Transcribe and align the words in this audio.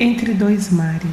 Entre 0.00 0.32
dois 0.32 0.70
mares. 0.70 1.10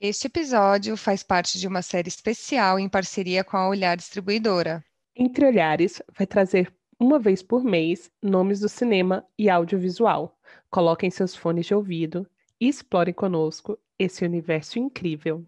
Este 0.00 0.28
episódio 0.28 0.96
faz 0.96 1.24
parte 1.24 1.58
de 1.58 1.66
uma 1.66 1.82
série 1.82 2.06
especial 2.08 2.78
em 2.78 2.88
parceria 2.88 3.42
com 3.42 3.56
a 3.56 3.68
Olhar 3.68 3.96
Distribuidora. 3.96 4.84
Entre 5.16 5.44
Olhares 5.44 6.00
vai 6.16 6.24
trazer 6.24 6.72
uma 7.00 7.18
vez 7.18 7.42
por 7.42 7.64
mês 7.64 8.12
nomes 8.22 8.60
do 8.60 8.68
cinema 8.68 9.24
e 9.36 9.50
audiovisual. 9.50 10.38
Coloquem 10.70 11.10
seus 11.10 11.34
fones 11.34 11.66
de 11.66 11.74
ouvido 11.74 12.24
e 12.60 12.68
explorem 12.68 13.12
conosco 13.12 13.76
esse 13.98 14.24
universo 14.24 14.78
incrível. 14.78 15.44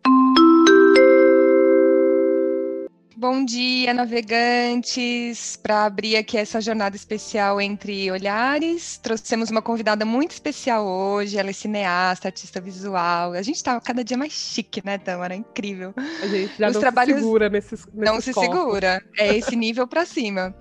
Bom 3.17 3.45
dia, 3.45 3.93
navegantes! 3.93 5.57
Para 5.57 5.85
abrir 5.87 6.17
aqui 6.17 6.39
essa 6.39 6.61
jornada 6.61 6.95
especial 6.95 7.61
entre 7.61 8.09
olhares, 8.13 8.97
trouxemos 8.99 9.51
uma 9.51 9.61
convidada 9.61 10.05
muito 10.05 10.31
especial 10.31 10.87
hoje. 10.87 11.37
Ela 11.37 11.51
é 11.51 11.53
cineasta, 11.53 12.29
artista 12.29 12.61
visual. 12.61 13.33
A 13.33 13.43
gente 13.43 13.57
está 13.57 13.81
cada 13.81 14.05
dia 14.05 14.17
mais 14.17 14.33
chique, 14.33 14.81
né, 14.85 14.99
Tamara? 14.99 15.35
Incrível. 15.35 15.93
A 15.97 16.27
gente 16.29 16.53
já 16.57 16.69
Os 16.69 16.75
não 16.75 16.81
trabalhos... 16.81 17.17
se 17.17 17.23
segura 17.23 17.49
nesses, 17.49 17.87
nesses 17.87 17.95
Não 17.95 18.21
se 18.21 18.33
segura. 18.33 19.03
É 19.19 19.37
esse 19.37 19.57
nível 19.57 19.89
para 19.89 20.07
cima. 20.07 20.55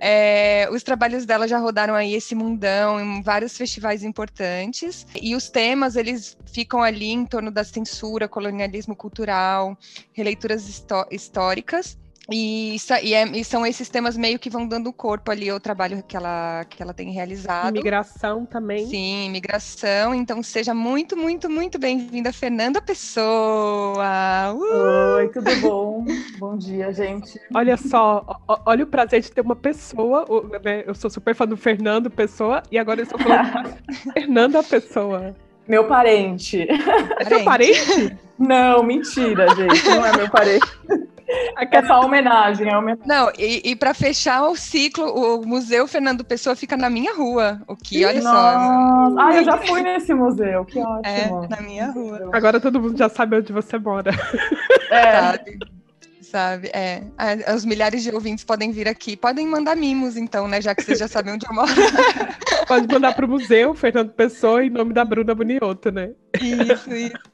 É, 0.00 0.68
os 0.70 0.84
trabalhos 0.84 1.26
dela 1.26 1.48
já 1.48 1.58
rodaram 1.58 1.94
aí 1.94 2.14
esse 2.14 2.34
mundão 2.34 3.00
em 3.00 3.22
vários 3.22 3.56
festivais 3.56 4.04
importantes. 4.04 5.04
E 5.20 5.34
os 5.34 5.50
temas, 5.50 5.96
eles 5.96 6.36
ficam 6.46 6.80
ali 6.80 7.10
em 7.10 7.26
torno 7.26 7.50
da 7.50 7.64
censura, 7.64 8.28
colonialismo 8.28 8.94
cultural, 8.94 9.76
releituras 10.12 10.84
históricas. 11.10 11.98
E, 12.30 12.76
e, 13.02 13.14
é, 13.14 13.24
e, 13.24 13.44
são 13.44 13.66
esses 13.66 13.88
temas 13.88 14.16
meio 14.16 14.38
que 14.38 14.48
vão 14.48 14.66
dando 14.66 14.92
corpo 14.92 15.30
ali 15.30 15.50
ao 15.50 15.60
trabalho 15.60 16.02
que 16.06 16.16
ela, 16.16 16.64
que 16.68 16.82
ela 16.82 16.94
tem 16.94 17.10
realizado. 17.10 17.74
Imigração 17.74 18.46
também. 18.46 18.86
Sim, 18.86 19.26
imigração. 19.26 20.14
Então 20.14 20.42
seja 20.42 20.72
muito, 20.74 21.16
muito, 21.16 21.50
muito 21.50 21.78
bem-vinda, 21.78 22.32
Fernanda 22.32 22.80
Pessoa. 22.80 24.54
Uh! 24.54 25.16
Oi, 25.16 25.28
tudo 25.28 25.54
bom? 25.60 26.04
bom 26.38 26.56
dia, 26.56 26.92
gente. 26.92 27.38
Olha 27.54 27.76
só, 27.76 28.24
olha 28.64 28.84
o 28.84 28.86
prazer 28.86 29.20
de 29.20 29.30
ter 29.30 29.42
uma 29.42 29.56
pessoa. 29.56 30.24
Né? 30.64 30.84
Eu 30.86 30.94
sou 30.94 31.10
super 31.10 31.34
fã 31.34 31.46
do 31.46 31.56
Fernando 31.56 32.10
Pessoa 32.10 32.62
e 32.70 32.78
agora 32.78 33.00
eu 33.00 33.04
estou 33.04 33.18
falando 33.18 33.76
Fernanda 34.14 34.62
Pessoa. 34.62 35.36
Meu 35.68 35.86
parente. 35.86 36.66
É 37.18 37.24
seu 37.24 37.44
parente? 37.44 38.16
Não, 38.38 38.82
mentira, 38.82 39.46
gente. 39.54 39.88
Não 39.88 40.04
é 40.04 40.16
meu 40.16 40.30
parente. 40.30 40.66
É 41.70 41.86
só 41.86 42.00
homenagem, 42.00 42.68
é 42.68 42.76
homenagem. 42.76 43.06
Não, 43.06 43.30
e, 43.38 43.70
e 43.70 43.76
para 43.76 43.94
fechar 43.94 44.44
o 44.48 44.56
ciclo, 44.56 45.04
o 45.06 45.46
Museu 45.46 45.86
Fernando 45.88 46.24
Pessoa 46.24 46.54
fica 46.54 46.76
na 46.76 46.88
minha 46.88 47.14
rua. 47.14 47.60
O 47.66 47.76
que, 47.76 48.04
olha 48.04 48.22
Nossa. 48.22 49.10
só. 49.10 49.20
Ah, 49.20 49.34
eu 49.34 49.44
já 49.44 49.58
fui 49.58 49.82
nesse 49.82 50.14
museu, 50.14 50.64
que 50.64 50.78
ótimo. 50.78 51.04
É, 51.04 51.48
na 51.48 51.60
minha 51.60 51.90
rua. 51.90 52.30
Agora 52.32 52.60
todo 52.60 52.80
mundo 52.80 52.96
já 52.96 53.08
sabe 53.08 53.36
onde 53.36 53.52
você 53.52 53.78
mora. 53.78 54.10
É. 54.90 55.20
Sabe, 55.20 55.58
sabe? 56.22 56.70
É. 56.72 57.02
Os 57.54 57.64
milhares 57.64 58.02
de 58.02 58.10
ouvintes 58.10 58.44
podem 58.44 58.70
vir 58.70 58.88
aqui. 58.88 59.16
Podem 59.16 59.46
mandar 59.46 59.76
mimos, 59.76 60.16
então, 60.16 60.46
né? 60.46 60.60
Já 60.60 60.74
que 60.74 60.82
vocês 60.82 60.98
já 60.98 61.08
sabem 61.08 61.34
onde 61.34 61.46
eu 61.46 61.54
moro. 61.54 61.72
Pode 62.68 62.86
mandar 62.92 63.14
para 63.14 63.24
o 63.24 63.28
museu, 63.28 63.74
Fernando 63.74 64.10
Pessoa, 64.10 64.64
em 64.64 64.70
nome 64.70 64.92
da 64.92 65.04
Bruna 65.04 65.34
Bonioto, 65.34 65.90
né? 65.90 66.10
Isso, 66.40 66.92
isso. 66.94 67.33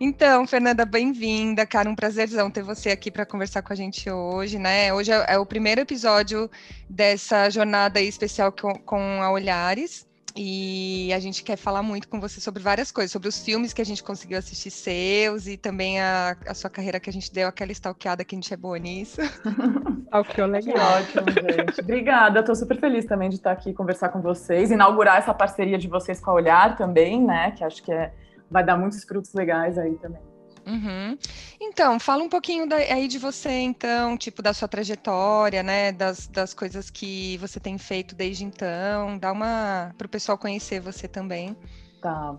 Então, 0.00 0.46
Fernanda, 0.46 0.84
bem-vinda, 0.84 1.64
cara. 1.66 1.88
Um 1.88 1.94
prazerzão 1.94 2.50
ter 2.50 2.62
você 2.62 2.90
aqui 2.90 3.10
para 3.10 3.24
conversar 3.24 3.62
com 3.62 3.72
a 3.72 3.76
gente 3.76 4.10
hoje, 4.10 4.58
né? 4.58 4.92
Hoje 4.92 5.10
é, 5.12 5.34
é, 5.34 5.38
o 5.38 5.46
primeiro 5.46 5.80
episódio 5.80 6.50
dessa 6.88 7.48
jornada 7.50 8.00
especial 8.00 8.52
com, 8.52 8.74
com 8.74 9.22
a 9.22 9.30
Olhares. 9.30 10.06
E 10.38 11.10
a 11.14 11.18
gente 11.18 11.42
quer 11.42 11.56
falar 11.56 11.82
muito 11.82 12.08
com 12.08 12.20
você 12.20 12.42
sobre 12.42 12.62
várias 12.62 12.92
coisas, 12.92 13.10
sobre 13.10 13.26
os 13.26 13.42
filmes 13.42 13.72
que 13.72 13.80
a 13.80 13.84
gente 13.86 14.02
conseguiu 14.02 14.36
assistir 14.36 14.70
seus 14.70 15.46
e 15.46 15.56
também 15.56 15.98
a, 15.98 16.36
a 16.46 16.52
sua 16.52 16.68
carreira 16.68 17.00
que 17.00 17.08
a 17.08 17.12
gente 17.12 17.32
deu 17.32 17.48
aquela 17.48 17.72
stalkeada 17.72 18.22
que 18.22 18.34
a 18.34 18.36
gente 18.36 18.52
é 18.52 18.56
boa 18.56 18.78
nisso. 18.78 19.22
Stalkeou 20.04 20.46
legal. 20.46 20.74
Que 20.74 21.18
ótimo, 21.18 21.32
gente. 21.32 21.80
Obrigada, 21.80 22.40
estou 22.40 22.54
super 22.54 22.78
feliz 22.78 23.06
também 23.06 23.30
de 23.30 23.36
estar 23.36 23.50
aqui 23.50 23.72
conversar 23.72 24.10
com 24.10 24.20
vocês, 24.20 24.70
inaugurar 24.70 25.16
essa 25.16 25.32
parceria 25.32 25.78
de 25.78 25.88
vocês 25.88 26.20
com 26.20 26.30
a 26.30 26.34
Olhar 26.34 26.76
também, 26.76 27.24
né? 27.24 27.52
Que 27.52 27.64
acho 27.64 27.82
que 27.82 27.90
é 27.90 28.12
vai 28.50 28.64
dar 28.64 28.76
muitos 28.76 29.04
frutos 29.04 29.32
legais 29.34 29.78
aí 29.78 29.94
também. 29.96 30.20
Uhum. 30.66 31.16
Então, 31.60 31.98
fala 32.00 32.24
um 32.24 32.28
pouquinho 32.28 32.68
da, 32.68 32.76
aí 32.76 33.06
de 33.06 33.18
você, 33.18 33.50
então, 33.50 34.16
tipo, 34.16 34.42
da 34.42 34.52
sua 34.52 34.66
trajetória, 34.66 35.62
né? 35.62 35.92
Das, 35.92 36.26
das 36.26 36.52
coisas 36.52 36.90
que 36.90 37.36
você 37.38 37.60
tem 37.60 37.78
feito 37.78 38.16
desde 38.16 38.44
então. 38.44 39.16
Dá 39.16 39.30
uma. 39.30 39.92
para 39.96 40.06
o 40.06 40.08
pessoal 40.08 40.36
conhecer 40.36 40.80
você 40.80 41.06
também. 41.06 41.56
Tá. 42.02 42.36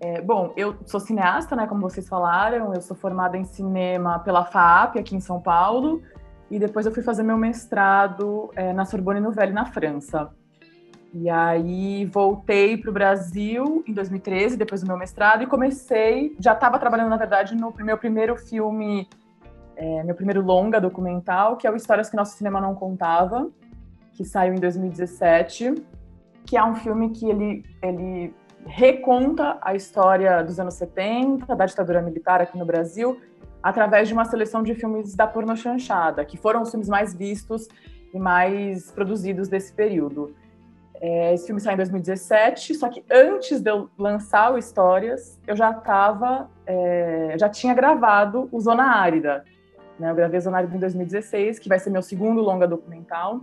É, 0.00 0.22
bom, 0.22 0.54
eu 0.56 0.76
sou 0.86 0.98
cineasta, 0.98 1.54
né? 1.54 1.66
Como 1.66 1.82
vocês 1.82 2.08
falaram, 2.08 2.72
eu 2.72 2.80
sou 2.80 2.96
formada 2.96 3.36
em 3.36 3.44
cinema 3.44 4.20
pela 4.20 4.44
FAP, 4.44 4.98
aqui 4.98 5.14
em 5.14 5.20
São 5.20 5.40
Paulo, 5.40 6.02
e 6.50 6.58
depois 6.58 6.86
eu 6.86 6.92
fui 6.92 7.02
fazer 7.02 7.22
meu 7.22 7.36
mestrado 7.36 8.50
é, 8.54 8.72
na 8.72 8.86
Sorbonne 8.86 9.20
Nouvelle, 9.20 9.52
na 9.52 9.66
França. 9.66 10.30
E 11.12 11.28
aí 11.30 12.04
voltei 12.04 12.76
para 12.76 12.90
o 12.90 12.92
Brasil 12.92 13.82
em 13.86 13.92
2013, 13.92 14.56
depois 14.56 14.82
do 14.82 14.86
meu 14.86 14.96
mestrado, 14.96 15.42
e 15.42 15.46
comecei. 15.46 16.36
Já 16.38 16.52
estava 16.52 16.78
trabalhando, 16.78 17.08
na 17.08 17.16
verdade, 17.16 17.54
no 17.54 17.72
meu 17.78 17.96
primeiro 17.96 18.36
filme, 18.36 19.08
é, 19.76 20.02
meu 20.04 20.14
primeiro 20.14 20.42
longa 20.42 20.80
documental, 20.80 21.56
que 21.56 21.66
é 21.66 21.70
o 21.70 21.76
Histórias 21.76 22.10
que 22.10 22.16
Nosso 22.16 22.36
Cinema 22.36 22.60
Não 22.60 22.74
Contava, 22.74 23.48
que 24.12 24.24
saiu 24.24 24.52
em 24.52 24.60
2017, 24.60 25.74
que 26.44 26.56
é 26.56 26.64
um 26.64 26.74
filme 26.74 27.10
que 27.10 27.26
ele, 27.26 27.64
ele 27.82 28.34
reconta 28.66 29.58
a 29.62 29.74
história 29.74 30.42
dos 30.42 30.60
anos 30.60 30.74
70, 30.74 31.54
da 31.56 31.64
ditadura 31.64 32.02
militar 32.02 32.42
aqui 32.42 32.58
no 32.58 32.66
Brasil, 32.66 33.18
através 33.62 34.08
de 34.08 34.14
uma 34.14 34.24
seleção 34.26 34.62
de 34.62 34.74
filmes 34.74 35.14
da 35.14 35.26
porno 35.26 35.56
chanchada, 35.56 36.24
que 36.24 36.36
foram 36.36 36.62
os 36.62 36.70
filmes 36.70 36.88
mais 36.88 37.14
vistos 37.14 37.66
e 38.12 38.18
mais 38.18 38.90
produzidos 38.90 39.48
desse 39.48 39.72
período. 39.72 40.34
É, 41.00 41.32
esse 41.32 41.46
filme 41.46 41.60
saiu 41.60 41.74
em 41.74 41.76
2017, 41.76 42.74
só 42.74 42.88
que 42.88 43.04
antes 43.10 43.60
de 43.60 43.70
eu 43.70 43.88
lançar 43.96 44.52
o 44.52 44.58
Histórias, 44.58 45.38
eu 45.46 45.54
já 45.54 45.70
estava, 45.70 46.50
é, 46.66 47.36
já 47.38 47.48
tinha 47.48 47.72
gravado 47.72 48.48
o 48.50 48.60
Zona 48.60 48.84
Árida. 48.84 49.44
Né? 49.98 50.10
Eu 50.10 50.14
gravei 50.14 50.40
Zona 50.40 50.58
Árida 50.58 50.76
em 50.76 50.80
2016, 50.80 51.58
que 51.58 51.68
vai 51.68 51.78
ser 51.78 51.90
meu 51.90 52.02
segundo 52.02 52.40
longa 52.40 52.66
documental, 52.66 53.40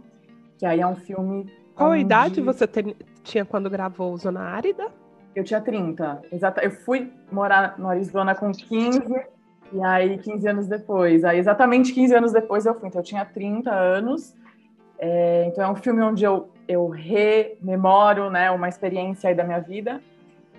que 0.57 0.65
aí 0.65 0.81
é 0.81 0.87
um 0.87 0.95
filme... 0.95 1.49
Qual 1.73 1.91
onde... 1.91 2.01
idade 2.01 2.41
você 2.41 2.67
te, 2.67 2.95
tinha 3.23 3.45
quando 3.45 3.69
gravou 3.69 4.13
o 4.13 4.17
Zona 4.17 4.41
Árida? 4.41 4.87
Eu 5.33 5.43
tinha 5.43 5.61
30, 5.61 6.21
exato. 6.31 6.61
Eu 6.61 6.71
fui 6.71 7.11
morar 7.31 7.77
no 7.77 7.89
Arizona 7.89 8.35
com 8.35 8.51
15, 8.51 9.01
e 9.73 9.83
aí 9.83 10.17
15 10.17 10.47
anos 10.47 10.67
depois. 10.67 11.23
Aí 11.23 11.37
exatamente 11.37 11.93
15 11.93 12.15
anos 12.15 12.31
depois 12.31 12.65
eu 12.65 12.73
fui, 12.73 12.87
então 12.87 13.01
eu 13.01 13.05
tinha 13.05 13.25
30 13.25 13.71
anos. 13.71 14.33
É, 14.97 15.45
então 15.47 15.63
é 15.63 15.69
um 15.69 15.75
filme 15.75 16.01
onde 16.01 16.23
eu 16.23 16.49
eu 16.67 16.87
rememoro 16.87 18.29
né, 18.29 18.49
uma 18.51 18.67
experiência 18.67 19.33
da 19.35 19.43
minha 19.43 19.59
vida 19.59 20.01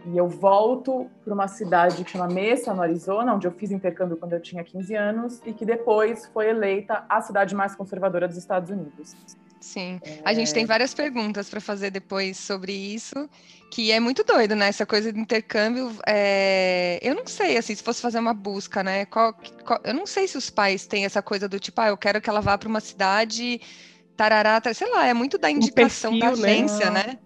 e 0.06 0.16
eu 0.16 0.28
volto 0.28 1.10
para 1.24 1.34
uma 1.34 1.48
cidade 1.48 2.04
que 2.04 2.10
chama 2.10 2.28
Mesa, 2.28 2.72
no 2.72 2.80
Arizona, 2.80 3.34
onde 3.34 3.46
eu 3.46 3.50
fiz 3.50 3.72
intercâmbio 3.72 4.16
quando 4.16 4.34
eu 4.34 4.40
tinha 4.40 4.62
15 4.62 4.94
anos 4.94 5.42
e 5.44 5.52
que 5.52 5.64
depois 5.64 6.26
foi 6.26 6.48
eleita 6.48 7.04
a 7.08 7.20
cidade 7.20 7.54
mais 7.56 7.74
conservadora 7.74 8.28
dos 8.28 8.36
Estados 8.36 8.70
Unidos. 8.70 9.16
Sim, 9.60 9.98
é... 10.04 10.20
a 10.24 10.32
gente 10.32 10.54
tem 10.54 10.64
várias 10.64 10.94
perguntas 10.94 11.50
para 11.50 11.60
fazer 11.60 11.90
depois 11.90 12.36
sobre 12.36 12.72
isso, 12.72 13.28
que 13.72 13.90
é 13.90 13.98
muito 13.98 14.22
doido, 14.22 14.54
né? 14.54 14.68
Essa 14.68 14.86
coisa 14.86 15.12
de 15.12 15.18
intercâmbio, 15.18 15.90
é... 16.06 17.00
eu 17.02 17.16
não 17.16 17.26
sei, 17.26 17.56
assim, 17.56 17.74
se 17.74 17.82
fosse 17.82 18.00
fazer 18.00 18.20
uma 18.20 18.34
busca, 18.34 18.84
né? 18.84 19.06
Qual, 19.06 19.34
qual... 19.64 19.80
Eu 19.82 19.94
não 19.94 20.06
sei 20.06 20.28
se 20.28 20.38
os 20.38 20.50
pais 20.50 20.86
têm 20.86 21.04
essa 21.04 21.20
coisa 21.20 21.48
do 21.48 21.58
tipo, 21.58 21.80
ah, 21.80 21.88
eu 21.88 21.96
quero 21.96 22.20
que 22.20 22.30
ela 22.30 22.40
vá 22.40 22.56
para 22.56 22.68
uma 22.68 22.80
cidade 22.80 23.60
tarará, 24.16 24.60
sei 24.72 24.90
lá, 24.90 25.06
é 25.06 25.14
muito 25.14 25.38
da 25.38 25.50
indicação 25.50 26.12
um 26.12 26.18
perfil, 26.18 26.36
da 26.36 26.42
né? 26.42 26.52
agência, 26.52 26.90
né? 26.90 27.04
né? 27.06 27.18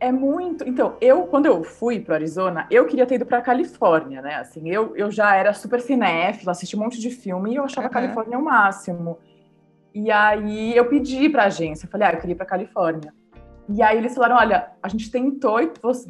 É 0.00 0.12
muito. 0.12 0.68
Então, 0.68 0.96
eu, 1.00 1.22
quando 1.22 1.46
eu 1.46 1.64
fui 1.64 1.98
para 1.98 2.14
Arizona, 2.14 2.66
eu 2.70 2.86
queria 2.86 3.04
ter 3.04 3.16
ido 3.16 3.26
para 3.26 3.40
Califórnia, 3.40 4.22
né? 4.22 4.36
Assim, 4.36 4.68
eu, 4.68 4.96
eu 4.96 5.10
já 5.10 5.34
era 5.34 5.52
super 5.52 5.80
cinéfila, 5.80 6.52
assisti 6.52 6.76
um 6.76 6.80
monte 6.80 7.00
de 7.00 7.10
filme 7.10 7.52
e 7.52 7.56
eu 7.56 7.64
achava 7.64 7.88
uhum. 7.88 7.92
Califórnia 7.92 8.38
o 8.38 8.44
máximo. 8.44 9.18
E 9.92 10.10
aí 10.10 10.76
eu 10.76 10.88
pedi 10.88 11.28
para 11.28 11.44
a 11.44 11.46
agência, 11.46 11.88
falei, 11.90 12.06
ah, 12.06 12.12
eu 12.12 12.18
queria 12.18 12.34
ir 12.34 12.36
para 12.36 12.46
Califórnia. 12.46 13.12
E 13.68 13.82
aí 13.82 13.98
eles 13.98 14.14
falaram, 14.14 14.36
olha, 14.36 14.70
a 14.82 14.88
gente 14.88 15.10
tentou 15.10 15.58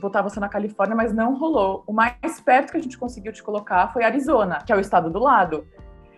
botar 0.00 0.22
você 0.22 0.38
na 0.38 0.48
Califórnia, 0.48 0.94
mas 0.94 1.12
não 1.12 1.34
rolou. 1.34 1.82
O 1.86 1.92
mais 1.92 2.40
perto 2.44 2.70
que 2.72 2.76
a 2.76 2.82
gente 2.82 2.98
conseguiu 2.98 3.32
te 3.32 3.42
colocar 3.42 3.92
foi 3.92 4.04
Arizona, 4.04 4.58
que 4.64 4.72
é 4.72 4.76
o 4.76 4.80
estado 4.80 5.10
do 5.10 5.18
lado. 5.18 5.66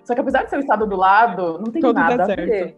Só 0.04 0.14
que 0.14 0.20
apesar 0.20 0.42
de 0.42 0.50
ser 0.50 0.56
o 0.56 0.60
estado 0.60 0.86
do 0.86 0.96
lado, 0.96 1.58
não 1.58 1.72
tem 1.72 1.80
Todo 1.80 1.94
nada 1.94 2.24
a 2.24 2.26
ver. 2.26 2.76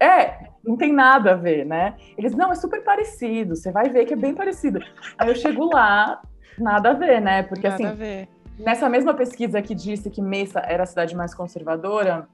É, 0.00 0.48
não 0.64 0.76
tem 0.76 0.92
nada 0.92 1.32
a 1.32 1.36
ver, 1.36 1.64
né? 1.64 1.94
Eles, 2.16 2.34
não, 2.34 2.50
é 2.50 2.54
super 2.54 2.82
parecido, 2.82 3.54
você 3.54 3.70
vai 3.70 3.88
ver 3.88 4.06
que 4.06 4.14
é 4.14 4.16
bem 4.16 4.34
parecido. 4.34 4.80
Aí 5.18 5.28
eu 5.28 5.34
chego 5.34 5.66
lá, 5.72 6.20
nada 6.58 6.90
a 6.90 6.92
ver, 6.94 7.20
né? 7.20 7.42
Porque 7.42 7.68
nada 7.68 7.92
assim, 7.92 8.28
nessa 8.58 8.88
mesma 8.88 9.14
pesquisa 9.14 9.60
que 9.60 9.74
disse 9.74 10.10
que 10.10 10.22
Mesa 10.22 10.60
era 10.60 10.82
a 10.82 10.86
cidade 10.86 11.14
mais 11.14 11.34
conservadora, 11.34 12.28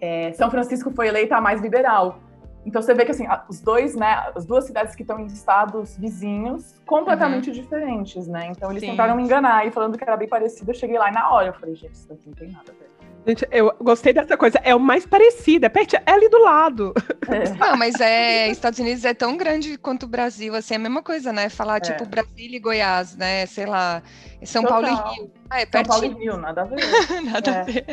é, 0.00 0.32
São 0.32 0.50
Francisco 0.50 0.90
foi 0.90 1.08
eleita 1.08 1.36
a 1.36 1.40
mais 1.40 1.60
liberal. 1.60 2.18
Então 2.66 2.80
você 2.80 2.94
vê 2.94 3.04
que 3.04 3.10
assim, 3.10 3.26
os 3.48 3.60
dois, 3.60 3.94
né, 3.94 4.32
as 4.34 4.46
duas 4.46 4.64
cidades 4.64 4.94
que 4.94 5.02
estão 5.02 5.18
em 5.18 5.26
estados 5.26 5.96
vizinhos 5.98 6.80
completamente 6.86 7.50
uhum. 7.50 7.54
diferentes, 7.54 8.26
né? 8.26 8.46
Então 8.48 8.70
eles 8.70 8.82
Sim. 8.82 8.90
tentaram 8.90 9.16
me 9.16 9.22
enganar 9.22 9.66
e 9.66 9.70
falando 9.70 9.98
que 9.98 10.04
era 10.04 10.16
bem 10.16 10.28
parecido, 10.28 10.70
eu 10.70 10.74
cheguei 10.74 10.98
lá 10.98 11.10
e 11.10 11.12
na 11.12 11.30
hora 11.30 11.48
eu 11.48 11.52
falei, 11.54 11.74
gente, 11.74 11.94
isso 11.94 12.08
daqui 12.08 12.26
não 12.26 12.34
tem 12.34 12.50
nada 12.50 12.64
a 12.70 12.72
ver. 12.72 12.93
Gente, 13.26 13.46
eu 13.50 13.74
gostei 13.80 14.12
dessa 14.12 14.36
coisa. 14.36 14.58
É 14.62 14.74
o 14.74 14.80
mais 14.80 15.06
parecido, 15.06 15.64
é 15.64 15.68
perto, 15.68 15.96
é 15.96 16.02
ali 16.06 16.28
do 16.28 16.38
lado. 16.38 16.92
É. 17.28 17.48
Não, 17.56 17.76
mas 17.76 17.98
é 18.00 18.48
Estados 18.48 18.78
Unidos 18.78 19.04
é 19.04 19.14
tão 19.14 19.36
grande 19.36 19.78
quanto 19.78 20.04
o 20.04 20.08
Brasil, 20.08 20.54
assim, 20.54 20.74
é 20.74 20.76
a 20.76 20.80
mesma 20.80 21.02
coisa, 21.02 21.32
né? 21.32 21.48
Falar 21.48 21.78
é. 21.78 21.80
tipo 21.80 22.04
Brasília 22.04 22.56
e 22.56 22.60
Goiás, 22.60 23.16
né? 23.16 23.46
Sei 23.46 23.64
lá, 23.64 24.02
São 24.44 24.62
Total. 24.62 24.82
Paulo 24.82 24.88
e 24.88 25.14
Rio. 25.14 25.30
Ah, 25.48 25.60
é 25.60 25.66
São 25.72 25.82
Paulo 25.84 26.04
e 26.04 26.08
Rio, 26.08 26.36
nada 26.36 26.62
a 26.62 26.64
ver. 26.64 26.80
nada 27.24 27.50
é. 27.50 27.60
a 27.60 27.64
ver. 27.64 27.86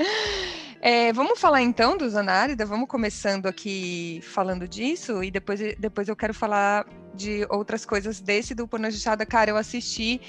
É, 0.83 1.13
vamos 1.13 1.39
falar 1.39 1.61
então 1.61 1.95
do 1.95 2.09
Zanárida, 2.09 2.65
vamos 2.65 2.89
começando 2.89 3.45
aqui 3.45 4.19
falando 4.23 4.67
disso, 4.67 5.23
e 5.23 5.29
depois, 5.29 5.59
depois 5.77 6.09
eu 6.09 6.15
quero 6.15 6.33
falar 6.33 6.87
de 7.13 7.45
outras 7.49 7.85
coisas 7.85 8.19
desse 8.19 8.55
do 8.55 8.67
Porno 8.67 8.87
Cara, 9.29 9.51
eu 9.51 9.57
assisti 9.57 10.19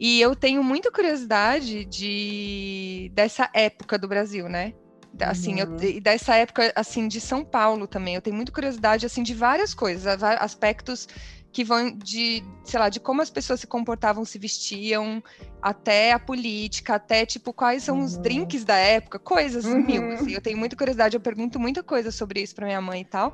e 0.00 0.18
eu 0.18 0.34
tenho 0.34 0.64
muita 0.64 0.90
curiosidade 0.90 1.84
de 1.84 3.12
dessa 3.12 3.50
época 3.52 3.98
do 3.98 4.08
Brasil, 4.08 4.48
né? 4.48 4.72
Assim, 5.20 5.60
uhum. 5.60 5.76
eu, 5.78 6.00
dessa 6.00 6.36
época 6.36 6.72
assim 6.74 7.06
de 7.06 7.20
São 7.20 7.44
Paulo 7.44 7.86
também. 7.86 8.14
Eu 8.14 8.22
tenho 8.22 8.34
muita 8.34 8.50
curiosidade 8.50 9.04
assim 9.04 9.22
de 9.22 9.34
várias 9.34 9.74
coisas, 9.74 10.22
aspectos 10.22 11.06
que 11.52 11.64
vão 11.64 11.90
de, 11.96 12.44
sei 12.62 12.78
lá, 12.78 12.88
de 12.88 13.00
como 13.00 13.20
as 13.20 13.30
pessoas 13.30 13.60
se 13.60 13.66
comportavam, 13.66 14.24
se 14.24 14.38
vestiam, 14.38 15.22
até 15.60 16.12
a 16.12 16.18
política, 16.18 16.94
até 16.94 17.26
tipo 17.26 17.52
quais 17.52 17.82
são 17.82 17.98
uhum. 17.98 18.04
os 18.04 18.16
drinks 18.16 18.64
da 18.64 18.76
época, 18.76 19.18
coisas 19.18 19.64
uhum. 19.64 19.84
mil. 19.84 20.12
Assim, 20.12 20.32
eu 20.32 20.40
tenho 20.40 20.56
muita 20.56 20.76
curiosidade, 20.76 21.16
eu 21.16 21.20
pergunto 21.20 21.58
muita 21.58 21.82
coisa 21.82 22.12
sobre 22.12 22.40
isso 22.40 22.54
para 22.54 22.66
minha 22.66 22.80
mãe 22.80 23.00
e 23.00 23.04
tal. 23.04 23.32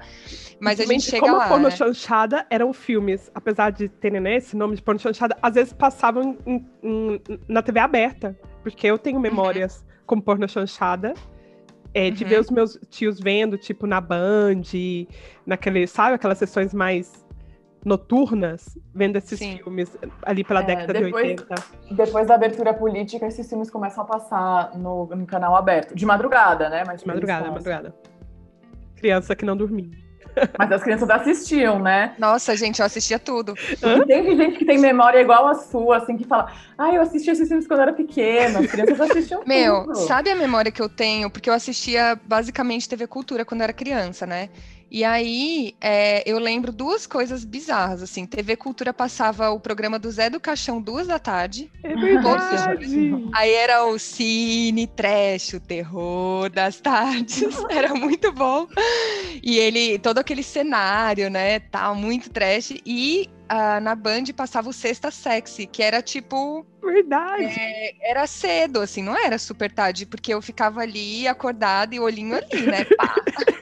Mas 0.58 0.80
a 0.80 0.86
gente 0.86 1.04
chega 1.04 1.20
como 1.20 1.36
lá. 1.36 1.40
Como 1.40 1.54
porno 1.54 1.68
né? 1.68 1.76
chanchada 1.76 2.46
eram 2.48 2.72
filmes, 2.72 3.30
apesar 3.34 3.70
de 3.70 3.88
terem 3.88 4.20
né, 4.20 4.36
esse 4.36 4.56
nome 4.56 4.76
de 4.76 4.82
porno 4.82 4.98
chanchada, 4.98 5.36
às 5.42 5.54
vezes 5.54 5.72
passavam 5.74 6.38
em, 6.46 6.66
em, 6.82 7.22
na 7.46 7.62
TV 7.62 7.80
aberta, 7.80 8.38
porque 8.62 8.86
eu 8.86 8.98
tenho 8.98 9.20
memórias 9.20 9.80
uhum. 9.80 9.86
como 10.06 10.22
porno 10.22 10.48
chanchada. 10.48 11.12
É, 11.94 12.10
de 12.10 12.24
ver 12.26 12.34
uhum. 12.34 12.40
os 12.42 12.50
meus 12.50 12.78
tios 12.90 13.18
vendo, 13.18 13.56
tipo, 13.56 13.86
na 13.86 14.02
Band, 14.02 14.60
naquele, 15.46 15.86
sabe, 15.86 16.16
aquelas 16.16 16.36
sessões 16.36 16.74
mais 16.74 17.25
noturnas 17.86 18.76
vendo 18.92 19.16
esses 19.16 19.38
Sim. 19.38 19.58
filmes 19.58 19.96
ali 20.22 20.42
pela 20.42 20.60
é, 20.60 20.64
década 20.64 20.92
depois, 20.92 21.24
de 21.24 21.42
80. 21.44 21.54
Depois 21.92 22.26
da 22.26 22.34
abertura 22.34 22.74
política, 22.74 23.26
esses 23.26 23.48
filmes 23.48 23.70
começam 23.70 24.02
a 24.02 24.06
passar 24.06 24.76
no, 24.76 25.06
no 25.06 25.24
canal 25.24 25.54
aberto. 25.54 25.94
De 25.94 26.04
madrugada, 26.04 26.68
né? 26.68 26.82
Mas 26.84 27.02
de 27.02 27.06
madrugada, 27.06 27.48
madrugada. 27.48 27.94
Criança 28.96 29.36
que 29.36 29.44
não 29.44 29.56
dormia. 29.56 30.04
Mas 30.58 30.72
as 30.72 30.82
crianças 30.82 31.08
assistiam, 31.08 31.78
né? 31.78 32.14
Nossa, 32.18 32.56
gente, 32.56 32.80
eu 32.80 32.86
assistia 32.86 33.18
tudo. 33.18 33.54
E 33.70 34.04
tem 34.04 34.36
gente 34.36 34.58
que 34.58 34.64
tem 34.64 34.78
memória 34.78 35.20
igual 35.20 35.46
a 35.46 35.54
sua, 35.54 35.98
assim, 35.98 36.16
que 36.16 36.24
fala: 36.24 36.52
Ah, 36.76 36.92
eu 36.92 37.00
assistia 37.00 37.32
esses 37.32 37.48
filmes 37.48 37.66
quando 37.66 37.80
eu 37.80 37.84
era 37.84 37.92
pequena. 37.92 38.58
As 38.58 38.66
crianças 38.66 39.00
assistiam 39.00 39.42
Meu, 39.46 39.84
tudo. 39.84 39.96
sabe 40.00 40.28
a 40.30 40.36
memória 40.36 40.70
que 40.70 40.82
eu 40.82 40.88
tenho? 40.88 41.30
Porque 41.30 41.48
eu 41.48 41.54
assistia 41.54 42.20
basicamente 42.24 42.88
TV 42.88 43.06
Cultura 43.06 43.44
quando 43.44 43.60
eu 43.60 43.64
era 43.64 43.72
criança, 43.72 44.26
né? 44.26 44.50
E 44.90 45.04
aí, 45.04 45.74
é, 45.80 46.22
eu 46.30 46.38
lembro 46.38 46.72
duas 46.72 47.06
coisas 47.06 47.44
bizarras, 47.44 48.02
assim. 48.02 48.24
TV 48.24 48.56
Cultura 48.56 48.92
passava 48.92 49.50
o 49.50 49.58
programa 49.58 49.98
do 49.98 50.10
Zé 50.10 50.30
do 50.30 50.40
Caixão 50.40 50.80
duas 50.80 51.06
da 51.06 51.18
tarde. 51.18 51.70
É 51.82 51.94
verdade. 51.94 53.24
Aí 53.34 53.52
era 53.52 53.84
o 53.84 53.98
cine, 53.98 54.86
trash, 54.86 55.54
o 55.54 55.60
terror 55.60 56.48
das 56.50 56.80
tardes. 56.80 57.42
Era 57.68 57.94
muito 57.94 58.32
bom. 58.32 58.66
E 59.42 59.58
ele, 59.58 59.98
todo 59.98 60.18
aquele 60.18 60.42
cenário, 60.42 61.28
né, 61.28 61.58
tal, 61.58 61.94
muito 61.94 62.30
trash. 62.30 62.74
E 62.84 63.28
uh, 63.50 63.80
na 63.80 63.94
Band 63.94 64.24
passava 64.36 64.68
o 64.68 64.72
Sexta 64.72 65.10
Sexy, 65.10 65.66
que 65.66 65.82
era 65.82 66.02
tipo... 66.02 66.64
Verdade. 66.82 67.54
É, 67.58 68.10
era 68.10 68.26
cedo, 68.26 68.80
assim, 68.80 69.02
não 69.02 69.16
era 69.16 69.38
super 69.38 69.70
tarde, 69.70 70.06
porque 70.06 70.32
eu 70.32 70.40
ficava 70.40 70.80
ali, 70.80 71.26
acordada 71.26 71.94
e 71.94 72.00
olhinho 72.00 72.36
ali, 72.36 72.66
né, 72.66 72.84
pá. 72.96 73.14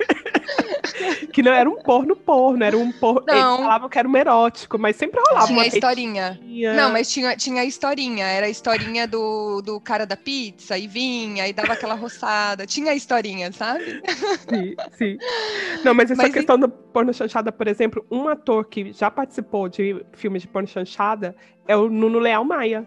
que 1.32 1.42
não 1.42 1.52
era 1.52 1.68
um 1.68 1.76
porno 1.76 2.14
porno, 2.16 2.64
era 2.64 2.76
um 2.76 2.92
porno. 2.92 3.24
Não. 3.26 3.54
Eles 3.54 3.64
falavam 3.64 3.88
que 3.88 3.98
era 3.98 4.08
um 4.08 4.16
erótico, 4.16 4.78
mas 4.78 4.96
sempre 4.96 5.20
rolava 5.20 5.46
tinha 5.46 5.58
uma 5.58 5.66
historinha. 5.66 6.40
Não, 6.76 6.92
mas 6.92 7.10
tinha, 7.10 7.36
tinha 7.36 7.62
a 7.62 7.64
historinha. 7.64 8.26
Era 8.26 8.46
a 8.46 8.48
historinha 8.48 9.06
do, 9.06 9.60
do 9.62 9.80
cara 9.80 10.06
da 10.06 10.16
pizza, 10.16 10.76
e 10.78 10.86
vinha, 10.86 11.48
e 11.48 11.52
dava 11.52 11.72
aquela 11.72 11.94
roçada. 11.94 12.66
Tinha 12.66 12.92
a 12.92 12.94
historinha, 12.94 13.52
sabe? 13.52 14.02
Sim, 14.48 14.74
sim. 14.92 15.18
Não, 15.84 15.94
mas 15.94 16.10
essa 16.10 16.22
mas 16.22 16.32
questão 16.32 16.58
do 16.58 16.68
porno 16.68 17.12
chanchada, 17.12 17.50
por 17.50 17.66
exemplo, 17.66 18.04
um 18.10 18.28
ator 18.28 18.64
que 18.66 18.92
já 18.92 19.10
participou 19.10 19.68
de 19.68 20.04
filmes 20.12 20.42
de 20.42 20.48
porno 20.48 20.68
chanchada 20.68 21.34
é 21.66 21.76
o 21.76 21.88
Nuno 21.88 22.18
Leal 22.18 22.44
Maia. 22.44 22.86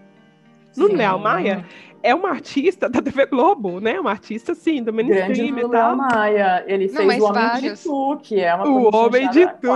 Nuno 0.75 0.95
Leal 0.95 1.18
Maia 1.18 1.65
é 2.03 2.13
uma 2.13 2.29
artista 2.29 2.89
da 2.89 3.01
TV 3.01 3.25
Globo, 3.25 3.79
né? 3.79 3.99
Uma 3.99 4.11
artista, 4.11 4.53
sim, 4.53 4.83
do 4.83 4.94
mainstream 4.94 5.27
Grande 5.27 5.65
e 5.65 5.69
tal. 5.69 5.95
Maia. 5.95 6.63
Ele 6.67 6.88
fez 6.88 6.94
não, 6.94 7.25
o 7.25 7.29
Homem 7.29 7.44
vários. 7.44 7.79
de 7.79 7.83
Tu, 7.83 8.19
que 8.23 8.39
é 8.39 8.55
uma 8.55 8.67
O 8.67 8.95
Homem 8.95 9.29
de 9.29 9.47
Tu! 9.47 9.67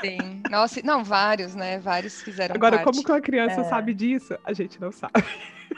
Sim. 0.00 0.42
Nossa, 0.50 0.80
não, 0.84 1.02
vários, 1.04 1.54
né? 1.54 1.78
Vários 1.78 2.22
fizeram 2.22 2.54
Agora, 2.54 2.76
parte. 2.76 2.84
como 2.84 3.04
que 3.04 3.10
uma 3.12 3.20
criança 3.20 3.60
é. 3.60 3.64
sabe 3.64 3.94
disso? 3.94 4.36
A 4.44 4.52
gente 4.52 4.80
não 4.80 4.92
sabe. 4.92 5.12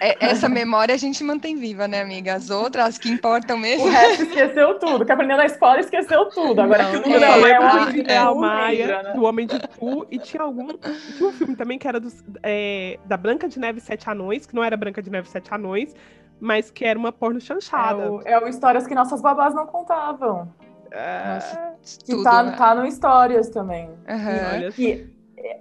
É, 0.00 0.26
essa 0.26 0.48
memória 0.48 0.94
a 0.94 0.98
gente 0.98 1.22
mantém 1.25 1.56
viva, 1.56 1.88
né, 1.88 2.02
amiga? 2.02 2.34
As 2.34 2.50
outras, 2.50 2.87
as 2.87 2.98
que 2.98 3.08
importam 3.08 3.56
mesmo. 3.56 3.87
O 3.87 3.90
resto 3.90 4.25
esqueceu 4.25 4.78
tudo. 4.78 5.04
Que 5.04 5.12
aprendeu 5.12 5.37
na 5.37 5.46
escola 5.46 5.81
esqueceu 5.81 6.26
tudo. 6.26 6.60
Agora 6.60 6.84
não, 6.84 7.02
que 7.02 7.08
o 7.08 7.12
é, 7.12 7.50
é, 7.50 7.60
o 7.60 7.64
Homem 7.64 8.02
de 8.02 8.10
é, 8.10 8.34
Maia, 8.34 9.02
né? 9.02 9.12
do 9.12 9.25
Homem 9.25 9.46
de 9.46 9.58
Tu, 9.58 10.06
e 10.10 10.19
tinha 10.19 10.43
algum. 10.43 10.69
Tinha 10.69 11.28
um 11.28 11.32
filme 11.32 11.56
também 11.56 11.78
que 11.78 11.88
era 11.88 12.00
dos, 12.00 12.22
é, 12.43 12.98
da 13.04 13.16
Branca 13.16 13.48
de 13.48 13.58
Neve 13.58 13.78
e 13.78 13.82
Sete 13.82 14.08
Anões, 14.08 14.46
que 14.46 14.54
não 14.54 14.62
era 14.62 14.76
Branca 14.76 15.00
de 15.02 15.10
Neve 15.10 15.28
e 15.28 15.31
Sete 15.31 15.52
Anões, 15.52 15.94
mas 16.40 16.70
que 16.70 16.84
era 16.84 16.99
uma 16.99 17.12
porno 17.12 17.40
chanchada. 17.40 18.02
É 18.02 18.08
o, 18.08 18.22
é 18.25 18.44
o 18.44 18.49
Histórias 18.49 18.87
que 18.87 18.94
nossas 18.94 19.22
babás 19.22 19.54
não 19.54 19.66
contavam. 19.66 20.52
É... 20.90 21.34
Nossa, 21.34 21.75
tudo, 22.06 22.22
tá, 22.22 22.42
né? 22.42 22.54
tá 22.56 22.75
no 22.75 22.87
Histórias 22.87 23.49
também. 23.49 23.88
Uhum. 23.88 24.70
E, 24.78 25.15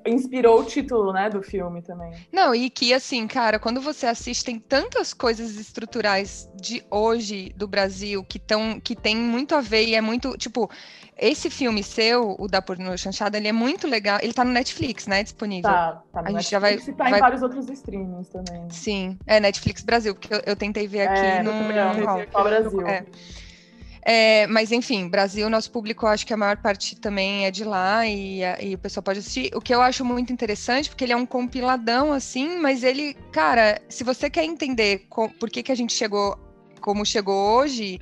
inspirou 0.06 0.62
o 0.62 0.66
título, 0.66 1.12
né, 1.14 1.30
do 1.30 1.42
filme 1.42 1.82
também. 1.82 2.12
Não, 2.32 2.54
e 2.54 2.70
que 2.70 2.94
assim, 2.94 3.28
cara, 3.28 3.60
quando 3.60 3.82
você 3.82 4.06
assiste 4.06 4.46
tem 4.46 4.60
tantas 4.60 5.14
coisas 5.14 5.56
estruturais 5.56 6.50
de 6.56 6.84
hoje 6.90 7.54
do 7.56 7.68
Brasil 7.68 8.24
que 8.24 8.40
tão, 8.40 8.80
que 8.80 8.96
tem 8.96 9.16
muito 9.16 9.56
a 9.56 9.62
ver 9.62 9.86
e 9.86 9.96
é 9.96 10.02
muito, 10.02 10.38
tipo, 10.38 10.70
esse 11.18 11.50
filme 11.50 11.82
seu, 11.82 12.36
o 12.38 12.48
da 12.48 12.62
Porno 12.62 12.98
Chanchada, 12.98 13.38
ele 13.38 13.48
é 13.48 13.52
muito 13.54 13.88
legal. 13.88 14.20
Ele 14.22 14.34
tá 14.34 14.44
no 14.44 14.52
Netflix, 14.52 15.08
né? 15.08 15.24
Disponível. 15.24 15.72
Tá, 15.72 16.04
tá 16.12 16.22
no 16.22 16.28
a 16.28 16.32
gente 16.32 16.36
Netflix 16.36 16.50
já 16.50 16.60
vai, 16.60 16.74
e 16.74 16.94
tá 16.94 17.04
vai... 17.04 17.18
em 17.18 17.20
vários 17.22 17.42
outros 17.42 17.70
streamings 17.70 18.28
também. 18.30 18.70
Sim, 18.70 19.18
é 19.26 19.40
Netflix 19.40 19.82
Brasil, 19.84 20.14
porque 20.14 20.34
eu, 20.34 20.42
eu 20.46 20.56
tentei 20.56 20.88
ver 20.88 21.08
aqui 21.08 21.20
é, 21.20 21.44
no. 21.44 21.54
No 21.54 22.44
Brasil. 22.44 22.88
É. 22.88 23.06
É, 24.08 24.46
mas 24.46 24.72
enfim, 24.72 25.10
Brasil, 25.10 25.50
nosso 25.50 25.72
público, 25.72 26.06
acho 26.06 26.28
que 26.28 26.34
a 26.34 26.38
maior 26.38 26.58
parte 26.58 26.96
também 26.96 27.48
é 27.48 27.50
de 27.50 27.64
lá 27.64 28.06
e, 28.06 28.42
e, 28.62 28.76
o 28.76 28.78
pessoal 28.78 29.02
pode 29.02 29.18
assistir. 29.18 29.50
O 29.56 29.60
que 29.60 29.74
eu 29.74 29.82
acho 29.82 30.06
muito 30.06 30.32
interessante, 30.32 30.90
porque 30.90 31.04
ele 31.04 31.14
é 31.14 31.18
um 31.18 31.26
compiladão 31.26 32.14
assim, 32.14 32.60
mas 32.60 32.84
ele, 32.84 33.16
cara, 33.32 33.82
se 33.90 34.04
você 34.04 34.30
quer 34.30 34.44
entender 34.44 35.08
com, 35.10 35.28
por 35.28 35.50
que, 35.50 35.64
que 35.64 35.72
a 35.72 35.76
gente 35.76 35.92
chegou 35.92 36.38
como 36.80 37.04
chegou 37.04 37.58
hoje, 37.58 38.00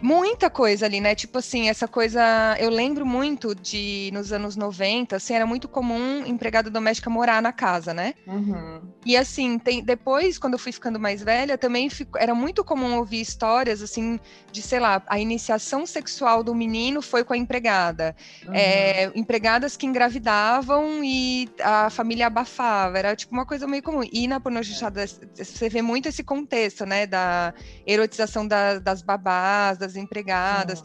muita 0.00 0.50
coisa 0.50 0.86
ali, 0.86 1.00
né? 1.00 1.14
Tipo 1.14 1.38
assim, 1.38 1.68
essa 1.68 1.86
coisa. 1.86 2.56
Eu 2.58 2.70
lembro 2.70 3.04
muito 3.06 3.54
de 3.54 4.10
nos 4.12 4.32
anos 4.32 4.56
90, 4.56 5.16
assim, 5.16 5.34
era 5.34 5.46
muito 5.46 5.68
comum 5.68 6.24
empregada 6.26 6.70
doméstica 6.70 7.10
morar 7.10 7.42
na 7.42 7.52
casa, 7.52 7.92
né? 7.92 8.14
Uhum. 8.26 8.80
E 9.04 9.16
assim, 9.16 9.58
tem, 9.58 9.82
depois, 9.82 10.38
quando 10.38 10.54
eu 10.54 10.58
fui 10.58 10.72
ficando 10.72 10.98
mais 10.98 11.22
velha, 11.22 11.56
também 11.56 11.88
fico, 11.88 12.18
era 12.18 12.34
muito 12.34 12.62
comum 12.64 12.96
ouvir 12.96 13.20
histórias 13.20 13.82
assim 13.82 14.20
de, 14.52 14.62
sei 14.62 14.80
lá, 14.80 15.02
a 15.06 15.18
iniciação 15.18 15.86
sexual 15.86 16.42
do 16.42 16.54
menino 16.54 17.00
foi 17.00 17.24
com 17.24 17.32
a 17.32 17.36
empregada. 17.36 18.14
Uhum. 18.46 18.54
É, 18.54 19.10
empregadas 19.14 19.76
que 19.76 19.86
engravidavam 19.86 21.02
e 21.04 21.48
a 21.62 21.90
família 21.90 22.26
abafava. 22.26 22.98
Era 22.98 23.16
tipo 23.16 23.32
uma 23.32 23.46
coisa 23.46 23.66
meio 23.66 23.82
comum. 23.82 24.02
E 24.12 24.26
na 24.26 24.40
pornografia 24.40 24.90
você 25.36 25.68
vê 25.68 25.82
muito 25.82 26.08
esse 26.08 26.22
contexto, 26.22 26.84
né? 26.84 27.06
Da 27.06 27.54
erotização 27.86 28.46
da, 28.46 28.78
das 28.78 29.02
babás, 29.02 29.78
das 29.78 29.89
das 29.92 30.02
empregadas. 30.02 30.82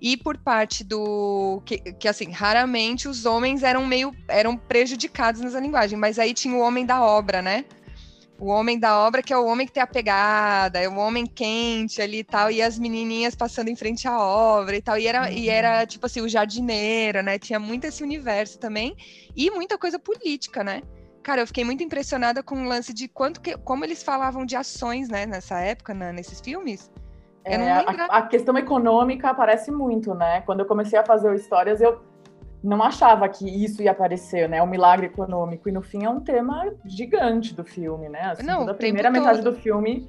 E 0.00 0.16
por 0.16 0.38
parte 0.38 0.84
do 0.84 1.60
que, 1.64 1.78
que, 1.78 2.08
assim, 2.08 2.30
raramente 2.30 3.08
os 3.08 3.26
homens 3.26 3.62
eram 3.62 3.84
meio 3.86 4.12
eram 4.28 4.56
prejudicados 4.56 5.40
nessa 5.40 5.58
linguagem, 5.58 5.98
mas 5.98 6.18
aí 6.18 6.32
tinha 6.32 6.54
o 6.54 6.60
homem 6.60 6.86
da 6.86 7.02
obra, 7.02 7.42
né? 7.42 7.64
O 8.40 8.46
homem 8.46 8.78
da 8.78 8.96
obra, 8.96 9.20
que 9.20 9.32
é 9.32 9.36
o 9.36 9.46
homem 9.46 9.66
que 9.66 9.72
tem 9.72 9.82
a 9.82 9.86
pegada, 9.86 10.78
é 10.78 10.88
o 10.88 10.94
homem 10.94 11.26
quente 11.26 12.00
ali 12.00 12.18
e 12.18 12.24
tal, 12.24 12.52
e 12.52 12.62
as 12.62 12.78
menininhas 12.78 13.34
passando 13.34 13.66
em 13.68 13.74
frente 13.74 14.06
à 14.06 14.16
obra 14.16 14.76
e 14.76 14.80
tal. 14.80 14.96
E 14.96 15.08
era, 15.08 15.22
uhum. 15.22 15.32
e 15.32 15.48
era 15.48 15.84
tipo 15.84 16.06
assim, 16.06 16.20
o 16.20 16.28
jardineiro, 16.28 17.20
né? 17.20 17.36
Tinha 17.36 17.58
muito 17.58 17.84
esse 17.84 18.00
universo 18.00 18.56
também, 18.60 18.96
e 19.34 19.50
muita 19.50 19.76
coisa 19.76 19.98
política, 19.98 20.62
né? 20.62 20.82
Cara, 21.28 21.42
eu 21.42 21.46
fiquei 21.48 21.64
muito 21.64 21.82
impressionada 21.82 22.42
com 22.42 22.62
o 22.62 22.68
lance 22.68 22.94
de 22.94 23.08
quanto 23.08 23.40
que, 23.40 23.56
como 23.58 23.84
eles 23.84 24.02
falavam 24.02 24.46
de 24.46 24.56
ações, 24.56 25.08
né, 25.08 25.26
nessa 25.26 25.60
época, 25.60 25.92
né, 25.92 26.12
nesses 26.12 26.40
filmes. 26.40 26.90
É, 27.54 27.72
a, 27.72 28.18
a, 28.18 28.22
questão 28.22 28.56
econômica 28.56 29.30
aparece 29.30 29.70
muito, 29.70 30.14
né? 30.14 30.40
Quando 30.42 30.60
eu 30.60 30.66
comecei 30.66 30.98
a 30.98 31.04
fazer 31.04 31.34
histórias, 31.34 31.80
eu 31.80 32.00
não 32.62 32.82
achava 32.82 33.28
que 33.28 33.44
isso 33.64 33.82
ia 33.82 33.92
aparecer, 33.92 34.48
né? 34.48 34.62
O 34.62 34.66
milagre 34.66 35.06
econômico. 35.06 35.68
E 35.68 35.72
no 35.72 35.82
fim 35.82 36.04
é 36.04 36.10
um 36.10 36.20
tema 36.20 36.72
gigante 36.84 37.54
do 37.54 37.64
filme, 37.64 38.08
né? 38.08 38.20
Assim, 38.32 38.44
não, 38.44 38.68
a 38.68 38.74
primeira 38.74 39.10
metade 39.10 39.42
todo. 39.42 39.54
do 39.54 39.60
filme 39.60 40.08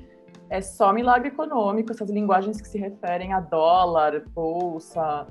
é 0.49 0.61
só 0.61 0.91
milagre 0.91 1.29
econômico, 1.29 1.91
essas 1.91 2.09
linguagens 2.09 2.59
que 2.59 2.67
se 2.67 2.77
referem 2.77 3.33
a 3.33 3.39
dólar, 3.39 4.23
bolsa, 4.33 5.27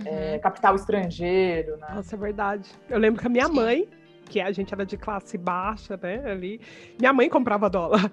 uhum. 0.00 0.06
é, 0.06 0.38
capital 0.38 0.76
estrangeiro, 0.76 1.76
né? 1.76 1.88
Nossa, 1.94 2.14
é 2.14 2.18
verdade. 2.18 2.70
Eu 2.88 2.98
lembro 2.98 3.20
que 3.20 3.26
a 3.26 3.30
minha 3.30 3.46
Sim. 3.46 3.54
mãe, 3.54 3.88
que 4.26 4.40
a 4.40 4.52
gente 4.52 4.72
era 4.72 4.86
de 4.86 4.96
classe 4.96 5.36
baixa, 5.36 5.98
né, 6.00 6.22
ali, 6.30 6.60
minha 6.98 7.12
mãe 7.12 7.28
comprava 7.28 7.68
dólar. 7.68 8.10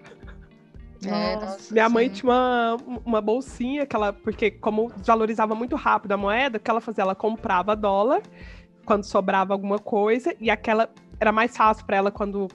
É, 1.05 1.35
nossa, 1.35 1.73
minha 1.73 1.89
mãe 1.89 2.09
tinha 2.09 2.31
uma, 2.31 2.77
uma 3.05 3.21
bolsinha 3.21 3.85
que 3.85 3.95
ela, 3.95 4.13
porque 4.13 4.51
como 4.51 4.91
valorizava 5.05 5.53
muito 5.53 5.75
rápido 5.75 6.13
a 6.13 6.17
moeda, 6.17 6.57
o 6.57 6.59
que 6.59 6.69
ela 6.69 6.81
fazia? 6.81 7.03
Ela 7.03 7.15
comprava 7.15 7.75
dólar 7.75 8.21
quando 8.85 9.03
sobrava 9.03 9.53
alguma 9.53 9.79
coisa, 9.79 10.33
e 10.39 10.49
aquela 10.49 10.89
era 11.19 11.31
mais 11.31 11.55
fácil 11.55 11.85
para 11.85 11.97
ela 11.97 12.11
quando 12.11 12.47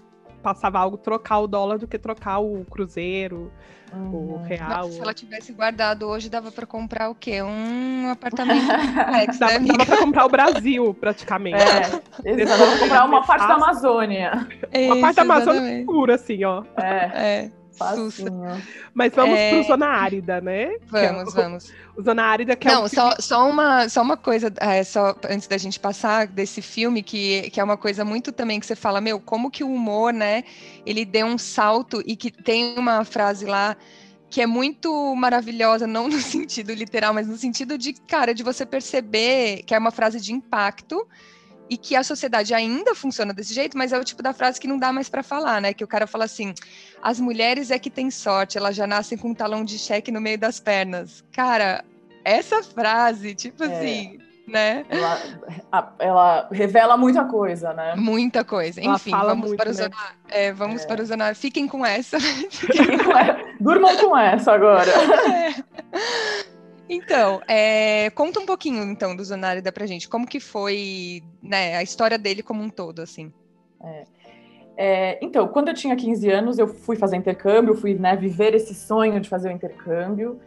passava 0.43 0.79
algo 0.79 0.97
trocar 0.97 1.39
o 1.39 1.47
dólar 1.47 1.79
do 1.79 1.87
que 1.87 1.99
trocar 1.99 2.39
o 2.39 2.65
cruzeiro, 2.65 3.53
uhum. 3.93 4.35
o 4.35 4.43
real. 4.43 4.91
se 4.91 5.01
ela 5.01 5.15
tivesse 5.15 5.53
guardado 5.53 6.07
hoje, 6.07 6.29
dava 6.29 6.51
para 6.51 6.67
comprar 6.67 7.11
o 7.11 7.15
quê? 7.15 7.43
Um 7.43 8.11
apartamento 8.11 8.67
complexo, 8.67 9.39
dava, 9.39 9.59
né, 9.59 9.67
dava 9.69 9.87
para 9.87 9.97
comprar 9.99 10.27
o 10.27 10.29
Brasil, 10.29 10.95
praticamente. 10.95 11.63
É, 12.25 12.45
dava 12.45 12.67
para 12.67 12.79
comprar 12.81 13.05
uma 13.05 13.25
parte 13.25 13.47
da 13.47 13.55
Amazônia. 13.55 14.49
Uma 14.75 15.01
parte 15.01 15.17
da 15.17 15.23
Amazônia 15.23 15.85
pura, 15.85 16.15
assim, 16.17 16.45
ó. 16.45 16.65
É. 16.77 17.45
é. 17.47 17.62
Facinho. 17.77 18.63
Mas 18.95 19.13
vamos 19.15 19.39
é... 19.39 19.51
para 19.51 19.63
zona 19.63 19.87
árida, 19.87 20.41
né? 20.41 20.77
Vamos, 20.87 21.35
é 21.35 21.41
o, 21.41 21.43
vamos. 21.43 21.73
O 21.97 22.03
zona 22.03 22.25
árida 22.25 22.57
que 22.57 22.67
Não, 22.67 22.83
é 22.83 22.85
um 22.85 22.89
só, 22.89 23.17
só, 23.19 23.49
uma, 23.49 23.89
só 23.89 24.03
uma 24.03 24.17
coisa, 24.17 24.53
é, 24.59 24.83
só 24.85 25.17
antes 25.29 25.47
da 25.47 25.59
gente 25.59 25.81
passar 25.81 26.27
desse 26.27 26.63
filme, 26.63 27.03
que, 27.03 27.51
que 27.51 27.61
é 27.61 27.65
uma 27.65 27.77
coisa 27.77 28.05
muito 28.05 28.33
também 28.33 28.61
que 28.61 28.67
você 28.67 28.77
fala, 28.77 29.01
meu, 29.01 29.21
como 29.21 29.51
que 29.51 29.65
o 29.65 29.73
humor, 29.73 30.13
né, 30.13 30.45
ele 30.87 31.05
deu 31.05 31.27
um 31.27 31.39
salto 31.39 32.03
e 32.07 32.17
que 32.17 32.31
tem 32.31 32.79
uma 32.79 33.05
frase 33.05 33.45
lá 33.47 33.77
que 34.33 34.41
é 34.41 34.47
muito 34.47 35.15
maravilhosa, 35.15 35.87
não 35.87 36.09
no 36.09 36.19
sentido 36.21 36.73
literal, 36.73 37.13
mas 37.13 37.29
no 37.29 37.37
sentido 37.37 37.77
de, 37.77 37.93
cara, 37.93 38.35
de 38.35 38.43
você 38.43 38.65
perceber 38.65 39.63
que 39.65 39.75
é 39.75 39.79
uma 39.79 39.91
frase 39.91 40.19
de 40.19 40.33
impacto, 40.33 41.07
e 41.73 41.77
que 41.79 41.97
a 41.97 42.05
sociedade 42.05 42.53
ainda 42.53 42.95
funciona 42.95 43.33
desse 43.33 43.55
jeito, 43.55 43.79
mas 43.79 43.95
é 43.95 43.99
o 43.99 44.05
tipo 44.05 44.23
da 44.23 44.35
frase 44.35 44.61
que 44.61 44.69
não 44.69 44.79
dá 44.79 44.93
mais 44.93 45.09
para 45.09 45.23
falar, 45.23 45.59
né? 45.59 45.73
Que 45.73 45.83
o 45.83 45.87
cara 45.87 46.07
fala 46.07 46.25
assim: 46.25 46.53
as 47.03 47.19
mulheres 47.19 47.71
é 47.71 47.79
que 47.79 47.89
têm 47.89 48.11
sorte, 48.11 48.59
elas 48.59 48.77
já 48.77 48.87
nascem 48.87 49.17
com 49.17 49.31
um 49.31 49.35
talão 49.35 49.65
de 49.65 49.79
cheque 49.79 50.13
no 50.13 50.21
meio 50.21 50.37
das 50.37 50.61
pernas. 50.61 51.25
Cara, 51.33 51.83
essa 52.23 52.63
frase, 52.63 53.35
tipo 53.35 53.65
é. 53.65 53.67
assim, 53.67 54.19
né? 54.47 54.85
Ela, 54.91 55.95
ela, 55.99 56.49
revela 56.53 56.95
muita 56.99 57.25
coisa, 57.25 57.73
né? 57.73 57.95
Muita 57.97 58.45
coisa. 58.45 58.79
Ela 58.79 58.97
Enfim, 58.97 59.13
vamos 59.13 59.49
muito, 59.49 59.57
para 59.57 59.71
o 59.71 59.75
né? 59.75 59.91
É, 60.29 60.53
vamos 60.53 60.83
é. 60.83 60.87
para 60.87 61.03
o 61.03 61.07
Zonar. 61.07 61.35
Fiquem 61.35 61.67
com 61.67 61.87
essa. 61.87 62.21
Fiquem 62.21 62.99
com 62.99 63.17
essa. 63.17 63.39
Durmam 63.59 63.97
com 63.97 64.15
essa 64.15 64.53
agora. 64.53 64.93
É. 65.33 65.55
Então, 66.89 67.41
é, 67.49 68.11
conta 68.11 68.41
um 68.41 68.47
pouquinho 68.47 68.83
então 68.85 69.17
do 69.17 69.25
Zonárida 69.25 69.73
pra 69.73 69.87
gente. 69.87 70.09
Como 70.09 70.27
que 70.27 70.41
foi 70.41 71.23
né, 71.43 71.77
a 71.77 71.83
história 71.83 72.19
dele 72.19 72.43
como 72.43 72.63
um 72.63 72.69
todo, 72.69 73.01
assim? 73.01 73.33
É. 73.83 74.05
É, 74.77 75.19
então, 75.23 75.47
quando 75.49 75.69
eu 75.69 75.75
tinha 75.75 75.95
15 75.95 76.31
anos, 76.31 76.59
eu 76.59 76.67
fui 76.67 76.97
fazer 76.97 77.17
intercâmbio, 77.17 77.75
fui 77.75 77.95
né, 77.95 78.17
viver 78.17 78.55
esse 78.55 78.75
sonho 78.75 79.21
de 79.21 79.29
fazer 79.29 79.49
o 79.49 79.53
intercâmbio. 79.53 80.41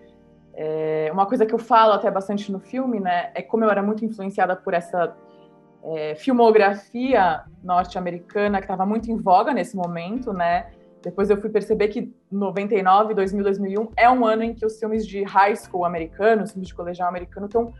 É, 0.54 1.10
uma 1.12 1.26
coisa 1.26 1.46
que 1.46 1.54
eu 1.54 1.60
falo 1.60 1.94
até 1.94 2.10
bastante 2.10 2.52
no 2.52 2.60
filme, 2.60 3.00
né, 3.00 3.32
é 3.36 3.42
como 3.42 3.64
eu 3.64 3.70
era 3.70 3.84
muito 3.84 4.04
influenciada 4.04 4.56
por 4.56 4.74
essa 4.74 5.16
é, 5.84 6.16
filmografia 6.16 7.44
norte-americana 7.64 8.58
que 8.58 8.64
estava 8.64 8.86
muito 8.86 9.12
em 9.12 9.18
voga 9.18 9.54
nesse 9.54 9.76
momento, 9.76 10.34
né? 10.34 10.72
Depois 11.06 11.30
eu 11.30 11.40
fui 11.40 11.52
perceber 11.52 11.90
que 11.90 12.12
99, 12.32 13.14
2000, 13.14 13.44
2001 13.44 13.90
é 13.96 14.10
um 14.10 14.26
ano 14.26 14.42
em 14.42 14.56
que 14.56 14.66
os 14.66 14.80
filmes 14.80 15.06
de 15.06 15.22
high 15.22 15.56
school 15.56 15.86
americanos, 15.86 16.52
filmes 16.52 16.68
de 16.68 16.74
colegial 16.74 17.08
americano, 17.08 17.46
estão 17.46 17.72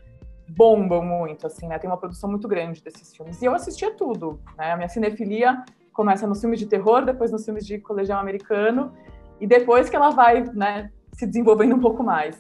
bombam 0.48 1.04
muito, 1.04 1.48
assim, 1.48 1.68
né? 1.68 1.80
Tem 1.80 1.90
uma 1.90 1.98
produção 1.98 2.30
muito 2.30 2.48
grande 2.48 2.84
desses 2.84 3.16
filmes. 3.16 3.42
E 3.42 3.46
eu 3.46 3.56
assistia 3.56 3.90
tudo, 3.96 4.40
né? 4.56 4.74
A 4.74 4.78
minha 4.78 4.88
cinefilia 4.88 5.64
começa 5.92 6.28
nos 6.28 6.40
filmes 6.40 6.60
de 6.60 6.68
terror, 6.68 7.04
depois 7.04 7.32
nos 7.32 7.44
filmes 7.44 7.66
de 7.66 7.80
colegial 7.80 8.20
americano, 8.20 8.94
e 9.42 9.48
depois 9.48 9.90
que 9.90 9.96
ela 9.96 10.12
vai, 10.12 10.44
né, 10.54 10.92
se 11.12 11.26
desenvolvendo 11.26 11.74
um 11.74 11.80
pouco 11.80 12.04
mais. 12.04 12.40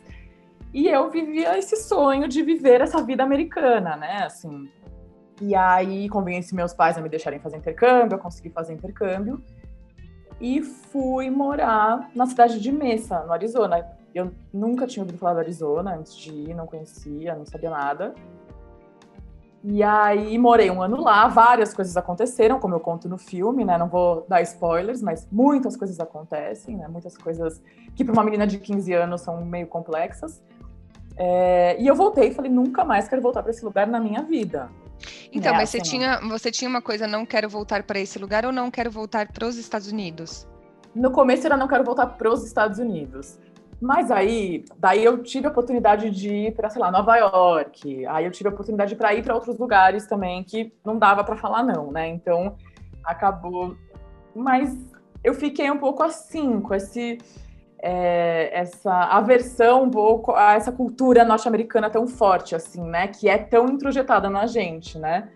E 0.71 0.87
eu 0.87 1.09
vivia 1.09 1.57
esse 1.57 1.77
sonho 1.77 2.27
de 2.27 2.43
viver 2.43 2.79
essa 2.79 3.01
vida 3.01 3.23
americana, 3.23 3.97
né? 3.97 4.23
Assim. 4.23 4.69
E 5.41 5.55
aí 5.55 6.07
convenci 6.09 6.53
meus 6.53 6.75
pais 6.75 6.95
a 6.95 7.01
me 7.01 7.09
deixarem 7.09 7.39
fazer 7.39 7.57
intercâmbio, 7.57 8.17
eu 8.17 8.19
consegui 8.19 8.51
fazer 8.51 8.73
intercâmbio 8.73 9.41
e 10.39 10.61
fui 10.61 11.29
morar 11.29 12.09
na 12.15 12.25
cidade 12.25 12.59
de 12.59 12.71
Mesa, 12.71 13.21
no 13.21 13.33
Arizona. 13.33 13.85
Eu 14.13 14.31
nunca 14.53 14.87
tinha 14.87 15.03
ouvido 15.03 15.17
falar 15.17 15.33
do 15.33 15.39
Arizona 15.39 15.95
antes 15.95 16.15
de 16.15 16.31
ir, 16.31 16.53
não 16.53 16.65
conhecia, 16.65 17.35
não 17.35 17.45
sabia 17.45 17.69
nada. 17.69 18.13
E 19.67 19.81
aí 19.81 20.37
morei 20.37 20.69
um 20.69 20.79
ano 20.79 21.01
lá, 21.01 21.27
várias 21.27 21.73
coisas 21.73 21.97
aconteceram, 21.97 22.59
como 22.59 22.75
eu 22.75 22.79
conto 22.79 23.09
no 23.09 23.17
filme, 23.17 23.65
né? 23.65 23.79
Não 23.79 23.87
vou 23.87 24.23
dar 24.29 24.41
spoilers, 24.43 25.01
mas 25.01 25.27
muitas 25.31 25.75
coisas 25.75 25.99
acontecem, 25.99 26.77
né? 26.77 26.87
Muitas 26.87 27.17
coisas 27.17 27.59
que 27.95 28.05
para 28.05 28.13
uma 28.13 28.23
menina 28.23 28.45
de 28.45 28.59
15 28.59 28.93
anos 28.93 29.21
são 29.21 29.43
meio 29.43 29.65
complexas. 29.65 30.39
É... 31.17 31.81
E 31.81 31.87
eu 31.87 31.95
voltei 31.95 32.27
e 32.27 32.33
falei, 32.33 32.51
nunca 32.51 32.85
mais 32.85 33.07
quero 33.07 33.23
voltar 33.23 33.41
para 33.41 33.49
esse 33.49 33.65
lugar 33.65 33.87
na 33.87 33.99
minha 33.99 34.21
vida. 34.21 34.69
Então, 35.31 35.53
mas 35.53 35.69
você 35.69 35.79
tinha, 35.79 36.19
você 36.21 36.51
tinha 36.51 36.69
uma 36.69 36.81
coisa, 36.81 37.07
não 37.07 37.25
quero 37.25 37.49
voltar 37.49 37.83
para 37.83 37.99
esse 37.99 38.17
lugar 38.17 38.45
ou 38.45 38.51
não 38.51 38.71
quero 38.71 38.89
voltar 38.89 39.31
para 39.31 39.45
os 39.45 39.57
Estados 39.57 39.91
Unidos? 39.91 40.47
No 40.95 41.11
começo 41.11 41.45
era 41.45 41.57
não 41.57 41.67
quero 41.67 41.83
voltar 41.83 42.07
para 42.07 42.31
os 42.31 42.45
Estados 42.45 42.79
Unidos. 42.79 43.37
Mas 43.81 44.09
aí, 44.09 44.63
daí 44.77 45.03
eu 45.03 45.21
tive 45.21 45.47
a 45.47 45.49
oportunidade 45.49 46.09
de 46.09 46.29
ir 46.29 46.55
para, 46.55 46.69
sei 46.69 46.81
lá, 46.81 46.89
Nova 46.89 47.17
York. 47.17 48.05
Aí 48.07 48.25
eu 48.25 48.31
tive 48.31 48.49
a 48.49 48.51
oportunidade 48.51 48.95
para 48.95 49.13
ir 49.13 49.21
para 49.21 49.35
outros 49.35 49.57
lugares 49.59 50.07
também 50.07 50.43
que 50.43 50.73
não 50.85 50.97
dava 50.97 51.23
para 51.23 51.35
falar 51.35 51.61
não, 51.61 51.91
né? 51.91 52.07
Então, 52.07 52.55
acabou. 53.03 53.75
Mas 54.33 54.73
eu 55.23 55.33
fiquei 55.33 55.69
um 55.69 55.77
pouco 55.77 56.03
assim, 56.03 56.61
com 56.61 56.73
esse 56.73 57.17
é, 57.79 58.49
essa 58.57 58.93
aversão 58.93 59.83
um 59.83 59.89
pouco 59.89 60.33
a 60.33 60.53
essa 60.53 60.71
cultura 60.71 61.23
norte-americana 61.23 61.89
tão 61.89 62.07
forte, 62.07 62.55
assim, 62.55 62.83
né? 62.83 63.07
Que 63.07 63.29
é 63.29 63.37
tão 63.37 63.67
introjetada 63.67 64.29
na 64.29 64.45
gente, 64.45 64.97
né? 64.97 65.29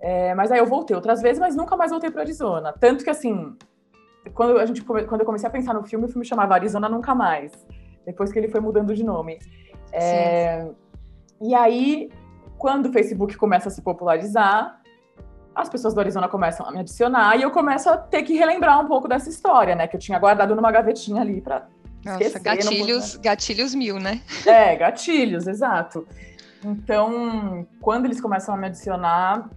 É, 0.00 0.34
mas 0.34 0.50
aí 0.50 0.58
eu 0.58 0.66
voltei 0.66 0.96
outras 0.96 1.22
vezes, 1.22 1.38
mas 1.38 1.54
nunca 1.54 1.76
mais 1.76 1.90
voltei 1.90 2.10
para 2.10 2.22
Arizona. 2.22 2.72
Tanto 2.72 3.04
que, 3.04 3.10
assim, 3.10 3.56
quando, 4.34 4.58
a 4.58 4.66
gente, 4.66 4.82
quando 4.82 5.20
eu 5.20 5.26
comecei 5.26 5.48
a 5.48 5.52
pensar 5.52 5.74
no 5.74 5.84
filme, 5.84 6.06
o 6.06 6.08
filme 6.08 6.24
chamava 6.24 6.54
Arizona 6.54 6.88
Nunca 6.88 7.14
Mais. 7.14 7.52
Depois 8.04 8.32
que 8.32 8.38
ele 8.38 8.48
foi 8.48 8.60
mudando 8.60 8.94
de 8.94 9.04
nome. 9.04 9.38
É, 9.92 10.68
e 11.40 11.54
aí, 11.54 12.10
quando 12.58 12.86
o 12.86 12.92
Facebook 12.92 13.36
começa 13.36 13.68
a 13.68 13.70
se 13.70 13.80
popularizar, 13.80 14.81
as 15.54 15.68
pessoas 15.68 15.94
do 15.94 16.00
Arizona 16.00 16.28
começam 16.28 16.66
a 16.66 16.72
me 16.72 16.80
adicionar 16.80 17.36
e 17.36 17.42
eu 17.42 17.50
começo 17.50 17.88
a 17.90 17.96
ter 17.96 18.22
que 18.22 18.34
relembrar 18.34 18.80
um 18.80 18.86
pouco 18.86 19.06
dessa 19.06 19.28
história, 19.28 19.74
né? 19.74 19.86
Que 19.86 19.96
eu 19.96 20.00
tinha 20.00 20.18
guardado 20.18 20.54
numa 20.54 20.70
gavetinha 20.70 21.20
ali 21.20 21.40
para 21.40 21.66
Nossa, 22.04 22.38
gatilhos, 22.38 23.14
não... 23.14 23.22
gatilhos 23.22 23.74
mil, 23.74 23.98
né? 23.98 24.20
É, 24.46 24.74
gatilhos, 24.76 25.46
exato. 25.46 26.06
Então, 26.64 27.66
quando 27.80 28.06
eles 28.06 28.20
começam 28.20 28.54
a 28.54 28.58
me 28.58 28.66
adicionar, 28.66 29.50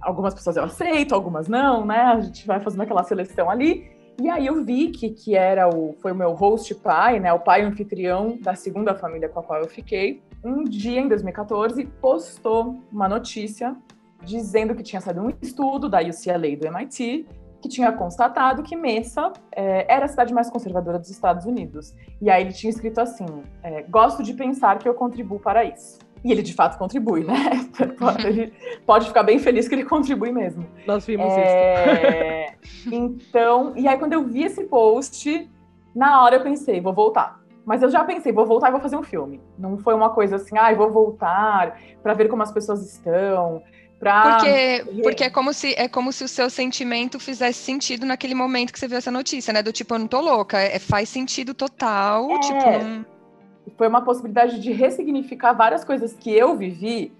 algumas 0.00 0.34
pessoas 0.34 0.56
eu 0.56 0.64
aceito, 0.64 1.14
algumas 1.14 1.46
não, 1.46 1.84
né? 1.84 2.00
A 2.00 2.20
gente 2.20 2.46
vai 2.46 2.58
fazendo 2.60 2.82
aquela 2.82 3.04
seleção 3.04 3.50
ali. 3.50 3.90
E 4.20 4.28
aí 4.28 4.46
eu 4.46 4.64
vi 4.64 4.88
que, 4.88 5.10
que 5.10 5.34
era 5.34 5.68
o, 5.68 5.96
foi 6.00 6.12
o 6.12 6.14
meu 6.14 6.32
host 6.32 6.74
pai, 6.74 7.20
né? 7.20 7.32
O 7.32 7.38
pai 7.38 7.62
anfitrião 7.62 8.38
da 8.40 8.54
segunda 8.54 8.94
família 8.94 9.28
com 9.28 9.40
a 9.40 9.42
qual 9.42 9.60
eu 9.60 9.68
fiquei. 9.68 10.22
Um 10.42 10.64
dia, 10.64 11.00
em 11.00 11.08
2014, 11.08 11.84
postou 12.00 12.82
uma 12.90 13.08
notícia 13.08 13.76
dizendo 14.22 14.74
que 14.74 14.82
tinha 14.82 15.00
saído 15.00 15.22
um 15.22 15.32
estudo 15.42 15.88
da 15.88 16.00
UCLA 16.00 16.46
e 16.48 16.56
do 16.56 16.66
MIT 16.66 17.26
que 17.60 17.68
tinha 17.68 17.92
constatado 17.92 18.62
que 18.62 18.74
Mesa 18.74 19.32
é, 19.52 19.92
era 19.92 20.06
a 20.06 20.08
cidade 20.08 20.32
mais 20.32 20.48
conservadora 20.48 20.98
dos 20.98 21.10
Estados 21.10 21.44
Unidos. 21.44 21.94
E 22.20 22.30
aí 22.30 22.42
ele 22.42 22.52
tinha 22.52 22.70
escrito 22.70 23.00
assim: 23.00 23.26
é, 23.62 23.82
gosto 23.82 24.22
de 24.22 24.32
pensar 24.32 24.78
que 24.78 24.88
eu 24.88 24.94
contribuo 24.94 25.38
para 25.38 25.64
isso. 25.64 25.98
E 26.22 26.32
ele 26.32 26.42
de 26.42 26.52
fato 26.52 26.78
contribui, 26.78 27.24
né? 27.24 27.34
ele 28.24 28.52
pode 28.86 29.08
ficar 29.08 29.22
bem 29.22 29.38
feliz 29.38 29.68
que 29.68 29.74
ele 29.74 29.84
contribui 29.84 30.30
mesmo. 30.32 30.66
Nós 30.86 31.06
vimos 31.06 31.32
é... 31.32 32.54
isso. 32.62 32.88
então, 32.92 33.72
e 33.76 33.88
aí 33.88 33.98
quando 33.98 34.12
eu 34.12 34.24
vi 34.24 34.44
esse 34.44 34.64
post, 34.64 35.50
na 35.94 36.22
hora 36.22 36.36
eu 36.36 36.42
pensei, 36.42 36.80
vou 36.80 36.92
voltar. 36.92 37.40
Mas 37.64 37.82
eu 37.82 37.90
já 37.90 38.02
pensei, 38.04 38.32
vou 38.32 38.46
voltar 38.46 38.68
e 38.68 38.72
vou 38.72 38.80
fazer 38.80 38.96
um 38.96 39.02
filme. 39.02 39.40
Não 39.58 39.78
foi 39.78 39.94
uma 39.94 40.10
coisa 40.10 40.36
assim, 40.36 40.58
ah, 40.58 40.74
vou 40.74 40.90
voltar 40.90 41.78
para 42.02 42.14
ver 42.14 42.28
como 42.28 42.42
as 42.42 42.50
pessoas 42.50 42.84
estão, 42.84 43.62
Pra... 44.00 44.22
Porque, 44.22 45.02
porque 45.02 45.24
é 45.24 45.30
como 45.30 45.52
se 45.52 45.74
é 45.74 45.86
como 45.86 46.10
se 46.10 46.24
o 46.24 46.28
seu 46.28 46.48
sentimento 46.48 47.20
fizesse 47.20 47.58
sentido 47.58 48.06
naquele 48.06 48.34
momento 48.34 48.72
que 48.72 48.78
você 48.78 48.88
viu 48.88 48.96
essa 48.96 49.10
notícia, 49.10 49.52
né? 49.52 49.62
Do 49.62 49.72
tipo, 49.72 49.94
eu 49.94 49.98
não 49.98 50.06
tô 50.06 50.22
louca, 50.22 50.58
é, 50.58 50.78
faz 50.78 51.10
sentido 51.10 51.52
total, 51.52 52.30
é. 52.30 52.40
tipo, 52.40 52.54
não... 52.54 53.04
foi 53.76 53.86
uma 53.86 54.00
possibilidade 54.00 54.58
de 54.58 54.72
ressignificar 54.72 55.52
várias 55.52 55.84
coisas 55.84 56.14
que 56.14 56.32
eu 56.34 56.56
vivi 56.56 57.12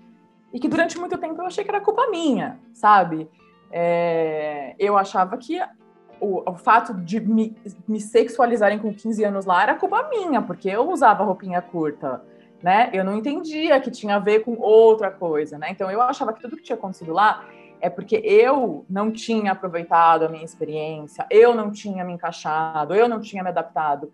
e 0.54 0.58
que 0.58 0.68
durante 0.68 0.98
muito 0.98 1.18
tempo 1.18 1.38
eu 1.38 1.46
achei 1.46 1.62
que 1.62 1.70
era 1.70 1.82
culpa 1.82 2.08
minha, 2.10 2.58
sabe? 2.72 3.28
É, 3.70 4.74
eu 4.78 4.96
achava 4.96 5.36
que 5.36 5.60
o, 6.18 6.50
o 6.50 6.54
fato 6.54 6.94
de 6.94 7.20
me, 7.20 7.54
me, 7.86 8.00
sexualizarem 8.00 8.78
com 8.78 8.92
15 8.92 9.22
anos 9.22 9.44
lá 9.44 9.62
era 9.62 9.74
culpa 9.74 10.08
minha, 10.08 10.40
porque 10.40 10.70
eu 10.70 10.90
usava 10.90 11.24
roupinha 11.24 11.60
curta, 11.60 12.22
né? 12.62 12.90
Eu 12.92 13.04
não 13.04 13.16
entendia 13.16 13.80
que 13.80 13.90
tinha 13.90 14.16
a 14.16 14.18
ver 14.18 14.40
com 14.40 14.58
outra 14.58 15.10
coisa, 15.10 15.58
né? 15.58 15.68
Então 15.70 15.90
eu 15.90 16.00
achava 16.00 16.32
que 16.32 16.40
tudo 16.40 16.56
que 16.56 16.62
tinha 16.62 16.76
acontecido 16.76 17.12
lá 17.12 17.44
é 17.80 17.88
porque 17.88 18.16
eu 18.16 18.84
não 18.88 19.10
tinha 19.10 19.52
aproveitado 19.52 20.24
a 20.24 20.28
minha 20.28 20.44
experiência, 20.44 21.26
eu 21.30 21.54
não 21.54 21.70
tinha 21.70 22.04
me 22.04 22.12
encaixado, 22.12 22.94
eu 22.94 23.08
não 23.08 23.20
tinha 23.20 23.42
me 23.42 23.48
adaptado. 23.48 24.12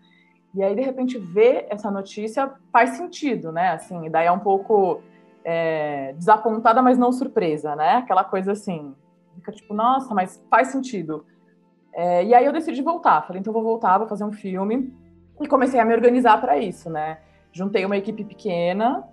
E 0.55 0.63
aí, 0.63 0.73
de 0.73 0.81
repente, 0.81 1.17
ver 1.17 1.67
essa 1.69 1.91
notícia 1.91 2.51
faz 2.71 2.91
sentido, 2.91 3.51
né? 3.51 3.71
Assim, 3.71 4.09
daí 4.09 4.25
é 4.25 4.31
um 4.31 4.39
pouco 4.39 5.01
é, 5.43 6.13
desapontada, 6.13 6.81
mas 6.81 6.97
não 6.97 7.11
surpresa, 7.11 7.75
né? 7.75 7.97
Aquela 7.97 8.23
coisa 8.23 8.53
assim, 8.53 8.95
fica 9.35 9.51
tipo, 9.51 9.73
nossa, 9.73 10.13
mas 10.15 10.43
faz 10.49 10.69
sentido. 10.69 11.25
É, 11.93 12.23
e 12.23 12.33
aí 12.33 12.45
eu 12.45 12.53
decidi 12.53 12.81
voltar. 12.81 13.21
Falei, 13.27 13.39
então 13.39 13.53
vou 13.53 13.63
voltar, 13.63 13.97
vou 13.97 14.07
fazer 14.07 14.23
um 14.23 14.31
filme. 14.31 14.93
E 15.39 15.47
comecei 15.47 15.79
a 15.79 15.85
me 15.85 15.93
organizar 15.93 16.39
para 16.41 16.57
isso, 16.57 16.89
né? 16.89 17.19
Juntei 17.51 17.85
uma 17.85 17.97
equipe 17.97 18.23
pequena, 18.23 19.03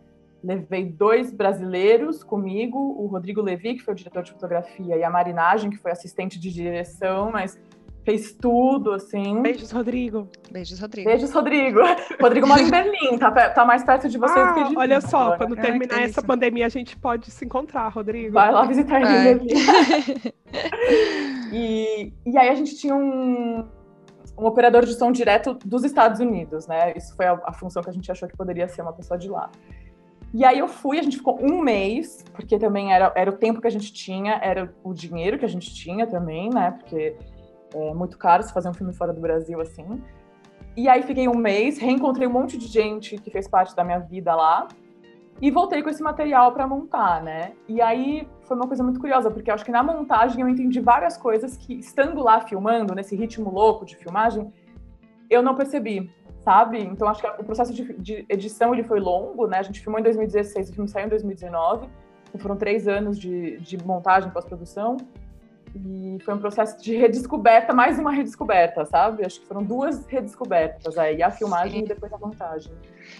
levei 0.42 0.84
dois 0.84 1.32
brasileiros 1.32 2.22
comigo, 2.22 2.78
o 2.78 3.06
Rodrigo 3.06 3.40
Levi, 3.40 3.74
que 3.74 3.82
foi 3.82 3.94
o 3.94 3.96
diretor 3.96 4.22
de 4.22 4.32
fotografia, 4.32 4.96
e 4.96 5.02
a 5.02 5.10
Marinagem, 5.10 5.70
que 5.70 5.78
foi 5.78 5.90
assistente 5.90 6.38
de 6.38 6.52
direção, 6.52 7.30
mas 7.32 7.58
fez 8.04 8.32
tudo, 8.32 8.92
assim. 8.92 9.40
Beijos, 9.40 9.70
Rodrigo. 9.70 10.28
Beijos, 10.50 10.78
Rodrigo. 10.78 11.08
Beijos, 11.08 11.32
Rodrigo. 11.32 11.80
Rodrigo 12.20 12.46
mora 12.46 12.60
em 12.60 12.68
Berlim, 12.70 13.18
tá, 13.18 13.30
tá 13.50 13.64
mais 13.64 13.82
perto 13.82 14.08
de 14.08 14.18
vocês 14.18 14.46
ah, 14.46 14.52
que 14.52 14.68
de 14.68 14.76
Olha 14.76 15.00
só, 15.00 15.22
agora. 15.22 15.38
quando 15.38 15.56
terminar 15.56 16.02
essa 16.02 16.22
pandemia, 16.22 16.66
a 16.66 16.68
gente 16.68 16.96
pode 16.96 17.30
se 17.30 17.44
encontrar, 17.44 17.88
Rodrigo. 17.88 18.34
Vai 18.34 18.52
lá 18.52 18.66
visitar 18.66 19.00
ele 19.00 19.10
em 19.10 19.24
Berlim. 19.24 19.54
e, 21.52 22.12
e 22.26 22.38
aí 22.38 22.48
a 22.50 22.54
gente 22.54 22.76
tinha 22.76 22.94
um, 22.94 23.66
um 24.36 24.46
operador 24.46 24.84
de 24.84 24.94
som 24.94 25.12
direto 25.12 25.54
dos 25.64 25.84
Estados 25.84 26.20
Unidos, 26.20 26.66
né? 26.66 26.92
Isso 26.96 27.14
foi 27.16 27.26
a, 27.26 27.40
a 27.44 27.52
função 27.52 27.82
que 27.82 27.90
a 27.90 27.92
gente 27.92 28.10
achou 28.10 28.28
que 28.28 28.36
poderia 28.36 28.68
ser 28.68 28.82
uma 28.82 28.92
pessoa 28.92 29.18
de 29.18 29.28
lá. 29.28 29.50
E 30.32 30.44
aí 30.44 30.58
eu 30.58 30.66
fui, 30.66 30.98
a 30.98 31.02
gente 31.02 31.16
ficou 31.16 31.38
um 31.40 31.60
mês, 31.60 32.24
porque 32.32 32.58
também 32.58 32.92
era, 32.92 33.12
era 33.14 33.30
o 33.30 33.34
tempo 33.34 33.60
que 33.60 33.68
a 33.68 33.70
gente 33.70 33.92
tinha, 33.92 34.40
era 34.42 34.74
o 34.82 34.92
dinheiro 34.92 35.38
que 35.38 35.44
a 35.44 35.48
gente 35.48 35.72
tinha 35.72 36.06
também, 36.06 36.50
né? 36.50 36.72
Porque 36.72 37.16
é 37.72 37.94
muito 37.94 38.18
caro 38.18 38.42
se 38.42 38.52
fazer 38.52 38.68
um 38.68 38.74
filme 38.74 38.92
fora 38.92 39.12
do 39.12 39.20
Brasil 39.20 39.60
assim. 39.60 40.02
E 40.76 40.88
aí 40.88 41.02
fiquei 41.02 41.28
um 41.28 41.36
mês, 41.36 41.78
reencontrei 41.78 42.26
um 42.26 42.32
monte 42.32 42.58
de 42.58 42.66
gente 42.66 43.16
que 43.18 43.30
fez 43.30 43.46
parte 43.46 43.76
da 43.76 43.84
minha 43.84 44.00
vida 44.00 44.34
lá 44.34 44.66
e 45.40 45.50
voltei 45.50 45.82
com 45.82 45.90
esse 45.90 46.02
material 46.02 46.52
para 46.52 46.66
montar, 46.66 47.22
né? 47.22 47.52
E 47.68 47.80
aí 47.80 48.26
foi 48.42 48.56
uma 48.56 48.66
coisa 48.66 48.82
muito 48.82 49.00
curiosa, 49.00 49.30
porque 49.30 49.50
acho 49.50 49.64
que 49.64 49.70
na 49.70 49.82
montagem 49.82 50.40
eu 50.40 50.48
entendi 50.48 50.80
várias 50.80 51.16
coisas 51.16 51.56
que, 51.56 51.74
estando 51.74 52.22
lá 52.22 52.40
filmando, 52.40 52.94
nesse 52.94 53.16
ritmo 53.16 53.50
louco 53.50 53.84
de 53.84 53.96
filmagem, 53.96 54.52
eu 55.28 55.42
não 55.42 55.54
percebi, 55.54 56.10
sabe? 56.40 56.78
Então 56.80 57.08
acho 57.08 57.20
que 57.20 57.26
o 57.26 57.44
processo 57.44 57.72
de, 57.72 57.92
de 57.94 58.24
edição 58.28 58.72
ele 58.72 58.84
foi 58.84 59.00
longo, 59.00 59.46
né? 59.46 59.58
A 59.58 59.62
gente 59.62 59.80
filmou 59.80 59.98
em 59.98 60.04
2016, 60.04 60.70
o 60.70 60.72
filme 60.72 60.88
saiu 60.88 61.06
em 61.06 61.10
2019, 61.10 61.88
então 62.28 62.40
foram 62.40 62.56
três 62.56 62.86
anos 62.86 63.18
de, 63.18 63.58
de 63.58 63.76
montagem, 63.84 64.30
pós-produção. 64.30 64.96
E 65.74 66.18
foi 66.24 66.34
um 66.34 66.38
processo 66.38 66.80
de 66.80 66.96
redescoberta, 66.96 67.74
mais 67.74 67.98
uma 67.98 68.12
redescoberta, 68.12 68.84
sabe? 68.84 69.26
Acho 69.26 69.40
que 69.40 69.46
foram 69.46 69.62
duas 69.62 70.06
redescobertas 70.06 70.96
aí, 70.96 71.20
a 71.20 71.32
filmagem 71.32 71.80
Sim. 71.80 71.84
e 71.84 71.88
depois 71.88 72.12
a 72.12 72.18
montagem. 72.18 72.72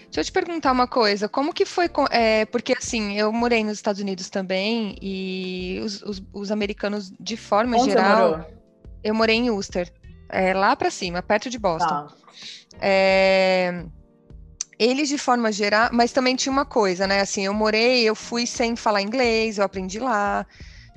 Deixa 0.05 0.21
eu 0.21 0.23
te 0.23 0.31
perguntar 0.31 0.71
uma 0.71 0.87
coisa, 0.87 1.27
como 1.27 1.53
que 1.53 1.65
foi, 1.65 1.89
é, 2.11 2.45
porque 2.45 2.73
assim, 2.73 3.19
eu 3.19 3.31
morei 3.33 3.61
nos 3.63 3.73
Estados 3.73 3.99
Unidos 3.99 4.29
também, 4.29 4.95
e 5.01 5.81
os, 5.83 6.01
os, 6.03 6.23
os 6.31 6.51
americanos, 6.51 7.11
de 7.19 7.35
forma 7.35 7.75
Onde 7.75 7.89
geral, 7.89 8.45
eu 9.03 9.13
morei 9.13 9.35
em 9.35 9.49
Worcester, 9.49 9.91
é, 10.29 10.53
lá 10.53 10.75
para 10.77 10.89
cima, 10.89 11.21
perto 11.21 11.49
de 11.49 11.59
Boston. 11.59 12.07
Tá. 12.07 12.07
É, 12.79 13.83
eles 14.79 15.09
de 15.09 15.17
forma 15.17 15.51
geral, 15.51 15.89
mas 15.91 16.13
também 16.13 16.37
tinha 16.37 16.53
uma 16.53 16.65
coisa, 16.65 17.05
né? 17.05 17.19
Assim, 17.19 17.45
eu 17.45 17.53
morei, 17.53 18.03
eu 18.03 18.15
fui 18.15 18.47
sem 18.47 18.77
falar 18.77 19.01
inglês, 19.01 19.57
eu 19.57 19.65
aprendi 19.65 19.99
lá 19.99 20.45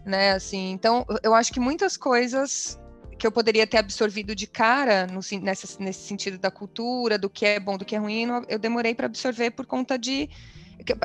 né? 0.09 0.33
Assim, 0.33 0.71
então 0.71 1.07
eu 1.23 1.35
acho 1.35 1.53
que 1.53 1.61
muitas 1.61 1.97
coisas 1.97 2.79
que 3.19 3.27
eu 3.27 3.33
poderia 3.33 3.67
ter 3.67 3.79
absorvido 3.79 4.35
de 4.35 4.47
cara 4.47 5.07
no, 5.07 5.21
nessa, 5.43 5.83
nesse 5.83 6.07
sentido 6.07 6.39
da 6.39 6.51
cultura, 6.51 7.19
do 7.19 7.29
que 7.29 7.45
é 7.45 7.61
bom, 7.61 7.77
do 7.77 7.85
que 7.85 7.97
é 7.97 7.99
ruim, 7.99 8.27
eu 8.49 8.59
demorei 8.59 8.95
para 8.95 9.07
absorver 9.07 9.51
por 9.51 9.67
conta 9.67 9.99
de 9.99 10.31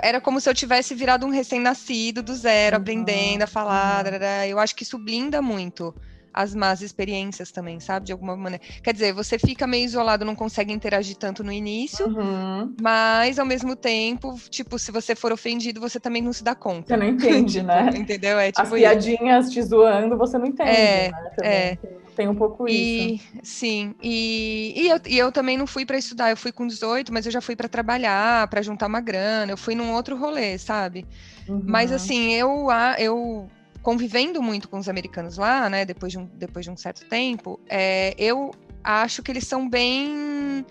era 0.03 0.21
como 0.21 0.39
se 0.39 0.47
eu 0.47 0.53
tivesse 0.53 0.93
virado 0.93 1.25
um 1.25 1.31
recém-nascido 1.31 2.21
do 2.21 2.35
zero, 2.35 2.75
uhum, 2.75 2.81
aprendendo 2.81 3.41
a 3.41 3.47
falar. 3.47 4.05
Uhum. 4.05 4.43
Eu 4.47 4.59
acho 4.59 4.75
que 4.75 4.83
isso 4.83 4.99
blinda 4.99 5.41
muito 5.41 5.93
as 6.33 6.55
más 6.55 6.81
experiências 6.81 7.51
também, 7.51 7.79
sabe? 7.79 8.07
De 8.07 8.11
alguma 8.11 8.35
maneira. 8.35 8.63
Quer 8.81 8.93
dizer, 8.93 9.13
você 9.13 9.37
fica 9.37 9.67
meio 9.67 9.85
isolado, 9.85 10.25
não 10.25 10.35
consegue 10.35 10.73
interagir 10.73 11.15
tanto 11.15 11.43
no 11.43 11.51
início, 11.51 12.07
uhum. 12.07 12.75
mas 12.81 13.37
ao 13.37 13.45
mesmo 13.45 13.75
tempo, 13.75 14.35
tipo, 14.49 14.79
se 14.79 14.91
você 14.91 15.15
for 15.15 15.31
ofendido, 15.31 15.79
você 15.79 15.99
também 15.99 16.21
não 16.21 16.33
se 16.33 16.43
dá 16.43 16.55
conta. 16.55 16.87
Você 16.87 16.97
não 16.97 17.07
entende, 17.07 17.53
tipo, 17.53 17.67
né? 17.67 17.89
Entendeu? 17.95 18.39
É, 18.39 18.51
tipo 18.51 18.61
As 18.61 18.71
piadinhas 18.71 19.51
te 19.51 19.61
zoando, 19.61 20.17
você 20.17 20.37
não 20.37 20.47
entende. 20.47 20.69
É, 20.71 21.11
né? 21.11 21.31
é. 21.43 21.77
Tem 22.15 22.27
um 22.27 22.35
pouco 22.35 22.69
e, 22.69 23.15
isso. 23.15 23.23
Sim, 23.41 23.95
e, 24.01 24.73
e, 24.75 24.89
eu, 24.89 24.99
e 25.07 25.17
eu 25.17 25.31
também 25.31 25.57
não 25.57 25.65
fui 25.65 25.85
para 25.85 25.97
estudar, 25.97 26.29
eu 26.29 26.37
fui 26.37 26.51
com 26.51 26.67
18, 26.67 27.11
mas 27.11 27.25
eu 27.25 27.31
já 27.31 27.41
fui 27.41 27.55
para 27.55 27.67
trabalhar, 27.67 28.47
para 28.47 28.61
juntar 28.61 28.87
uma 28.87 29.01
grana, 29.01 29.51
eu 29.51 29.57
fui 29.57 29.73
num 29.73 29.91
outro 29.93 30.15
rolê, 30.15 30.57
sabe? 30.57 31.05
Uhum. 31.47 31.63
Mas 31.65 31.91
assim, 31.91 32.33
eu, 32.33 32.67
eu 32.99 33.49
convivendo 33.83 34.41
muito 34.41 34.69
com 34.69 34.79
os 34.79 34.87
americanos 34.89 35.37
lá, 35.37 35.69
né, 35.69 35.85
depois 35.85 36.11
de 36.11 36.17
um, 36.17 36.25
depois 36.25 36.65
de 36.65 36.71
um 36.71 36.77
certo 36.77 37.05
tempo, 37.05 37.59
é, 37.69 38.15
eu 38.17 38.51
acho 38.83 39.21
que 39.21 39.31
eles 39.31 39.45
são 39.45 39.69
bem. 39.69 40.65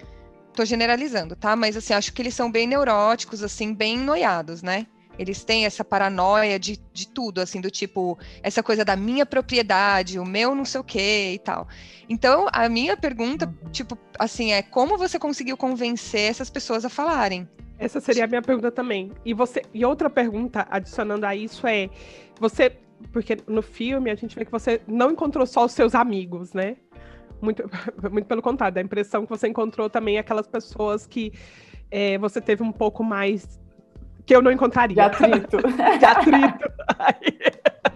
Tô 0.55 0.65
generalizando, 0.65 1.37
tá? 1.37 1.55
Mas 1.57 1.77
assim, 1.77 1.95
acho 1.95 2.13
que 2.13 2.21
eles 2.21 2.35
são 2.35 2.51
bem 2.51 2.67
neuróticos, 2.67 3.43
assim, 3.43 3.73
bem 3.73 3.99
noiados, 3.99 4.63
né? 4.63 4.87
Eles 5.19 5.45
têm 5.45 5.67
essa 5.67 5.85
paranoia 5.85 6.59
de, 6.59 6.79
de 6.93 7.07
tudo, 7.09 7.41
assim, 7.41 7.61
do 7.61 7.71
tipo, 7.71 8.19
essa 8.43 8.63
coisa 8.63 8.85
da 8.85 8.97
minha 8.97 9.25
propriedade, 9.25 10.19
o 10.19 10.25
meu 10.25 10.55
não 10.55 10.65
sei 10.65 10.81
o 10.81 10.85
quê 10.85 11.33
e 11.35 11.39
tal. 11.39 11.69
Então, 12.09 12.49
a 12.53 12.69
minha 12.69 12.97
pergunta, 12.97 13.53
tipo, 13.71 13.97
assim, 14.19 14.53
é 14.53 14.63
como 14.63 14.99
você 14.99 15.19
conseguiu 15.19 15.57
convencer 15.57 16.31
essas 16.31 16.51
pessoas 16.51 16.85
a 16.85 16.89
falarem? 16.89 17.49
Essa 17.79 18.01
seria 18.01 18.25
a 18.25 18.27
minha 18.27 18.43
pergunta 18.43 18.71
também. 18.71 19.11
E 19.25 19.35
você 19.35 19.63
e 19.73 19.85
outra 19.85 20.09
pergunta 20.09 20.67
adicionando 20.71 21.27
a 21.27 21.35
isso 21.35 21.67
é, 21.67 21.91
você 22.39 22.71
porque 23.11 23.39
no 23.47 23.63
filme 23.63 24.11
a 24.11 24.15
gente 24.15 24.37
vê 24.37 24.45
que 24.45 24.53
você 24.53 24.81
não 24.87 25.11
encontrou 25.11 25.47
só 25.47 25.65
os 25.65 25.73
seus 25.73 25.95
amigos, 25.95 26.53
né? 26.53 26.77
Muito, 27.41 27.65
muito 28.11 28.27
pelo 28.27 28.43
contrário, 28.43 28.79
a 28.79 28.83
impressão 28.83 29.25
que 29.25 29.31
você 29.31 29.49
encontrou 29.49 29.91
também 29.91 30.19
aquelas 30.19 30.47
pessoas 30.47 31.07
que 31.07 31.33
é, 31.91 32.17
você 32.19 32.41
teve 32.41 32.63
um 32.63 32.73
pouco 32.73 33.03
mais 33.03 33.61
que 34.25 34.35
eu 34.35 34.41
não 34.41 34.53
encontraria. 34.53 34.95
De 34.95 35.01
atrito. 35.01 35.57
De 35.99 36.05
atrito. 36.05 36.73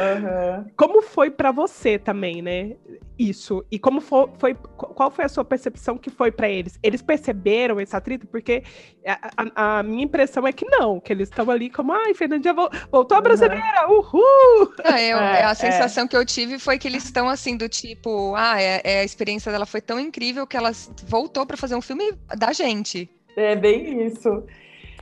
Uhum. 0.00 0.70
Como 0.76 1.02
foi 1.02 1.30
para 1.30 1.52
você 1.52 1.98
também, 1.98 2.40
né? 2.42 2.76
Isso. 3.18 3.64
E 3.70 3.78
como 3.78 4.00
foi, 4.00 4.30
foi, 4.38 4.54
qual 4.76 5.10
foi 5.10 5.26
a 5.26 5.28
sua 5.28 5.44
percepção 5.44 5.98
que 5.98 6.10
foi 6.10 6.32
para 6.32 6.48
eles? 6.48 6.78
Eles 6.82 7.02
perceberam 7.02 7.80
esse 7.80 7.94
atrito? 7.94 8.26
Porque 8.26 8.62
a, 9.06 9.30
a, 9.36 9.78
a, 9.78 9.82
minha 9.82 10.04
impressão 10.04 10.46
é 10.46 10.52
que 10.52 10.64
não, 10.64 10.98
que 10.98 11.12
eles 11.12 11.28
estão 11.28 11.50
ali 11.50 11.68
como, 11.68 11.92
ai, 11.92 12.14
Fernandinha 12.14 12.54
voltou 12.90 13.16
a 13.16 13.20
brasileira, 13.20 13.88
uhum. 13.88 13.98
uhul! 13.98 14.72
Não, 14.84 14.96
eu, 14.96 15.18
é, 15.18 15.44
a 15.44 15.50
é. 15.50 15.54
sensação 15.54 16.04
é. 16.04 16.08
que 16.08 16.16
eu 16.16 16.24
tive 16.24 16.58
foi 16.58 16.78
que 16.78 16.88
eles 16.88 17.04
estão 17.04 17.28
assim, 17.28 17.56
do 17.56 17.68
tipo, 17.68 18.34
ah, 18.36 18.60
é, 18.60 18.80
é, 18.84 19.00
a 19.00 19.04
experiência 19.04 19.52
dela 19.52 19.66
foi 19.66 19.80
tão 19.80 20.00
incrível 20.00 20.46
que 20.46 20.56
ela 20.56 20.72
voltou 21.06 21.44
para 21.44 21.56
fazer 21.56 21.74
um 21.74 21.82
filme 21.82 22.12
da 22.36 22.52
gente. 22.52 23.10
É 23.36 23.54
bem 23.54 24.06
isso. 24.06 24.44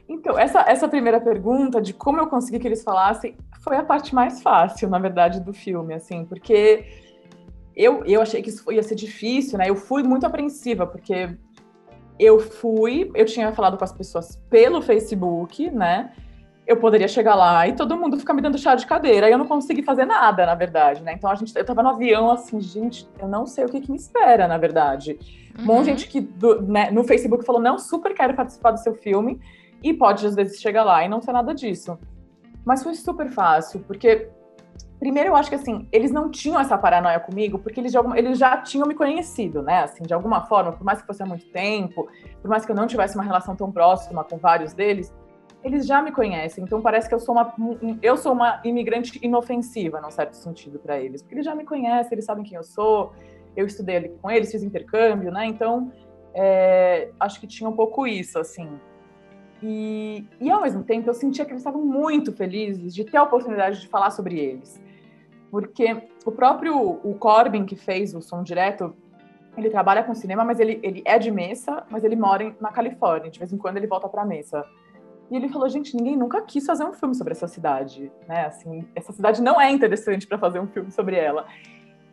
Então, 0.09 0.39
essa, 0.39 0.61
essa 0.63 0.89
primeira 0.89 1.21
pergunta 1.21 1.83
de 1.83 1.93
como 1.93 2.19
eu 2.19 2.27
consegui 2.27 2.59
que 2.59 2.67
eles 2.67 2.83
falassem 2.83 3.37
foi 3.61 3.77
a 3.77 3.83
parte 3.83 4.15
mais 4.15 4.43
fácil, 4.43 4.89
na 4.89 4.99
verdade, 4.99 5.41
do 5.41 5.53
filme, 5.53 5.95
assim, 5.95 6.25
porque 6.25 6.85
eu, 7.75 8.05
eu 8.05 8.21
achei 8.21 8.43
que 8.43 8.49
isso 8.49 8.71
ia 8.73 8.83
ser 8.83 8.95
difícil, 8.95 9.59
né? 9.59 9.69
Eu 9.69 9.77
fui 9.77 10.03
muito 10.03 10.27
apreensiva, 10.27 10.87
porque 10.87 11.37
eu 12.19 12.41
fui, 12.41 13.11
eu 13.15 13.25
tinha 13.25 13.53
falado 13.53 13.79
com 13.79 13.85
as 13.85 13.93
pessoas 13.93 14.37
pelo 14.51 14.83
Facebook, 14.83 15.71
né? 15.71 16.13
Eu 16.67 16.77
poderia 16.77 17.09
chegar 17.09 17.35
lá 17.35 17.67
e 17.67 17.73
todo 17.73 17.97
mundo 17.97 18.19
ficar 18.19 18.35
me 18.35 18.43
dando 18.43 18.59
chá 18.59 18.75
de 18.75 18.85
cadeira, 18.87 19.29
e 19.29 19.33
eu 19.33 19.39
não 19.39 19.47
consegui 19.47 19.83
fazer 19.83 20.05
nada, 20.05 20.45
na 20.45 20.55
verdade, 20.55 21.03
né? 21.03 21.15
Então 21.15 21.31
a 21.31 21.35
gente, 21.35 21.57
eu 21.57 21.65
tava 21.65 21.83
no 21.83 21.91
avião 21.91 22.31
assim, 22.31 22.61
gente, 22.61 23.09
eu 23.19 23.29
não 23.29 23.47
sei 23.47 23.65
o 23.65 23.69
que, 23.69 23.81
que 23.81 23.91
me 23.91 23.97
espera, 23.97 24.47
na 24.49 24.59
verdade. 24.59 25.19
Uhum. 25.57 25.63
Um 25.63 25.67
monte 25.67 25.85
de 25.85 25.91
gente 25.91 26.09
que 26.09 26.21
do, 26.21 26.61
né, 26.61 26.91
no 26.91 27.05
Facebook 27.05 27.45
falou, 27.45 27.63
não, 27.63 27.79
super 27.79 28.13
quero 28.13 28.35
participar 28.35 28.73
do 28.73 28.81
seu 28.81 28.95
filme, 28.95 29.41
e 29.83 29.95
pode 29.95 30.27
às 30.27 30.35
vezes 30.35 30.61
chegar 30.61 30.85
lá 30.85 31.05
e 31.05 31.09
não 31.09 31.23
ser 31.23 31.33
nada 31.33 31.55
disso. 31.55 31.97
Mas 32.69 32.83
foi 32.83 32.95
super 32.95 33.31
fácil, 33.31 33.81
porque 33.81 34.29
Primeiro, 34.99 35.29
eu 35.29 35.37
acho 35.37 35.49
que 35.49 35.55
assim, 35.55 35.87
eles 35.93 36.11
não 36.11 36.29
tinham 36.29 36.59
essa 36.59 36.77
paranoia 36.77 37.21
comigo, 37.21 37.61
porque 37.61 37.79
eles, 37.79 37.95
alguma, 37.95 38.19
eles 38.19 38.37
já 38.37 38.57
tinham 38.57 38.85
me 38.85 38.97
conhecido, 38.97 39.63
né? 39.63 39.85
Assim, 39.85 40.03
de 40.03 40.13
alguma 40.13 40.45
forma, 40.47 40.73
por 40.73 40.85
mais 40.85 41.01
que 41.01 41.07
fosse 41.07 41.23
há 41.23 41.27
muito 41.27 41.47
tempo, 41.51 42.09
por 42.43 42.51
mais 42.51 42.67
que 42.67 42.73
eu 42.73 42.75
não 42.75 42.85
tivesse 42.85 43.15
uma 43.15 43.23
relação 43.23 43.55
tão 43.55 43.71
próxima 43.71 44.25
com 44.25 44.37
vários 44.39 44.73
deles, 44.73 45.15
eles 45.63 45.87
já 45.87 46.03
me 46.03 46.11
conhecem. 46.11 46.65
Então 46.65 46.83
parece 46.83 47.09
que 47.09 47.15
eu 47.15 47.21
sou 47.21 47.33
uma, 47.33 47.55
eu 48.03 48.17
sou 48.17 48.33
uma 48.33 48.61
imigrante 48.65 49.21
inofensiva, 49.23 50.01
num 50.01 50.11
certo 50.11 50.35
sentido, 50.35 50.81
para 50.81 50.99
eles, 50.99 51.23
porque 51.23 51.37
eles 51.37 51.47
já 51.47 51.55
me 51.55 51.65
conhecem, 51.65 52.13
eles 52.13 52.25
sabem 52.25 52.43
quem 52.43 52.57
eu 52.57 52.65
sou. 52.65 53.13
Eu 53.57 53.67
estudei 53.67 53.99
ali 53.99 54.09
com 54.21 54.29
eles, 54.29 54.51
fiz 54.51 54.65
intercâmbio, 54.65 55.31
né? 55.31 55.47
Então 55.47 55.93
é, 56.35 57.11
acho 57.21 57.39
que 57.39 57.47
tinha 57.47 57.71
um 57.71 57.77
pouco 57.77 58.05
isso, 58.05 58.37
assim. 58.37 58.69
E, 59.63 60.25
e 60.41 60.51
ao 60.51 60.63
mesmo 60.63 60.85
tempo 60.85 61.09
eu 61.09 61.15
sentia 61.15 61.45
que 61.45 61.51
eles 61.51 61.61
estavam 61.61 61.85
muito 61.85 62.33
felizes 62.33 62.95
de 62.95 63.05
ter 63.05 63.17
a 63.17 63.23
oportunidade 63.23 63.81
de 63.81 63.89
falar 63.89 64.11
sobre 64.11 64.39
eles. 64.39 64.81
Porque 65.51 66.09
o 66.25 66.31
próprio 66.31 66.77
o 66.77 67.15
Corbin, 67.15 67.65
que 67.65 67.75
fez 67.75 68.15
o 68.15 68.21
som 68.21 68.43
direto, 68.43 68.95
ele 69.57 69.71
trabalha 69.71 70.05
com 70.05 70.15
cinema, 70.15 70.45
mas 70.45 70.61
ele, 70.61 70.79
ele 70.83 71.03
é 71.05 71.19
de 71.19 71.31
Mesa, 71.31 71.85
mas 71.91 72.05
ele 72.05 72.15
mora 72.15 72.45
em, 72.45 72.57
na 72.61 72.71
Califórnia. 72.71 73.31
De 73.31 73.39
vez 73.39 73.53
em 73.53 73.57
quando 73.57 73.77
ele 73.77 73.87
volta 73.87 74.09
para 74.09 74.25
Mesa. 74.25 74.65
E 75.31 75.37
ele 75.37 75.49
falou, 75.49 75.69
gente, 75.69 75.95
ninguém 75.97 76.17
nunca 76.17 76.41
quis 76.43 76.65
fazer 76.65 76.85
um 76.85 76.93
filme 76.93 77.15
sobre 77.15 77.33
essa 77.33 77.47
cidade, 77.47 78.11
né? 78.27 78.47
Assim, 78.47 78.87
essa 78.95 79.13
cidade 79.13 79.43
não 79.43 79.61
é 79.61 79.71
interessante 79.71 80.27
para 80.27 80.39
fazer 80.39 80.61
um 80.61 80.67
filme 80.67 80.91
sobre 80.91 81.17
ela. 81.17 81.47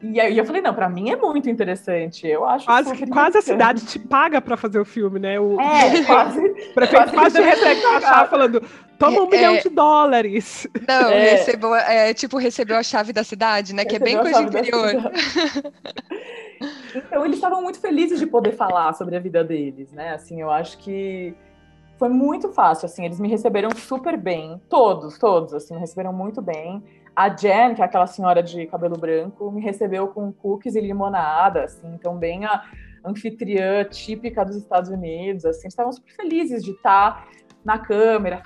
E 0.01 0.19
aí 0.19 0.37
eu 0.37 0.45
falei, 0.45 0.61
não, 0.61 0.73
para 0.73 0.89
mim 0.89 1.09
é 1.09 1.15
muito 1.15 1.49
interessante. 1.49 2.27
Eu 2.27 2.45
acho 2.45 2.65
quase, 2.65 3.07
quase 3.07 3.37
a 3.37 3.41
cidade 3.41 3.85
te 3.85 3.97
paga 3.97 4.41
para 4.41 4.57
fazer 4.57 4.79
o 4.79 4.85
filme, 4.85 5.19
né? 5.19 5.39
O, 5.39 5.59
é, 5.59 6.03
quase. 6.03 6.39
O 6.39 6.53
prefeito 6.73 7.11
quase, 7.13 7.37
quase 7.37 7.41
recebe 7.41 7.81
a 8.05 8.25
falando, 8.27 8.61
toma 8.99 9.21
um 9.21 9.27
é, 9.27 9.29
milhão 9.29 9.57
de 9.57 9.69
dólares. 9.69 10.67
Não, 10.87 11.09
é. 11.09 11.31
recebeu, 11.31 11.75
é, 11.75 12.13
tipo, 12.13 12.37
recebeu 12.37 12.77
a 12.77 12.83
chave 12.83 13.13
da 13.13 13.23
cidade, 13.23 13.73
né? 13.73 13.83
Recebeu 13.83 13.99
que 13.99 14.09
é 14.09 14.13
bem 14.13 14.21
coisa 14.21 14.41
interior. 14.41 15.11
então, 16.95 17.25
eles 17.25 17.37
estavam 17.37 17.61
muito 17.61 17.79
felizes 17.79 18.19
de 18.19 18.27
poder 18.27 18.51
falar 18.51 18.93
sobre 18.93 19.15
a 19.15 19.19
vida 19.19 19.43
deles, 19.43 19.91
né? 19.91 20.13
Assim, 20.13 20.41
eu 20.41 20.51
acho 20.51 20.77
que 20.77 21.33
foi 21.97 22.09
muito 22.09 22.49
fácil, 22.49 22.85
assim, 22.85 23.05
eles 23.05 23.19
me 23.19 23.29
receberam 23.29 23.69
super 23.71 24.17
bem, 24.17 24.61
todos, 24.69 25.17
todos, 25.17 25.53
assim, 25.53 25.73
me 25.73 25.79
receberam 25.79 26.11
muito 26.11 26.41
bem. 26.41 26.83
A 27.15 27.29
Jen, 27.29 27.75
que 27.75 27.81
é 27.81 27.85
aquela 27.85 28.07
senhora 28.07 28.43
de 28.43 28.67
cabelo 28.67 28.97
branco, 28.97 29.51
me 29.51 29.61
recebeu 29.61 30.09
com 30.09 30.33
cookies 30.33 30.75
e 30.75 30.81
limonada, 30.81 31.63
assim, 31.63 31.87
então 31.93 32.17
bem 32.17 32.45
a 32.45 32.63
anfitriã 33.05 33.85
típica 33.85 34.43
dos 34.43 34.57
Estados 34.57 34.89
Unidos, 34.89 35.45
assim, 35.45 35.67
estavam 35.67 35.91
super 35.91 36.13
felizes 36.13 36.63
de 36.63 36.71
estar 36.71 37.27
na 37.63 37.79
câmera, 37.79 38.41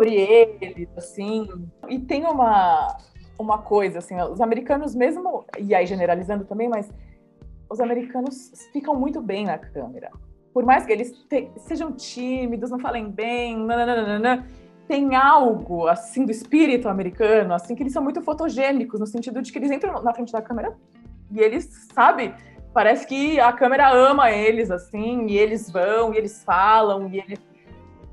sobre 0.00 0.14
eles, 0.14 0.88
assim. 0.96 1.46
E 1.88 1.98
tem 1.98 2.24
uma, 2.24 2.96
uma 3.38 3.58
coisa, 3.58 3.98
assim, 3.98 4.16
os 4.20 4.40
americanos 4.40 4.94
mesmo, 4.94 5.44
e 5.58 5.74
aí 5.74 5.86
generalizando 5.86 6.44
também, 6.44 6.68
mas 6.68 6.90
os 7.68 7.80
americanos 7.80 8.50
ficam 8.72 8.94
muito 8.94 9.20
bem 9.20 9.44
na 9.44 9.58
câmera. 9.58 10.10
Por 10.52 10.64
mais 10.64 10.84
que 10.84 10.92
eles 10.92 11.12
te, 11.28 11.50
sejam 11.58 11.92
tímidos, 11.92 12.70
não 12.70 12.80
falem 12.80 13.10
bem, 13.10 13.56
nananana, 13.56 14.46
tem 14.90 15.14
algo 15.14 15.86
assim 15.86 16.24
do 16.24 16.32
espírito 16.32 16.88
americano, 16.88 17.54
assim 17.54 17.76
que 17.76 17.82
eles 17.84 17.92
são 17.92 18.02
muito 18.02 18.20
fotogênicos 18.22 18.98
no 18.98 19.06
sentido 19.06 19.40
de 19.40 19.52
que 19.52 19.56
eles 19.60 19.70
entram 19.70 20.02
na 20.02 20.12
frente 20.12 20.32
da 20.32 20.42
câmera 20.42 20.76
e 21.30 21.38
eles, 21.38 21.86
sabe, 21.94 22.34
parece 22.74 23.06
que 23.06 23.38
a 23.38 23.52
câmera 23.52 23.88
ama 23.88 24.32
eles 24.32 24.68
assim, 24.68 25.28
e 25.28 25.38
eles 25.38 25.70
vão, 25.70 26.12
e 26.12 26.16
eles 26.18 26.42
falam, 26.42 27.06
e 27.06 27.20
eles 27.20 27.38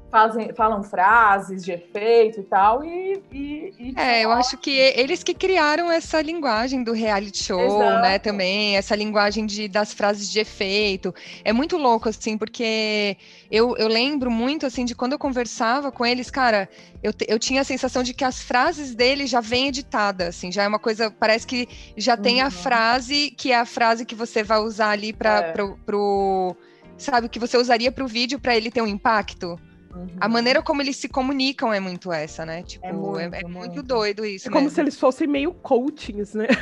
fazem, 0.10 0.54
falam 0.54 0.84
frases 0.84 1.64
de 1.64 1.72
efeito 1.72 2.40
e 2.40 2.44
tal, 2.44 2.84
e, 2.84 3.22
e, 3.32 3.74
e 3.80 3.94
É, 3.96 4.24
eu 4.24 4.32
acho 4.32 4.58
que 4.58 4.72
eles 4.72 5.24
que 5.24 5.34
criaram 5.34 5.92
essa 5.92 6.22
linguagem 6.22 6.84
do 6.84 6.94
reality 6.94 7.44
show, 7.44 7.60
Exato. 7.60 8.02
né, 8.02 8.20
também, 8.20 8.78
essa 8.78 8.96
linguagem 8.96 9.46
de, 9.46 9.68
das 9.68 9.94
frases 9.94 10.30
de 10.32 10.40
efeito. 10.40 11.14
É 11.44 11.52
muito 11.52 11.78
louco, 11.78 12.10
assim, 12.10 12.38
porque 12.38 13.18
eu, 13.52 13.76
eu 13.78 13.88
lembro 13.88 14.32
muito, 14.32 14.66
assim, 14.66 14.86
de 14.86 14.96
quando 14.96 15.14
eu 15.14 15.20
conversava 15.20 15.92
com 15.92 16.06
eles, 16.06 16.32
cara, 16.32 16.70
eu, 17.04 17.12
eu 17.28 17.38
tinha 17.38 17.62
a 17.62 17.66
sensação 17.66 18.04
de 18.04 18.14
que 18.14 18.24
as 18.24 18.42
frases 18.42 18.96
deles 18.96 19.30
já 19.30 19.42
vêm 19.42 19.68
editadas, 19.68 20.30
assim, 20.30 20.52
já 20.52 20.64
é 20.64 20.68
uma 20.68 20.80
coisa, 20.80 21.12
parece 21.12 21.46
que 21.46 21.68
já 21.96 22.16
uhum. 22.16 22.22
tem 22.22 22.42
a 22.42 22.46
uhum. 22.46 22.52
frase, 22.52 23.32
que 23.32 23.52
é 23.52 23.58
a 23.58 23.66
frase 23.66 24.06
que 24.06 24.16
você 24.16 24.44
vai 24.44 24.60
usar 24.60 24.92
ali 24.92 25.12
para 25.12 25.40
é. 25.40 25.52
pro, 25.52 25.78
pro 25.86 26.56
sabe, 26.98 27.30
que 27.30 27.40
você 27.40 27.58
usaria 27.58 27.92
para 27.92 28.04
o 28.04 28.08
vídeo 28.08 28.40
para 28.40 28.56
ele 28.56 28.72
ter 28.72 28.82
um 28.82 28.88
impacto. 28.88 29.60
Uhum. 29.98 30.18
A 30.20 30.30
maneira 30.30 30.62
como 30.62 30.82
eles 30.82 30.96
se 30.98 31.10
comunicam 31.10 31.74
é 31.74 31.80
muito 31.80 32.12
essa, 32.12 32.46
né? 32.46 32.62
Tipo, 32.62 32.86
é 32.86 32.94
muito, 32.94 33.36
é, 33.36 33.40
é 33.40 33.44
muito, 33.44 33.58
muito 33.58 33.84
doido 33.84 34.26
isso. 34.26 34.48
É 34.48 34.52
como 34.52 34.70
se 34.70 34.80
eles 34.80 35.00
fossem 35.00 35.28
meio 35.28 35.54
coachings, 35.54 36.34
né? 36.34 36.48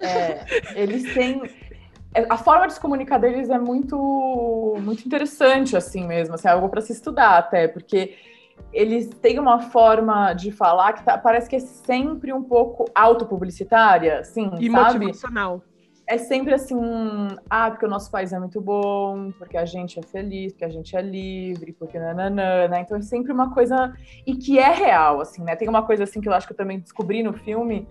É, 0.00 0.44
eles 0.74 1.14
têm. 1.14 1.42
É, 2.14 2.26
a 2.28 2.36
forma 2.36 2.66
de 2.66 2.74
se 2.74 2.80
comunicar 2.80 3.18
deles 3.18 3.50
é 3.50 3.58
muito, 3.58 4.76
muito 4.80 5.04
interessante, 5.06 5.76
assim 5.76 6.06
mesmo. 6.06 6.34
Assim, 6.34 6.48
é 6.48 6.50
algo 6.50 6.68
para 6.68 6.80
se 6.80 6.92
estudar 6.92 7.38
até, 7.38 7.68
porque 7.68 8.16
eles 8.72 9.08
têm 9.08 9.38
uma 9.38 9.60
forma 9.60 10.32
de 10.32 10.50
falar 10.50 10.92
que 10.92 11.04
tá, 11.04 11.16
parece 11.16 11.48
que 11.48 11.56
é 11.56 11.60
sempre 11.60 12.32
um 12.32 12.42
pouco 12.42 12.84
autopublicitária, 12.94 14.20
assim, 14.20 14.50
e 14.58 14.70
sabe? 14.70 15.06
motivacional 15.06 15.62
é 16.10 16.18
sempre 16.18 16.52
assim, 16.52 16.76
ah, 17.48 17.70
porque 17.70 17.86
o 17.86 17.88
nosso 17.88 18.10
país 18.10 18.32
é 18.32 18.38
muito 18.38 18.60
bom, 18.60 19.30
porque 19.38 19.56
a 19.56 19.64
gente 19.64 19.96
é 19.96 20.02
feliz, 20.02 20.52
porque 20.52 20.64
a 20.64 20.68
gente 20.68 20.96
é 20.96 21.00
livre, 21.00 21.72
porque 21.72 22.00
nananã, 22.00 22.66
né? 22.66 22.80
Então 22.80 22.98
é 22.98 23.00
sempre 23.00 23.32
uma 23.32 23.54
coisa 23.54 23.94
e 24.26 24.34
que 24.34 24.58
é 24.58 24.72
real, 24.72 25.20
assim, 25.20 25.44
né? 25.44 25.54
Tem 25.54 25.68
uma 25.68 25.84
coisa 25.84 26.02
assim 26.02 26.20
que 26.20 26.28
eu 26.28 26.32
acho 26.32 26.48
que 26.48 26.52
eu 26.52 26.56
também 26.56 26.80
descobri 26.80 27.22
no 27.22 27.32
filme 27.32 27.86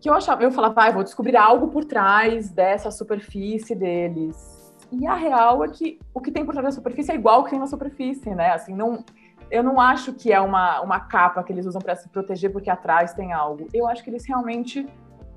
que 0.00 0.08
eu 0.08 0.14
achava, 0.14 0.40
eu 0.44 0.52
falava, 0.52 0.82
ah, 0.84 0.90
vou 0.92 1.02
descobrir 1.02 1.36
algo 1.36 1.66
por 1.66 1.84
trás 1.84 2.48
dessa 2.48 2.92
superfície 2.92 3.74
deles. 3.74 4.72
E 4.92 5.04
a 5.04 5.14
real 5.14 5.64
é 5.64 5.68
que 5.68 5.98
o 6.14 6.20
que 6.20 6.30
tem 6.30 6.44
por 6.44 6.52
trás 6.52 6.66
da 6.66 6.70
superfície 6.70 7.10
é 7.10 7.16
igual 7.16 7.38
ao 7.38 7.44
que 7.44 7.50
tem 7.50 7.58
na 7.58 7.66
superfície, 7.66 8.32
né? 8.36 8.52
Assim, 8.52 8.72
não 8.72 9.04
eu 9.50 9.64
não 9.64 9.80
acho 9.80 10.12
que 10.12 10.32
é 10.32 10.40
uma, 10.40 10.80
uma 10.80 11.00
capa 11.00 11.42
que 11.42 11.52
eles 11.52 11.66
usam 11.66 11.80
para 11.80 11.96
se 11.96 12.08
proteger 12.08 12.52
porque 12.52 12.70
atrás 12.70 13.14
tem 13.14 13.32
algo. 13.32 13.68
Eu 13.74 13.88
acho 13.88 14.04
que 14.04 14.10
eles 14.10 14.24
realmente 14.26 14.86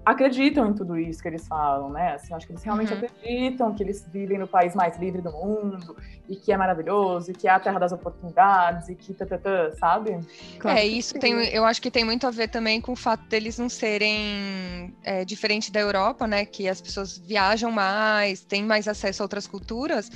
acreditam 0.10 0.68
em 0.68 0.74
tudo 0.74 0.98
isso 0.98 1.22
que 1.22 1.28
eles 1.28 1.48
falam, 1.48 1.90
né? 1.92 2.14
Assim, 2.14 2.34
acho 2.34 2.46
que 2.48 2.52
eles 2.52 2.64
realmente 2.64 2.92
uhum. 2.92 3.00
acreditam 3.00 3.74
que 3.76 3.84
eles 3.84 4.06
vivem 4.12 4.40
no 4.40 4.48
país 4.48 4.74
mais 4.74 4.98
livre 4.98 5.22
do 5.22 5.32
mundo 5.32 5.96
e 6.28 6.36
que 6.36 6.52
é 6.52 6.58
maravilhoso 6.58 7.32
e 7.32 7.34
que 7.34 7.48
é 7.48 7.52
a 7.52 7.60
terra 7.60 7.78
das 7.78 7.92
oportunidades 7.92 8.90
e 8.90 8.96
que 8.96 9.14
tatatã, 9.14 9.72
sabe? 9.80 10.20
Claro 10.58 10.78
é, 10.78 10.86
isso 10.86 11.14
tem, 11.20 11.34
eu 11.54 11.64
acho 11.64 11.82
que 11.82 11.92
tem 11.92 12.04
muito 12.04 12.26
a 12.26 12.32
ver 12.32 12.48
também 12.48 12.82
com 12.82 12.94
o 12.94 12.96
fato 12.96 13.24
deles 13.26 13.60
não 13.60 13.70
serem 13.70 14.94
é, 15.04 15.24
diferente 15.24 15.72
da 15.72 15.80
Europa, 15.80 16.26
né? 16.26 16.44
Que 16.44 16.68
as 16.68 16.82
pessoas 16.82 17.18
viajam 17.18 17.72
mais, 17.72 18.42
têm 18.42 18.64
mais 18.64 18.88
acesso 18.88 19.22
a 19.22 19.26
outras 19.26 19.46
culturas 19.46 20.10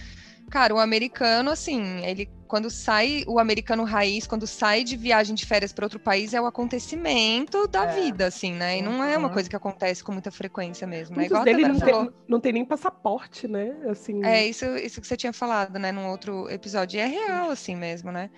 Cara, 0.53 0.75
o 0.75 0.77
americano, 0.77 1.49
assim, 1.49 2.05
ele 2.05 2.29
quando 2.47 2.69
sai, 2.69 3.23
o 3.25 3.39
americano 3.39 3.83
raiz, 3.83 4.27
quando 4.27 4.45
sai 4.45 4.83
de 4.83 4.95
viagem 4.95 5.33
de 5.33 5.47
férias 5.47 5.73
para 5.73 5.83
outro 5.83 5.99
país, 5.99 6.31
é 6.31 6.39
o 6.39 6.45
acontecimento 6.45 7.67
da 7.67 7.85
é. 7.85 7.99
vida, 7.99 8.27
assim, 8.27 8.53
né? 8.53 8.77
E 8.77 8.81
não 8.83 9.03
é 9.03 9.17
uma 9.17 9.29
uhum. 9.29 9.33
coisa 9.33 9.49
que 9.49 9.55
acontece 9.55 10.03
com 10.03 10.11
muita 10.11 10.29
frequência 10.29 10.85
mesmo. 10.85 11.15
Muitos 11.15 11.31
é 11.31 11.41
igual 11.41 11.43
dele 11.43 11.67
não 11.67 11.79
tem, 11.79 12.13
não 12.27 12.39
tem 12.39 12.53
nem 12.53 12.63
passaporte, 12.63 13.47
né? 13.47 13.75
Assim... 13.89 14.23
É 14.23 14.45
isso, 14.45 14.63
isso 14.77 15.01
que 15.01 15.07
você 15.07 15.17
tinha 15.17 15.33
falado, 15.33 15.79
né, 15.79 15.91
num 15.91 16.07
outro 16.07 16.47
episódio. 16.51 16.97
E 16.97 16.99
é 16.99 17.07
real, 17.07 17.49
assim 17.49 17.75
mesmo, 17.75 18.11
né? 18.11 18.29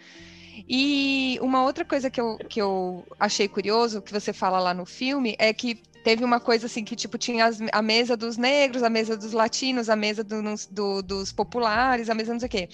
E 0.70 1.38
uma 1.42 1.66
outra 1.66 1.84
coisa 1.84 2.10
que 2.10 2.22
eu, 2.22 2.38
que 2.48 2.62
eu 2.62 3.04
achei 3.20 3.50
curioso, 3.50 4.02
que 4.02 4.14
você 4.14 4.32
fala 4.32 4.58
lá 4.58 4.74
no 4.74 4.86
filme, 4.86 5.36
é 5.38 5.52
que 5.52 5.84
teve 6.06 6.24
uma 6.24 6.40
coisa 6.40 6.68
assim 6.68 6.84
que 6.84 6.96
tipo 6.96 7.18
tinha 7.18 7.46
as, 7.46 7.58
a 7.72 7.82
mesa 7.82 8.16
dos 8.16 8.38
negros, 8.38 8.84
a 8.84 8.90
mesa 8.92 9.18
dos 9.18 9.32
latinos, 9.32 9.90
a 9.90 9.96
mesa 9.96 10.24
do, 10.24 10.40
do, 10.70 11.02
dos 11.02 11.32
populares, 11.34 12.12
a 12.12 12.14
mesa 12.14 12.32
não 12.32 12.40
sei 12.40 12.46
o 12.46 12.50
quê. 12.52 12.70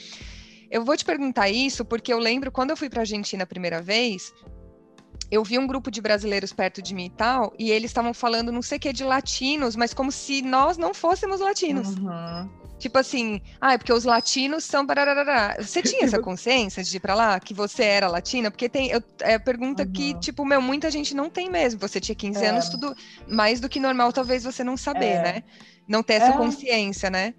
Eu 0.70 0.84
vou 0.84 0.98
te 0.98 1.06
perguntar 1.06 1.50
isso 1.50 1.86
porque 1.86 2.12
eu 2.12 2.20
lembro 2.20 2.52
quando 2.52 2.72
eu 2.72 2.78
fui 2.78 2.90
para 2.90 3.00
a 3.00 3.04
Argentina 3.04 3.44
a 3.44 3.48
primeira 3.48 3.82
vez, 3.82 4.34
eu 5.32 5.46
vi 5.46 5.58
um 5.58 5.66
grupo 5.66 5.90
de 5.90 6.02
brasileiros 6.02 6.52
perto 6.52 6.82
de 6.82 6.94
mim 6.94 7.06
e 7.06 7.10
tal, 7.10 7.54
e 7.58 7.72
eles 7.72 7.92
estavam 7.92 8.14
falando 8.14 8.52
não 8.52 8.62
sei 8.62 8.78
o 8.78 8.82
que 8.82 8.92
de 8.92 9.06
latinos, 9.06 9.78
mas 9.78 9.94
como 9.94 10.12
se 10.12 10.42
nós 10.42 10.78
não 10.78 10.94
fôssemos 10.94 11.40
latinos. 11.40 11.96
Uhum. 11.96 12.50
Tipo 12.82 12.98
assim, 12.98 13.40
ah, 13.62 13.74
é 13.74 13.78
porque 13.78 13.94
os 13.94 14.06
latinos 14.06 14.64
são. 14.64 14.84
Bararará. 14.84 15.56
Você 15.60 15.84
tinha 15.84 16.04
essa 16.04 16.18
consciência 16.18 16.84
de 16.84 16.98
ir 16.98 17.00
pra 17.00 17.14
lá? 17.14 17.40
Que 17.40 17.54
você 17.54 17.84
era 17.84 18.08
latina? 18.08 18.50
Porque 18.50 18.68
tem. 18.68 18.90
Eu, 18.90 19.04
é 19.20 19.36
a 19.36 19.40
pergunta 19.40 19.84
uhum. 19.84 19.92
que, 19.92 20.16
tipo, 20.16 20.44
meu, 20.44 20.60
muita 20.60 20.90
gente 20.90 21.16
não 21.16 21.30
tem 21.30 21.48
mesmo. 21.48 21.80
Você 21.80 22.00
tinha 22.00 22.16
15 22.16 22.44
é. 22.44 22.48
anos, 22.50 22.70
tudo 22.70 22.96
mais 23.28 23.60
do 23.60 23.70
que 23.70 23.80
normal, 23.80 24.12
talvez 24.12 24.44
você 24.44 24.64
não 24.64 24.76
saber, 24.76 25.06
é. 25.06 25.22
né? 25.22 25.44
Não 25.88 26.02
ter 26.02 26.16
essa 26.16 26.32
é. 26.32 26.38
consciência, 26.38 27.12
né? 27.12 27.36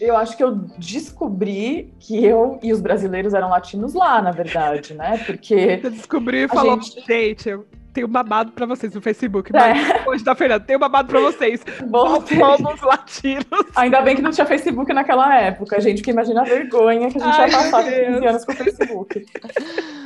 Eu 0.00 0.16
acho 0.16 0.34
que 0.38 0.42
eu 0.42 0.54
descobri 0.78 1.92
que 2.00 2.24
eu 2.24 2.58
e 2.62 2.72
os 2.72 2.80
brasileiros 2.80 3.34
eram 3.34 3.50
latinos 3.50 3.92
lá, 3.92 4.22
na 4.22 4.30
verdade, 4.30 4.94
né? 4.94 5.18
Porque. 5.18 5.80
Você 5.82 5.90
descobriu 5.90 6.46
e 6.46 6.48
falou, 6.48 6.80
gente, 6.80 7.04
gente 7.06 7.48
eu 7.50 7.66
tenho 7.98 8.08
babado 8.08 8.52
pra 8.52 8.64
vocês 8.64 8.94
no 8.94 9.02
Facebook. 9.02 9.52
Mas 9.52 9.90
é. 9.90 10.08
hoje 10.08 10.22
da 10.22 10.34
Fernanda, 10.34 10.64
tenho 10.64 10.78
babado 10.78 11.08
pra 11.08 11.20
vocês. 11.20 11.64
Bom, 11.88 12.22
somos 12.26 12.80
latinos. 12.80 13.44
Ainda 13.74 14.00
bem 14.00 14.14
que 14.14 14.22
não 14.22 14.30
tinha 14.30 14.46
Facebook 14.46 14.92
naquela 14.92 15.36
época, 15.36 15.80
gente, 15.80 15.98
porque 15.98 16.12
imagina 16.12 16.42
a 16.42 16.44
vergonha 16.44 17.10
que 17.10 17.18
a 17.18 17.24
gente 17.24 17.40
Ai, 17.40 17.50
ia 17.50 17.56
passar 17.56 17.84
com 17.84 17.90
15 17.90 18.26
anos 18.26 18.44
com 18.44 18.52
o 18.52 18.56
Facebook. 18.56 19.26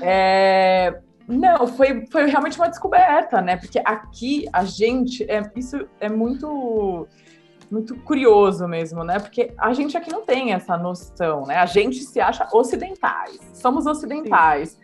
É, 0.00 0.98
Não, 1.28 1.66
foi, 1.66 2.06
foi 2.10 2.26
realmente 2.26 2.58
uma 2.58 2.68
descoberta, 2.68 3.40
né? 3.40 3.56
Porque 3.56 3.80
aqui 3.84 4.46
a 4.52 4.64
gente, 4.64 5.22
é, 5.30 5.42
isso 5.54 5.86
é 6.00 6.08
muito 6.08 7.06
muito 7.70 7.96
curioso 8.00 8.68
mesmo, 8.68 9.02
né? 9.02 9.18
Porque 9.18 9.54
a 9.56 9.72
gente 9.72 9.96
aqui 9.96 10.10
não 10.12 10.26
tem 10.26 10.52
essa 10.52 10.76
noção, 10.76 11.46
né? 11.46 11.56
A 11.56 11.64
gente 11.64 12.00
se 12.00 12.20
acha 12.20 12.46
ocidentais, 12.52 13.38
somos 13.54 13.86
ocidentais. 13.86 14.70
Sim. 14.70 14.81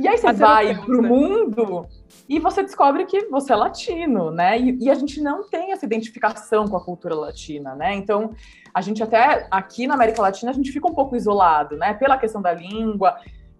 E 0.00 0.08
aí 0.08 0.16
você 0.16 0.32
vai 0.32 0.74
para 0.74 0.98
o 0.98 1.02
né? 1.02 1.08
mundo 1.08 1.86
e 2.28 2.38
você 2.38 2.62
descobre 2.62 3.04
que 3.04 3.26
você 3.26 3.52
é 3.52 3.56
latino, 3.56 4.30
né? 4.30 4.58
E, 4.58 4.84
e, 4.84 4.90
a 4.90 4.94
gente 4.94 5.20
não 5.20 5.48
tem 5.48 5.72
essa 5.72 5.84
identificação 5.84 6.66
com 6.66 6.76
a 6.76 6.84
cultura 6.84 7.14
latina, 7.14 7.74
né? 7.74 7.94
Então, 7.94 8.32
a 8.72 8.80
gente 8.80 9.02
até 9.02 9.46
aqui 9.50 9.86
na 9.86 9.94
América 9.94 10.22
Latina 10.22 10.50
a 10.50 10.54
gente 10.54 10.70
fica 10.70 10.88
um 10.88 10.94
pouco 10.94 11.16
isolado, 11.16 11.76
né? 11.76 11.92
Pela 11.92 12.16
questão 12.16 12.40
da 12.40 12.52
língua, 12.52 13.16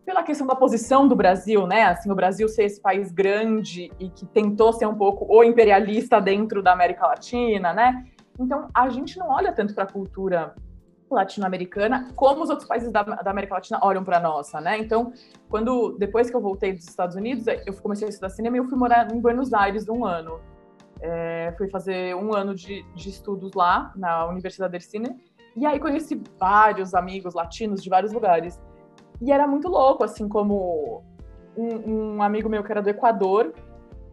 pela 0.07 0.22
questão 0.22 0.46
da 0.46 0.55
posição 0.55 1.07
do 1.07 1.16
Brasil, 1.16 1.66
né? 1.66 1.83
Assim, 1.85 2.11
o 2.11 2.14
Brasil 2.14 2.48
ser 2.48 2.64
esse 2.64 2.81
país 2.81 3.12
grande 3.12 3.92
e 3.98 4.09
que 4.09 4.24
tentou 4.24 4.72
ser 4.72 4.87
um 4.87 4.94
pouco 4.94 5.26
o 5.29 5.44
imperialista 5.44 6.20
dentro 6.20 6.62
da 6.62 6.72
América 6.72 7.07
Latina, 7.07 7.72
né? 7.72 8.07
Então, 8.38 8.68
a 8.72 8.88
gente 8.88 9.18
não 9.18 9.29
olha 9.29 9.53
tanto 9.53 9.74
para 9.74 9.85
a 9.85 9.92
cultura 9.92 10.55
latino-americana 11.14 12.11
como 12.14 12.42
os 12.42 12.51
outros 12.51 12.68
países 12.68 12.90
da, 12.90 13.03
da 13.03 13.31
América 13.31 13.55
Latina 13.55 13.79
olham 13.83 14.05
para 14.05 14.20
nossa, 14.20 14.61
né? 14.61 14.79
Então, 14.79 15.12
quando 15.49 15.96
depois 15.99 16.31
que 16.31 16.37
eu 16.37 16.40
voltei 16.40 16.73
dos 16.73 16.88
Estados 16.88 17.16
Unidos, 17.16 17.46
eu 17.46 17.75
comecei 17.83 18.07
a 18.07 18.11
estudar 18.11 18.31
cinema 18.31 18.57
e 18.57 18.61
eu 18.61 18.64
fui 18.64 18.79
morar 18.79 19.12
em 19.12 19.20
Buenos 19.20 19.53
Aires 19.53 19.88
um 19.88 20.05
ano. 20.05 20.40
É, 21.03 21.55
fui 21.57 21.68
fazer 21.70 22.14
um 22.14 22.35
ano 22.35 22.55
de, 22.55 22.85
de 22.94 23.09
estudos 23.09 23.55
lá 23.55 23.92
na 23.96 24.27
Universidade 24.27 24.77
de 24.77 24.85
Cine 24.85 25.16
e 25.57 25.64
aí 25.64 25.81
conheci 25.81 26.20
vários 26.38 26.94
amigos 26.94 27.35
latinos 27.35 27.83
de 27.83 27.88
vários 27.88 28.12
lugares. 28.12 28.61
E 29.20 29.33
era 29.33 29.46
muito 29.46 29.68
louco, 29.68 30.05
assim, 30.05 30.29
como 30.29 31.03
um, 31.57 32.16
um 32.16 32.23
amigo 32.23 32.49
meu 32.49 32.62
que 32.62 32.70
era 32.70 32.83
do 32.83 32.88
Equador 32.88 33.53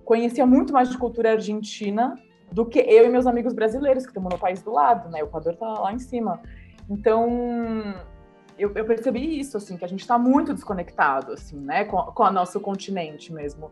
conhecia 0.07 0.45
muito 0.45 0.71
mais 0.71 0.89
de 0.89 0.97
cultura 0.97 1.33
argentina 1.33 2.15
do 2.49 2.65
que 2.65 2.79
eu 2.79 3.05
e 3.05 3.09
meus 3.09 3.27
amigos 3.27 3.53
brasileiros, 3.53 4.03
que 4.03 4.09
estamos 4.11 4.31
no 4.33 4.39
país 4.39 4.61
do 4.63 4.71
lado, 4.71 5.09
né? 5.09 5.21
O 5.21 5.25
Equador 5.25 5.53
tá 5.57 5.67
lá 5.67 5.91
em 5.91 5.99
cima. 5.99 6.39
Então, 6.89 7.95
eu, 8.57 8.71
eu 8.73 8.85
percebi 8.85 9.39
isso, 9.39 9.57
assim, 9.57 9.77
que 9.77 9.85
a 9.85 9.87
gente 9.87 10.01
está 10.01 10.17
muito 10.17 10.53
desconectado, 10.53 11.33
assim, 11.33 11.59
né? 11.59 11.85
Com, 11.85 11.97
com 11.97 12.23
o 12.23 12.31
nosso 12.31 12.59
continente 12.59 13.31
mesmo. 13.31 13.71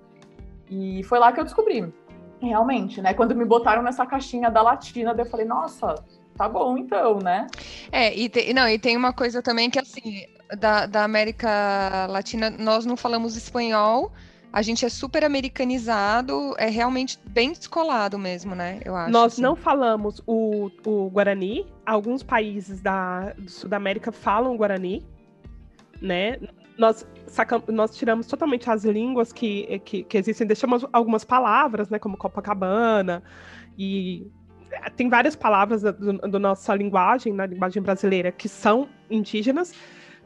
E 0.70 1.04
foi 1.04 1.20
lá 1.20 1.32
que 1.32 1.40
eu 1.40 1.44
descobri, 1.44 1.92
realmente, 2.42 3.02
né? 3.02 3.14
Quando 3.14 3.36
me 3.36 3.46
botaram 3.46 3.82
nessa 3.82 4.06
caixinha 4.06 4.50
da 4.50 4.62
latina, 4.62 5.16
eu 5.18 5.26
falei, 5.26 5.46
nossa, 5.46 5.96
tá 6.36 6.48
bom 6.50 6.78
então, 6.78 7.20
né? 7.20 7.48
É, 7.92 8.14
e, 8.16 8.30
te, 8.30 8.54
não, 8.54 8.68
e 8.68 8.78
tem 8.78 8.96
uma 8.96 9.14
coisa 9.14 9.42
também 9.42 9.70
que, 9.70 9.80
assim, 9.80 10.26
da, 10.60 10.86
da 10.86 11.04
América 11.04 12.08
Latina, 12.10 12.50
nós 12.50 12.86
não 12.86 12.98
falamos 12.98 13.36
espanhol, 13.36 14.12
a 14.56 14.62
gente 14.62 14.86
é 14.86 14.90
super 14.90 15.22
americanizado, 15.26 16.56
é 16.58 16.70
realmente 16.70 17.20
bem 17.28 17.52
descolado 17.52 18.18
mesmo, 18.18 18.56
né? 18.56 18.80
Eu 18.86 18.96
acho. 18.96 19.12
Nós 19.12 19.34
assim. 19.34 19.42
não 19.42 19.54
falamos 19.54 20.22
o, 20.26 20.72
o 20.86 21.10
Guarani. 21.10 21.68
Alguns 21.86 22.24
países 22.24 22.80
da, 22.80 23.34
do 23.34 23.52
Sul 23.52 23.70
da 23.70 23.76
América 23.76 24.14
falam 24.14 24.56
Guarani, 24.56 25.06
né? 26.02 26.40
Nós, 26.78 27.06
sacamos, 27.28 27.68
nós 27.68 27.98
tiramos 27.98 28.28
totalmente 28.28 28.72
as 28.72 28.86
línguas 28.86 29.34
que, 29.34 29.82
que, 29.84 30.04
que 30.04 30.18
existem, 30.18 30.48
deixamos 30.48 30.86
algumas 30.94 31.26
palavras, 31.26 31.90
né? 31.90 32.00
Como 32.00 32.16
Copacabana 32.16 33.22
e 33.78 34.26
tem 34.96 35.10
várias 35.10 35.36
palavras 35.36 35.82
da, 35.82 35.92
do, 35.92 36.40
nossa 36.40 36.74
linguagem, 36.74 37.34
na 37.34 37.46
linguagem 37.46 37.84
brasileira, 37.84 38.32
que 38.32 38.48
são 38.48 38.88
indígenas, 39.10 39.74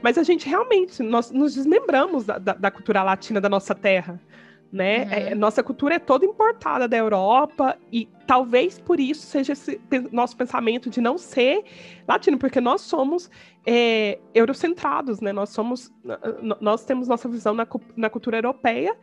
mas 0.02 0.18
a 0.18 0.24
gente 0.24 0.48
realmente, 0.48 1.02
nós 1.04 1.32
nos 1.32 1.54
desmembramos 1.54 2.26
da, 2.26 2.38
da, 2.38 2.54
da 2.54 2.72
cultura 2.72 3.04
latina 3.04 3.42
da 3.42 3.50
nossa 3.50 3.76
terra, 3.76 4.20
né? 4.72 5.04
Uhum. 5.04 5.12
É, 5.12 5.36
nossa 5.36 5.64
cultura 5.64 5.96
é 5.96 6.00
toda 6.00 6.26
importada 6.26 6.88
da 6.88 6.96
Europa 6.96 7.78
e 7.92 8.08
talvez 8.28 8.80
por 8.80 9.00
isso 9.00 9.26
seja 9.26 9.54
esse 9.54 9.82
nosso 10.12 10.38
pensamento 10.38 10.90
de 10.90 11.02
não 11.02 11.18
ser 11.18 11.64
latino, 12.08 12.38
porque 12.38 12.62
nós 12.62 12.82
somos 12.82 13.30
é, 13.66 14.20
eurocentrados, 14.34 15.20
né? 15.22 15.34
Nós 15.34 15.50
somos, 15.50 15.92
nós 16.62 16.86
temos 16.86 17.08
nossa 17.08 17.28
visão 17.28 17.54
na, 17.54 17.68
na 17.96 18.10
cultura 18.10 18.38
europeia 18.38 18.96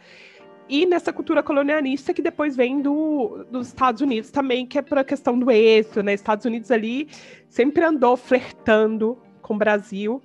e 0.68 0.86
nessa 0.86 1.12
cultura 1.12 1.42
colonialista 1.42 2.12
que 2.12 2.22
depois 2.22 2.56
vem 2.56 2.80
do, 2.80 3.44
dos 3.50 3.68
Estados 3.68 4.00
Unidos 4.00 4.30
também, 4.30 4.66
que 4.66 4.78
é 4.78 4.82
por 4.82 4.98
a 4.98 5.04
questão 5.04 5.38
do 5.38 5.50
êxito, 5.50 6.02
né? 6.02 6.14
Estados 6.14 6.44
Unidos 6.44 6.70
ali 6.70 7.08
sempre 7.48 7.84
andou 7.84 8.16
flertando 8.16 9.18
com 9.42 9.54
o 9.54 9.58
Brasil. 9.58 10.22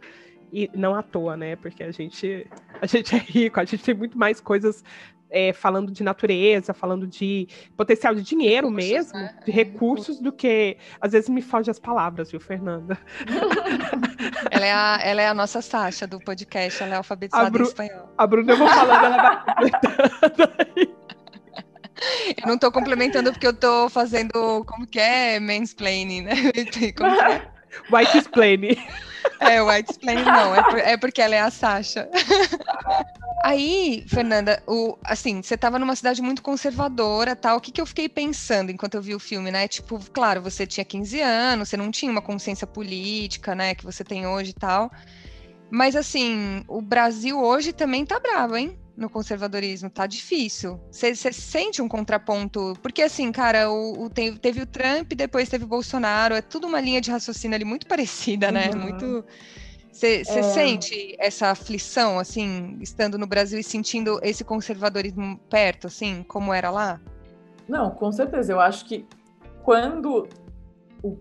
E 0.51 0.69
não 0.73 0.93
à 0.93 1.01
toa, 1.01 1.37
né? 1.37 1.55
Porque 1.55 1.81
a 1.81 1.91
gente, 1.91 2.47
a 2.81 2.85
gente 2.85 3.15
é 3.15 3.17
rico, 3.17 3.59
a 3.59 3.65
gente 3.65 3.83
tem 3.83 3.95
muito 3.95 4.17
mais 4.17 4.41
coisas 4.41 4.83
é, 5.31 5.53
falando 5.53 5.91
de 5.91 6.03
natureza, 6.03 6.73
falando 6.73 7.07
de 7.07 7.47
potencial 7.77 8.13
de 8.13 8.21
dinheiro 8.21 8.67
recursos, 8.67 8.91
mesmo, 8.91 9.19
né? 9.19 9.35
de 9.45 9.51
recursos, 9.51 10.19
do 10.19 10.31
que. 10.31 10.77
Às 10.99 11.13
vezes 11.13 11.29
me 11.29 11.41
foge 11.41 11.71
as 11.71 11.79
palavras, 11.79 12.29
viu, 12.29 12.39
Fernanda? 12.39 12.99
ela, 14.51 14.65
é 14.65 14.71
a, 14.73 14.99
ela 15.01 15.21
é 15.21 15.27
a 15.29 15.33
nossa 15.33 15.61
Sasha 15.61 16.05
do 16.05 16.19
podcast, 16.19 16.83
ela 16.83 16.95
é 16.95 16.97
alfabetizada 16.97 17.49
Bru, 17.49 17.63
em 17.63 17.67
espanhol. 17.67 18.09
A 18.17 18.27
Bruna, 18.27 18.51
eu 18.51 18.57
vou 18.57 18.67
falando, 18.67 19.05
ela 19.05 19.17
vai 19.17 19.45
completando 19.45 20.53
aí. 20.59 21.01
Eu 22.41 22.47
não 22.47 22.55
estou 22.55 22.71
complementando 22.71 23.31
porque 23.31 23.47
eu 23.47 23.51
estou 23.51 23.89
fazendo, 23.89 24.65
como 24.65 24.87
que 24.87 24.99
é, 24.99 25.39
mansplaining, 25.39 26.23
né? 26.23 26.33
Como 26.97 27.15
que 27.15 27.23
é? 27.23 27.47
White 27.91 28.17
explaining. 28.17 28.77
É, 29.39 29.61
white 29.61 29.91
explaining 29.91 30.23
não, 30.23 30.55
é, 30.55 30.63
por, 30.63 30.77
é 30.77 30.97
porque 30.97 31.21
ela 31.21 31.35
é 31.35 31.39
a 31.39 31.49
Sasha. 31.49 32.07
Aí, 33.43 34.05
Fernanda, 34.07 34.61
o, 34.67 34.95
assim, 35.03 35.41
você 35.41 35.55
estava 35.55 35.79
numa 35.79 35.95
cidade 35.95 36.21
muito 36.21 36.43
conservadora, 36.43 37.35
tal. 37.35 37.57
O 37.57 37.61
que, 37.61 37.71
que 37.71 37.81
eu 37.81 37.85
fiquei 37.87 38.07
pensando 38.07 38.71
enquanto 38.71 38.95
eu 38.95 39.01
vi 39.01 39.15
o 39.15 39.19
filme, 39.19 39.49
né? 39.49 39.67
Tipo, 39.67 39.99
claro, 40.11 40.41
você 40.41 40.67
tinha 40.67 40.85
15 40.85 41.19
anos, 41.21 41.69
você 41.69 41.75
não 41.75 41.89
tinha 41.89 42.11
uma 42.11 42.21
consciência 42.21 42.67
política, 42.67 43.55
né, 43.55 43.73
que 43.73 43.83
você 43.83 44.03
tem 44.03 44.27
hoje 44.27 44.51
e 44.51 44.53
tal. 44.53 44.91
Mas 45.71 45.95
assim, 45.95 46.63
o 46.67 46.81
Brasil 46.81 47.41
hoje 47.41 47.73
também 47.73 48.05
tá 48.05 48.19
bravo, 48.19 48.55
hein? 48.57 48.77
No 49.01 49.09
conservadorismo, 49.09 49.89
tá 49.89 50.05
difícil. 50.05 50.79
Você 50.91 51.13
sente 51.33 51.81
um 51.81 51.87
contraponto? 51.87 52.73
Porque, 52.81 53.01
assim, 53.01 53.31
cara, 53.31 53.69
o, 53.69 54.05
o, 54.05 54.09
teve 54.09 54.61
o 54.61 54.65
Trump, 54.65 55.13
depois 55.13 55.49
teve 55.49 55.65
o 55.65 55.67
Bolsonaro, 55.67 56.35
é 56.35 56.41
tudo 56.41 56.67
uma 56.67 56.79
linha 56.79 57.01
de 57.01 57.11
raciocínio 57.11 57.55
ali 57.55 57.65
muito 57.65 57.87
parecida, 57.87 58.51
né? 58.51 58.69
uhum. 58.73 58.79
Muito. 58.79 59.25
Você 59.91 60.21
é... 60.25 60.43
sente 60.43 61.15
essa 61.19 61.47
aflição, 61.47 62.17
assim, 62.17 62.77
estando 62.79 63.17
no 63.17 63.27
Brasil 63.27 63.59
e 63.59 63.63
sentindo 63.63 64.19
esse 64.23 64.43
conservadorismo 64.43 65.37
perto, 65.49 65.87
assim, 65.87 66.23
como 66.23 66.53
era 66.53 66.69
lá? 66.69 67.01
Não, 67.67 67.91
com 67.91 68.11
certeza. 68.11 68.53
Eu 68.53 68.59
acho 68.61 68.85
que 68.85 69.05
quando 69.63 70.27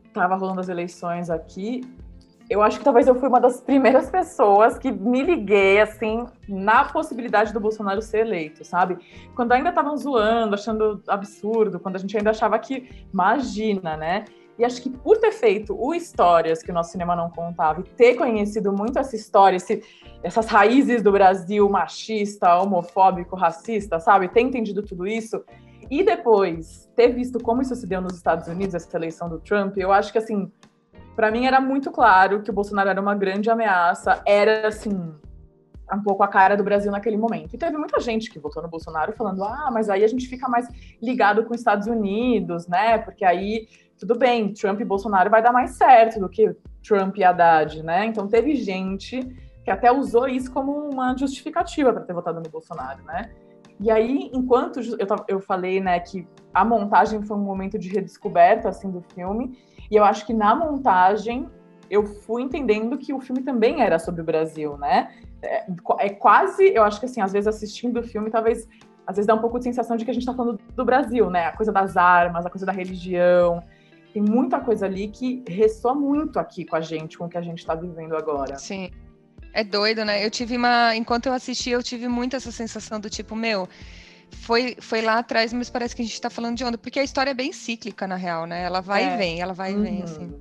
estava 0.07 0.37
rolando 0.37 0.61
as 0.61 0.69
eleições 0.69 1.31
aqui, 1.31 1.81
eu 2.51 2.61
acho 2.61 2.79
que 2.79 2.85
talvez 2.85 3.07
eu 3.07 3.15
fui 3.15 3.29
uma 3.29 3.41
das 3.41 3.61
primeiras 3.61 4.11
pessoas 4.11 4.77
que 4.77 4.91
me 4.91 5.23
liguei, 5.23 5.81
assim, 5.81 6.27
na 6.49 6.85
possibilidade 6.85 7.53
do 7.53 7.61
Bolsonaro 7.61 8.03
ser 8.03 8.27
eleito, 8.27 8.65
sabe? 8.65 8.99
Quando 9.37 9.53
ainda 9.53 9.69
estavam 9.69 9.97
zoando, 9.97 10.57
achando 10.57 11.01
absurdo, 11.07 11.79
quando 11.79 11.95
a 11.95 11.99
gente 12.01 12.17
ainda 12.17 12.31
achava 12.31 12.59
que, 12.59 13.07
imagina, 13.15 13.97
né? 13.97 14.25
E 14.59 14.65
acho 14.65 14.83
que 14.83 14.91
por 14.91 15.17
ter 15.19 15.31
feito 15.31 15.77
o 15.81 15.95
Histórias, 15.95 16.61
que 16.61 16.73
o 16.73 16.75
nosso 16.75 16.91
cinema 16.91 17.15
não 17.15 17.31
contava, 17.31 17.81
e 17.81 17.85
ter 17.85 18.17
conhecido 18.17 18.73
muito 18.73 18.99
essa 18.99 19.15
história, 19.15 19.57
esse, 19.57 19.85
essas 20.21 20.47
raízes 20.47 21.05
do 21.05 21.13
Brasil 21.13 21.69
machista, 21.71 22.57
homofóbico, 22.57 23.37
racista, 23.37 24.01
sabe? 24.01 24.27
Ter 24.27 24.41
entendido 24.41 24.83
tudo 24.83 25.07
isso, 25.07 25.45
e 25.89 26.03
depois 26.03 26.91
ter 26.97 27.09
visto 27.09 27.41
como 27.41 27.63
isso 27.63 27.77
se 27.77 27.87
deu 27.87 28.01
nos 28.01 28.15
Estados 28.15 28.49
Unidos, 28.49 28.75
essa 28.75 28.97
eleição 28.97 29.29
do 29.29 29.39
Trump, 29.39 29.77
eu 29.77 29.93
acho 29.93 30.11
que, 30.11 30.19
assim, 30.19 30.51
para 31.21 31.31
mim 31.31 31.45
era 31.45 31.61
muito 31.61 31.91
claro 31.91 32.41
que 32.41 32.49
o 32.49 32.53
Bolsonaro 32.55 32.89
era 32.89 32.99
uma 32.99 33.15
grande 33.15 33.51
ameaça, 33.51 34.23
era 34.25 34.69
assim 34.69 34.91
um 35.93 36.03
pouco 36.03 36.23
a 36.23 36.29
cara 36.29 36.57
do 36.57 36.65
Brasil 36.65 36.91
naquele 36.91 37.19
momento. 37.19 37.53
E 37.53 37.59
teve 37.59 37.77
muita 37.77 38.01
gente 38.01 38.31
que 38.31 38.39
votou 38.39 38.63
no 38.63 38.71
Bolsonaro 38.71 39.13
falando: 39.13 39.45
"Ah, 39.45 39.69
mas 39.71 39.91
aí 39.91 40.03
a 40.03 40.09
gente 40.09 40.27
fica 40.27 40.49
mais 40.49 40.67
ligado 41.03 41.45
com 41.45 41.53
os 41.53 41.61
Estados 41.61 41.87
Unidos, 41.87 42.67
né? 42.67 42.97
Porque 42.97 43.23
aí 43.23 43.69
tudo 43.99 44.17
bem, 44.17 44.55
Trump 44.55 44.81
e 44.81 44.85
Bolsonaro 44.85 45.29
vai 45.29 45.43
dar 45.43 45.53
mais 45.53 45.73
certo 45.73 46.19
do 46.19 46.27
que 46.27 46.57
Trump 46.83 47.15
e 47.19 47.23
Haddad, 47.23 47.83
né? 47.83 48.07
Então 48.07 48.27
teve 48.27 48.55
gente 48.55 49.21
que 49.63 49.71
até 49.71 49.93
usou 49.93 50.27
isso 50.27 50.51
como 50.51 50.73
uma 50.73 51.15
justificativa 51.15 51.93
para 51.93 52.03
ter 52.03 52.15
votado 52.15 52.41
no 52.41 52.49
Bolsonaro, 52.49 53.05
né? 53.05 53.31
E 53.79 53.91
aí, 53.91 54.31
enquanto 54.33 54.81
eu, 54.81 55.07
eu 55.29 55.41
falei, 55.41 55.81
né, 55.81 56.01
que 56.01 56.27
a 56.53 56.65
montagem 56.65 57.23
foi 57.23 57.37
um 57.37 57.41
momento 57.41 57.79
de 57.79 57.89
redescoberta 57.89 58.69
assim 58.69 58.91
do 58.91 59.03
filme, 59.15 59.59
e 59.91 59.97
eu 59.97 60.05
acho 60.05 60.25
que 60.27 60.33
na 60.33 60.55
montagem 60.55 61.49
eu 61.91 62.07
fui 62.07 62.43
entendendo 62.43 62.97
que 62.97 63.13
o 63.13 63.21
filme 63.21 63.43
também 63.43 63.83
era 63.83 63.99
sobre 63.99 64.21
o 64.21 64.25
Brasil, 64.25 64.77
né? 64.79 65.13
É, 65.43 65.67
é, 65.99 66.09
quase, 66.11 66.73
eu 66.73 66.85
acho 66.85 67.01
que 67.01 67.07
assim, 67.07 67.21
às 67.21 67.33
vezes 67.33 67.49
assistindo 67.49 67.99
o 67.99 68.03
filme, 68.03 68.31
talvez 68.31 68.69
às 69.07 69.17
vezes 69.17 69.27
dá 69.27 69.35
um 69.35 69.41
pouco 69.41 69.59
de 69.59 69.65
sensação 69.65 69.97
de 69.97 70.05
que 70.05 70.11
a 70.11 70.15
gente 70.15 70.23
está 70.23 70.35
falando 70.35 70.61
do 70.77 70.85
Brasil, 70.85 71.29
né? 71.29 71.47
A 71.47 71.53
coisa 71.57 71.73
das 71.73 71.97
armas, 71.97 72.47
a 72.47 72.51
coisa 72.51 72.65
da 72.65 72.71
religião. 72.73 73.63
Tem 74.13 74.23
muita 74.23 74.61
coisa 74.61 74.87
ali 74.87 75.09
que 75.09 75.43
ressoa 75.49 75.95
muito 75.95 76.39
aqui 76.39 76.65
com 76.65 76.77
a 76.77 76.81
gente, 76.81 77.19
com 77.19 77.25
o 77.25 77.29
que 77.29 77.39
a 77.39 77.43
gente 77.43 77.59
está 77.59 77.75
vivendo 77.75 78.17
agora. 78.17 78.57
Sim. 78.57 78.91
É 79.53 79.65
doido, 79.65 80.05
né? 80.05 80.25
Eu 80.25 80.31
tive 80.31 80.57
uma. 80.57 80.95
Enquanto 80.95 81.27
eu 81.27 81.33
assisti, 81.33 81.71
eu 81.71 81.83
tive 81.83 82.07
muito 82.07 82.37
essa 82.37 82.53
sensação 82.53 83.01
do 83.01 83.11
tipo, 83.11 83.35
meu, 83.35 83.69
foi, 84.31 84.77
foi 84.81 85.01
lá 85.01 85.19
atrás, 85.19 85.53
mas 85.53 85.71
parece 85.71 85.95
que 85.95 86.03
a 86.03 86.05
gente 86.05 86.15
está 86.15 86.31
falando 86.31 86.57
de 86.57 86.65
onda, 86.65 86.79
porque 86.79 86.99
a 86.99 87.05
história 87.05 87.31
é 87.31 87.35
bem 87.35 87.53
cíclica, 87.53 88.07
na 88.07 88.17
real, 88.17 88.47
né? 88.47 88.63
Ela 88.63 88.81
vai 88.81 89.05
é. 89.05 89.15
e 89.15 89.17
vem, 89.17 89.41
ela 89.41 89.53
vai 89.53 89.75
uhum. 89.75 89.81
e 89.81 89.83
vem, 89.83 89.99
uhum. 89.99 90.05
assim. 90.05 90.41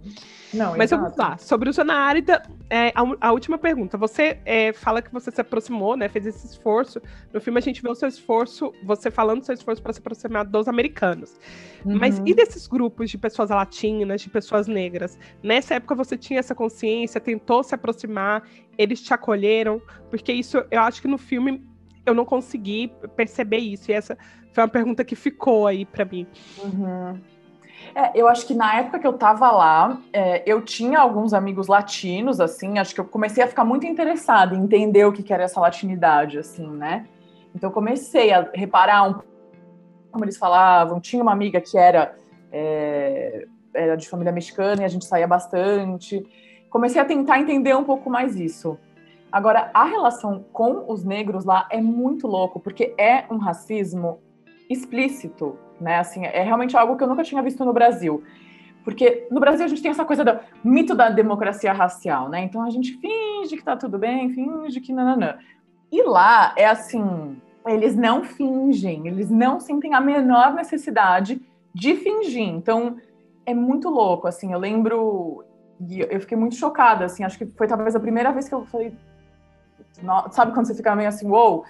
Não, 0.53 0.75
Mas 0.75 0.91
exato. 0.91 1.03
vamos 1.03 1.17
lá, 1.17 1.37
sobre 1.37 1.69
o 1.69 1.73
Zonárida, 1.73 2.41
é, 2.69 2.87
a, 2.95 3.03
a, 3.27 3.31
última 3.31 3.57
pergunta. 3.57 3.97
Você 3.97 4.39
é, 4.45 4.73
fala 4.73 5.01
que 5.01 5.13
você 5.13 5.29
se 5.29 5.39
aproximou, 5.39 5.95
né? 5.95 6.09
Fez 6.09 6.25
esse 6.25 6.47
esforço. 6.47 6.99
No 7.31 7.39
filme 7.39 7.59
a 7.59 7.61
gente 7.61 7.81
vê 7.83 7.89
o 7.89 7.93
seu 7.93 8.07
esforço, 8.07 8.73
você 8.83 9.11
falando 9.11 9.41
do 9.41 9.45
seu 9.45 9.53
esforço 9.53 9.81
para 9.81 9.93
se 9.93 9.99
aproximar 9.99 10.45
dos 10.45 10.67
americanos. 10.67 11.37
Uhum. 11.85 11.99
Mas 11.99 12.19
e 12.25 12.33
desses 12.33 12.65
grupos 12.65 13.11
de 13.11 13.17
pessoas 13.17 13.51
latinas, 13.51 14.21
de 14.21 14.29
pessoas 14.29 14.67
negras? 14.67 15.19
Nessa 15.43 15.75
época 15.75 15.93
você 15.93 16.17
tinha 16.17 16.39
essa 16.39 16.55
consciência, 16.55 17.21
tentou 17.21 17.63
se 17.63 17.75
aproximar, 17.75 18.43
eles 18.75 19.01
te 19.03 19.13
acolheram? 19.13 19.79
Porque 20.09 20.33
isso, 20.33 20.63
eu 20.71 20.81
acho 20.81 20.99
que 20.99 21.07
no 21.07 21.19
filme 21.19 21.63
eu 22.05 22.13
não 22.13 22.25
consegui 22.25 22.91
perceber 23.15 23.57
isso. 23.57 23.91
E 23.91 23.93
essa 23.93 24.17
foi 24.51 24.63
uma 24.63 24.69
pergunta 24.69 25.03
que 25.03 25.15
ficou 25.15 25.67
aí 25.67 25.85
para 25.85 26.05
mim. 26.05 26.27
Uhum. 26.63 27.19
É, 27.95 28.11
eu 28.13 28.27
acho 28.27 28.45
que 28.45 28.53
na 28.53 28.77
época 28.77 28.99
que 28.99 29.07
eu 29.07 29.13
tava 29.13 29.49
lá, 29.51 29.99
é, 30.13 30.43
eu 30.45 30.61
tinha 30.61 30.99
alguns 30.99 31.33
amigos 31.33 31.67
latinos, 31.67 32.39
assim, 32.39 32.77
acho 32.77 32.93
que 32.93 33.01
eu 33.01 33.05
comecei 33.05 33.43
a 33.43 33.47
ficar 33.47 33.63
muito 33.63 33.85
interessada 33.85 34.55
em 34.55 34.63
entender 34.63 35.05
o 35.05 35.11
que, 35.11 35.23
que 35.23 35.33
era 35.33 35.43
essa 35.43 35.59
latinidade, 35.59 36.37
assim, 36.37 36.67
né? 36.67 37.07
Então 37.55 37.71
comecei 37.71 38.31
a 38.31 38.49
reparar 38.53 39.09
um 39.09 39.19
como 40.11 40.25
eles 40.25 40.37
falavam. 40.37 40.99
Tinha 40.99 41.21
uma 41.21 41.31
amiga 41.31 41.61
que 41.61 41.77
era, 41.77 42.15
é, 42.51 43.45
era 43.73 43.95
de 43.95 44.07
família 44.09 44.31
mexicana 44.31 44.81
e 44.81 44.85
a 44.85 44.87
gente 44.87 45.05
saía 45.05 45.27
bastante. 45.27 46.23
Comecei 46.69 47.01
a 47.01 47.05
tentar 47.05 47.39
entender 47.39 47.75
um 47.75 47.83
pouco 47.83 48.09
mais 48.09 48.35
isso. 48.35 48.77
Agora, 49.31 49.69
a 49.73 49.83
relação 49.83 50.43
com 50.51 50.85
os 50.87 51.03
negros 51.03 51.45
lá 51.45 51.67
é 51.69 51.79
muito 51.79 52.27
louco, 52.27 52.59
porque 52.59 52.93
é 52.97 53.25
um 53.29 53.37
racismo 53.37 54.19
explícito, 54.69 55.57
né? 55.79 55.97
Assim, 55.99 56.25
é 56.25 56.43
realmente 56.43 56.75
algo 56.75 56.95
que 56.95 57.03
eu 57.03 57.07
nunca 57.07 57.23
tinha 57.23 57.41
visto 57.41 57.63
no 57.63 57.73
Brasil. 57.73 58.23
Porque 58.83 59.27
no 59.29 59.39
Brasil 59.39 59.65
a 59.65 59.67
gente 59.67 59.81
tem 59.81 59.91
essa 59.91 60.05
coisa 60.05 60.23
do 60.23 60.39
mito 60.63 60.95
da 60.95 61.09
democracia 61.09 61.71
racial, 61.73 62.29
né? 62.29 62.43
Então 62.43 62.63
a 62.63 62.69
gente 62.69 62.97
finge 62.97 63.57
que 63.57 63.63
tá 63.63 63.75
tudo 63.75 63.99
bem, 63.99 64.33
finge 64.33 64.79
que 64.79 64.93
nananã. 64.93 65.37
E 65.91 66.01
lá 66.03 66.53
é 66.57 66.65
assim, 66.65 67.39
eles 67.67 67.95
não 67.95 68.23
fingem, 68.23 69.07
eles 69.07 69.29
não 69.29 69.59
sentem 69.59 69.93
a 69.93 70.01
menor 70.01 70.53
necessidade 70.53 71.41
de 71.73 71.95
fingir. 71.95 72.47
Então 72.47 72.97
é 73.45 73.53
muito 73.53 73.89
louco, 73.89 74.27
assim. 74.27 74.53
Eu 74.53 74.59
lembro 74.59 75.43
e 75.87 75.99
eu 76.01 76.19
fiquei 76.19 76.37
muito 76.37 76.55
chocada, 76.55 77.05
assim. 77.05 77.23
Acho 77.23 77.37
que 77.37 77.45
foi 77.45 77.67
talvez 77.67 77.95
a 77.95 77.99
primeira 77.99 78.31
vez 78.31 78.47
que 78.47 78.55
eu 78.55 78.65
falei, 78.65 78.93
sabe 80.31 80.53
quando 80.53 80.65
você 80.65 80.75
fica 80.75 80.95
meio 80.95 81.09
assim, 81.09 81.27
uou? 81.27 81.57
Wow? 81.57 81.65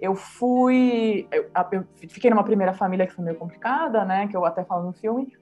Eu 0.00 0.16
fui. 0.16 1.28
Eu, 1.30 1.48
eu, 1.70 1.84
fiquei 2.08 2.28
numa 2.28 2.42
primeira 2.42 2.72
família 2.72 3.06
que 3.06 3.14
foi 3.14 3.24
meio 3.24 3.36
complicada, 3.36 4.04
né? 4.04 4.26
Que 4.26 4.36
eu 4.36 4.44
até 4.44 4.64
falo 4.64 4.86
no 4.86 4.92
filme. 4.92 5.32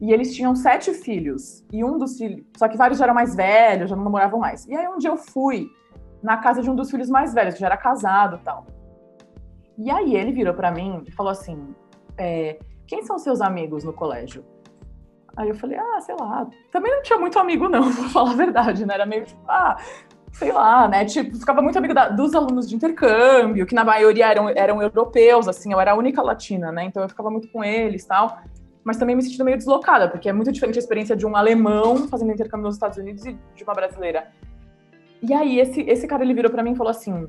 E 0.00 0.10
eles 0.10 0.34
tinham 0.34 0.56
sete 0.56 0.94
filhos. 0.94 1.62
E 1.70 1.84
um 1.84 1.98
dos 1.98 2.16
filhos. 2.16 2.42
Só 2.56 2.66
que 2.66 2.78
vários 2.78 2.98
já 2.98 3.04
eram 3.04 3.14
mais 3.14 3.34
velhos, 3.34 3.90
já 3.90 3.94
não 3.94 4.04
namoravam 4.04 4.40
mais. 4.40 4.66
E 4.66 4.74
aí 4.74 4.88
um 4.88 4.96
dia 4.96 5.10
eu 5.10 5.18
fui 5.18 5.68
na 6.22 6.38
casa 6.38 6.62
de 6.62 6.70
um 6.70 6.74
dos 6.74 6.90
filhos 6.90 7.10
mais 7.10 7.34
velhos, 7.34 7.54
que 7.54 7.60
já 7.60 7.66
era 7.66 7.76
casado 7.76 8.36
e 8.36 8.38
tal. 8.38 8.66
E 9.76 9.90
aí 9.90 10.16
ele 10.16 10.32
virou 10.32 10.54
para 10.54 10.70
mim 10.70 11.02
e 11.06 11.12
falou 11.12 11.30
assim: 11.30 11.74
é, 12.16 12.58
Quem 12.86 13.02
são 13.02 13.18
seus 13.18 13.42
amigos 13.42 13.84
no 13.84 13.92
colégio? 13.92 14.42
Aí 15.36 15.50
eu 15.50 15.54
falei, 15.54 15.76
ah, 15.78 16.00
sei 16.00 16.16
lá. 16.18 16.46
Também 16.72 16.90
não 16.90 17.02
tinha 17.02 17.18
muito 17.18 17.38
amigo, 17.38 17.68
não, 17.68 17.82
pra 17.92 18.08
falar 18.08 18.30
a 18.30 18.34
verdade, 18.34 18.86
né? 18.86 18.94
Era 18.94 19.04
meio 19.04 19.26
tipo, 19.26 19.42
ah, 19.46 19.76
sei 20.38 20.52
lá, 20.52 20.86
né? 20.86 21.04
Tipo, 21.04 21.34
ficava 21.36 21.62
muito 21.62 21.78
amigo 21.78 21.94
da, 21.94 22.08
dos 22.10 22.34
alunos 22.34 22.68
de 22.68 22.76
intercâmbio, 22.76 23.64
que 23.64 23.74
na 23.74 23.84
maioria 23.84 24.26
eram, 24.30 24.48
eram 24.50 24.82
europeus, 24.82 25.48
assim, 25.48 25.72
eu 25.72 25.80
era 25.80 25.92
a 25.92 25.94
única 25.94 26.20
latina, 26.20 26.70
né? 26.70 26.84
Então 26.84 27.02
eu 27.02 27.08
ficava 27.08 27.30
muito 27.30 27.48
com 27.48 27.64
eles 27.64 28.04
tal. 28.04 28.38
Mas 28.84 28.98
também 28.98 29.16
me 29.16 29.22
sentindo 29.22 29.44
meio 29.44 29.56
deslocada, 29.56 30.08
porque 30.08 30.28
é 30.28 30.32
muito 30.32 30.52
diferente 30.52 30.76
a 30.76 30.78
experiência 30.78 31.16
de 31.16 31.26
um 31.26 31.34
alemão 31.34 32.06
fazendo 32.06 32.32
intercâmbio 32.32 32.66
nos 32.66 32.76
Estados 32.76 32.98
Unidos 32.98 33.24
e 33.24 33.36
de 33.54 33.64
uma 33.64 33.72
brasileira. 33.72 34.28
E 35.22 35.32
aí 35.32 35.58
esse, 35.58 35.80
esse 35.80 36.06
cara 36.06 36.22
ele 36.22 36.34
virou 36.34 36.52
para 36.52 36.62
mim 36.62 36.72
e 36.72 36.76
falou 36.76 36.90
assim: 36.90 37.28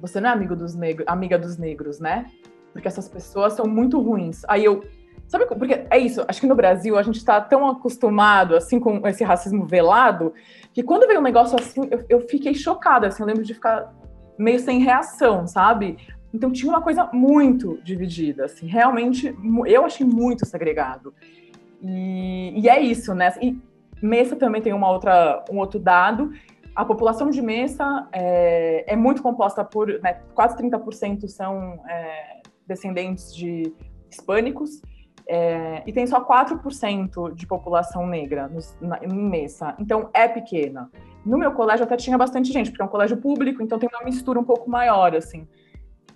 "Você 0.00 0.18
não 0.18 0.30
é 0.30 0.32
amigo 0.32 0.56
dos 0.56 0.74
negros, 0.74 1.06
amiga 1.06 1.38
dos 1.38 1.58
negros, 1.58 2.00
né? 2.00 2.26
Porque 2.72 2.88
essas 2.88 3.08
pessoas 3.08 3.52
são 3.52 3.66
muito 3.66 4.00
ruins". 4.00 4.42
Aí 4.48 4.64
eu 4.64 4.82
Sabe, 5.28 5.44
porque 5.44 5.84
é 5.90 5.98
isso, 5.98 6.24
acho 6.26 6.40
que 6.40 6.46
no 6.46 6.54
Brasil 6.54 6.96
a 6.96 7.02
gente 7.02 7.18
está 7.18 7.38
tão 7.38 7.68
acostumado, 7.68 8.56
assim, 8.56 8.80
com 8.80 9.06
esse 9.06 9.22
racismo 9.22 9.66
velado, 9.66 10.32
que 10.72 10.82
quando 10.82 11.06
veio 11.06 11.20
um 11.20 11.22
negócio 11.22 11.58
assim, 11.58 11.82
eu, 11.90 12.04
eu 12.08 12.20
fiquei 12.26 12.54
chocada, 12.54 13.08
assim, 13.08 13.22
eu 13.22 13.26
lembro 13.26 13.44
de 13.44 13.52
ficar 13.52 13.94
meio 14.38 14.58
sem 14.58 14.80
reação, 14.80 15.46
sabe? 15.46 15.98
Então 16.32 16.50
tinha 16.50 16.72
uma 16.72 16.80
coisa 16.80 17.10
muito 17.12 17.78
dividida, 17.84 18.46
assim, 18.46 18.66
realmente, 18.66 19.36
eu 19.66 19.84
achei 19.84 20.06
muito 20.06 20.46
segregado. 20.46 21.12
E, 21.82 22.62
e 22.62 22.66
é 22.66 22.80
isso, 22.80 23.14
né? 23.14 23.30
E 23.42 23.58
Mesa 24.02 24.34
também 24.34 24.62
tem 24.62 24.72
uma 24.72 24.90
outra, 24.90 25.44
um 25.50 25.58
outro 25.58 25.78
dado, 25.78 26.32
a 26.74 26.86
população 26.86 27.28
de 27.28 27.42
Mesa 27.42 28.08
é, 28.12 28.94
é 28.94 28.96
muito 28.96 29.22
composta 29.22 29.62
por, 29.62 29.88
né, 30.00 30.22
quase 30.34 30.56
30% 30.56 31.28
são 31.28 31.84
é, 31.86 32.40
descendentes 32.66 33.34
de 33.34 33.74
hispânicos, 34.10 34.80
é, 35.28 35.82
e 35.86 35.92
tem 35.92 36.06
só 36.06 36.24
4% 36.24 37.34
de 37.34 37.46
população 37.46 38.06
negra 38.06 38.48
no, 38.48 38.60
na, 38.88 38.98
em 39.04 39.12
Messa. 39.12 39.74
Então 39.78 40.08
é 40.14 40.26
pequena. 40.26 40.90
No 41.24 41.36
meu 41.36 41.52
colégio 41.52 41.84
até 41.84 41.96
tinha 41.96 42.16
bastante 42.16 42.50
gente, 42.50 42.70
porque 42.70 42.80
é 42.80 42.84
um 42.86 42.88
colégio 42.88 43.18
público, 43.18 43.62
então 43.62 43.78
tem 43.78 43.90
uma 43.92 44.04
mistura 44.04 44.40
um 44.40 44.44
pouco 44.44 44.70
maior, 44.70 45.14
assim. 45.14 45.46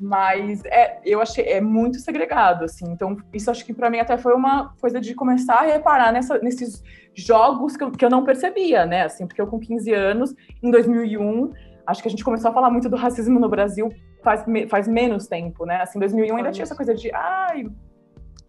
Mas 0.00 0.64
é, 0.64 0.98
eu 1.04 1.20
achei 1.20 1.44
é 1.44 1.60
muito 1.60 1.98
segregado, 1.98 2.64
assim. 2.64 2.90
Então, 2.90 3.14
isso 3.34 3.50
acho 3.50 3.66
que 3.66 3.74
para 3.74 3.90
mim 3.90 3.98
até 3.98 4.16
foi 4.16 4.32
uma 4.32 4.74
coisa 4.80 4.98
de 4.98 5.14
começar 5.14 5.56
a 5.56 5.66
reparar 5.66 6.10
nessa, 6.10 6.38
nesses 6.38 6.82
jogos 7.14 7.76
que 7.76 7.84
eu, 7.84 7.90
que 7.90 8.04
eu 8.04 8.10
não 8.10 8.24
percebia, 8.24 8.86
né? 8.86 9.02
Assim, 9.02 9.26
porque 9.26 9.42
eu 9.42 9.46
com 9.46 9.60
15 9.60 9.92
anos, 9.92 10.34
em 10.62 10.70
2001, 10.70 11.52
acho 11.86 12.00
que 12.00 12.08
a 12.08 12.10
gente 12.10 12.24
começou 12.24 12.50
a 12.50 12.54
falar 12.54 12.70
muito 12.70 12.88
do 12.88 12.96
racismo 12.96 13.38
no 13.38 13.50
Brasil 13.50 13.90
faz, 14.22 14.42
faz 14.70 14.88
menos 14.88 15.26
tempo, 15.26 15.66
né? 15.66 15.82
Assim, 15.82 15.98
em 15.98 16.00
2001 16.00 16.36
ainda 16.36 16.50
tinha 16.50 16.62
essa 16.62 16.74
coisa 16.74 16.94
de, 16.94 17.12
ai, 17.14 17.66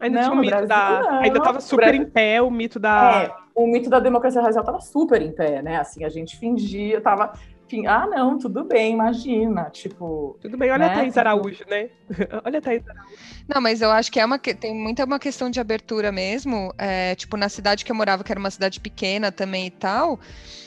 Ainda 0.04 0.22
não, 0.22 0.24
tinha 0.24 0.34
o 0.34 0.42
mito 0.42 0.50
Brasil, 0.50 0.68
da. 0.68 1.02
Não. 1.02 1.20
Ainda 1.20 1.38
estava 1.38 1.62
super 1.62 1.86
Brasil... 1.86 2.02
em 2.02 2.06
pé 2.06 2.42
o 2.42 2.52
mito 2.52 2.78
da. 2.78 3.24
É, 3.24 3.32
o 3.56 3.66
mito 3.66 3.90
da 3.90 4.00
democracia 4.00 4.42
racial 4.42 4.62
estava 4.62 4.82
super 4.82 5.22
em 5.22 5.32
pé, 5.32 5.62
né? 5.62 5.78
Assim, 5.78 6.04
a 6.04 6.10
gente 6.10 6.38
fingia, 6.38 7.00
tava. 7.00 7.34
Ah, 7.88 8.06
não, 8.06 8.38
tudo 8.38 8.64
bem, 8.66 8.94
imagina. 8.94 9.70
Tipo. 9.72 10.38
Tudo 10.42 10.58
bem, 10.58 10.70
olha 10.70 10.88
né? 10.88 10.92
a 10.92 10.96
Thaís 10.96 11.18
Araújo, 11.18 11.64
né? 11.68 11.90
olha 12.46 12.60
a 12.60 12.62
Thaís 12.62 12.88
Araújo. 12.88 13.16
Não, 13.48 13.62
mas 13.62 13.82
eu 13.82 13.90
acho 13.90 14.12
que 14.12 14.20
é 14.20 14.26
uma, 14.26 14.38
tem 14.38 14.76
muita 14.76 15.06
uma 15.06 15.18
questão 15.18 15.50
de 15.50 15.60
abertura 15.60 16.12
mesmo. 16.12 16.72
É, 16.78 17.16
tipo, 17.16 17.36
na 17.38 17.50
cidade 17.50 17.84
que 17.84 17.92
eu 17.92 17.96
morava, 17.96 18.24
que 18.24 18.32
era 18.32 18.40
uma 18.40 18.52
cidade 18.52 18.80
pequena 18.80 19.32
também 19.32 19.68
e 19.68 19.72
tal 19.72 20.20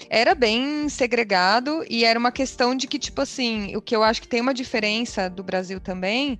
era 0.08 0.36
bem 0.36 0.88
segregado 0.88 1.84
e 1.90 2.04
era 2.04 2.16
uma 2.16 2.30
questão 2.30 2.76
de 2.76 2.86
que, 2.86 2.96
tipo 2.96 3.20
assim, 3.20 3.74
o 3.74 3.82
que 3.82 3.94
eu 3.94 4.04
acho 4.04 4.22
que 4.22 4.28
tem 4.28 4.40
uma 4.40 4.54
diferença 4.54 5.28
do 5.28 5.42
Brasil 5.42 5.80
também 5.80 6.38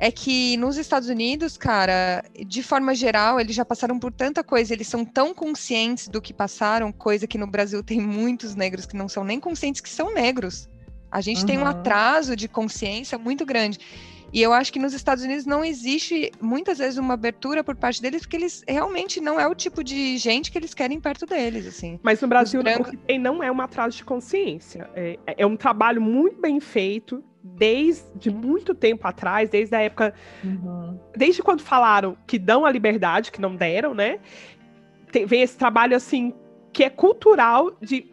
é 0.00 0.10
que 0.10 0.56
nos 0.56 0.78
Estados 0.78 1.10
Unidos, 1.10 1.58
cara, 1.58 2.24
de 2.46 2.62
forma 2.62 2.94
geral, 2.94 3.38
eles 3.38 3.54
já 3.54 3.66
passaram 3.66 3.98
por 3.98 4.10
tanta 4.10 4.42
coisa, 4.42 4.72
eles 4.72 4.88
são 4.88 5.04
tão 5.04 5.34
conscientes 5.34 6.08
do 6.08 6.22
que 6.22 6.32
passaram, 6.32 6.90
coisa 6.90 7.26
que 7.26 7.36
no 7.36 7.46
Brasil 7.46 7.82
tem 7.82 8.00
muitos 8.00 8.54
negros 8.54 8.86
que 8.86 8.96
não 8.96 9.10
são 9.10 9.22
nem 9.22 9.38
conscientes 9.38 9.82
que 9.82 9.90
são 9.90 10.14
negros. 10.14 10.70
A 11.10 11.20
gente 11.20 11.42
uhum. 11.42 11.46
tem 11.46 11.58
um 11.58 11.62
uhum. 11.62 11.68
atraso 11.68 12.34
de 12.34 12.48
consciência 12.48 13.18
muito 13.18 13.44
grande. 13.44 13.78
E 14.32 14.40
eu 14.40 14.54
acho 14.54 14.72
que 14.72 14.78
nos 14.78 14.94
Estados 14.94 15.22
Unidos 15.22 15.44
não 15.44 15.62
existe 15.62 16.32
muitas 16.40 16.78
vezes 16.78 16.96
uma 16.96 17.14
abertura 17.14 17.62
por 17.62 17.76
parte 17.76 18.00
deles, 18.00 18.22
porque 18.22 18.36
eles 18.36 18.62
realmente 18.66 19.20
não 19.20 19.38
é 19.38 19.46
o 19.46 19.54
tipo 19.54 19.84
de 19.84 20.16
gente 20.16 20.50
que 20.50 20.56
eles 20.56 20.72
querem 20.72 20.98
perto 20.98 21.26
deles, 21.26 21.66
assim. 21.66 22.00
Mas 22.02 22.22
no 22.22 22.28
Brasil 22.28 22.62
brancos... 22.62 22.92
não 23.20 23.42
é 23.42 23.52
um 23.52 23.60
atraso 23.60 23.98
de 23.98 24.04
consciência. 24.04 24.88
É, 24.94 25.18
é 25.26 25.44
um 25.44 25.56
trabalho 25.56 26.00
muito 26.00 26.40
bem 26.40 26.58
feito 26.58 27.22
desde 27.42 28.30
muito 28.30 28.74
tempo 28.74 29.06
atrás, 29.06 29.48
desde 29.48 29.74
a 29.74 29.80
época. 29.80 30.14
Uhum. 30.44 30.98
Desde 31.16 31.42
quando 31.42 31.62
falaram 31.62 32.16
que 32.26 32.38
dão 32.38 32.64
a 32.64 32.70
liberdade, 32.70 33.32
que 33.32 33.40
não 33.40 33.56
deram, 33.56 33.94
né? 33.94 34.18
Tem, 35.10 35.24
vem 35.26 35.42
esse 35.42 35.56
trabalho 35.56 35.96
assim 35.96 36.34
que 36.72 36.84
é 36.84 36.90
cultural 36.90 37.72
de 37.80 38.06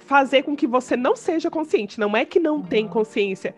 fazer 0.00 0.42
com 0.42 0.54
que 0.54 0.66
você 0.66 0.96
não 0.96 1.16
seja 1.16 1.50
consciente. 1.50 1.98
Não 1.98 2.16
é 2.16 2.24
que 2.24 2.38
não 2.38 2.56
uhum. 2.56 2.62
tem 2.62 2.86
consciência. 2.86 3.54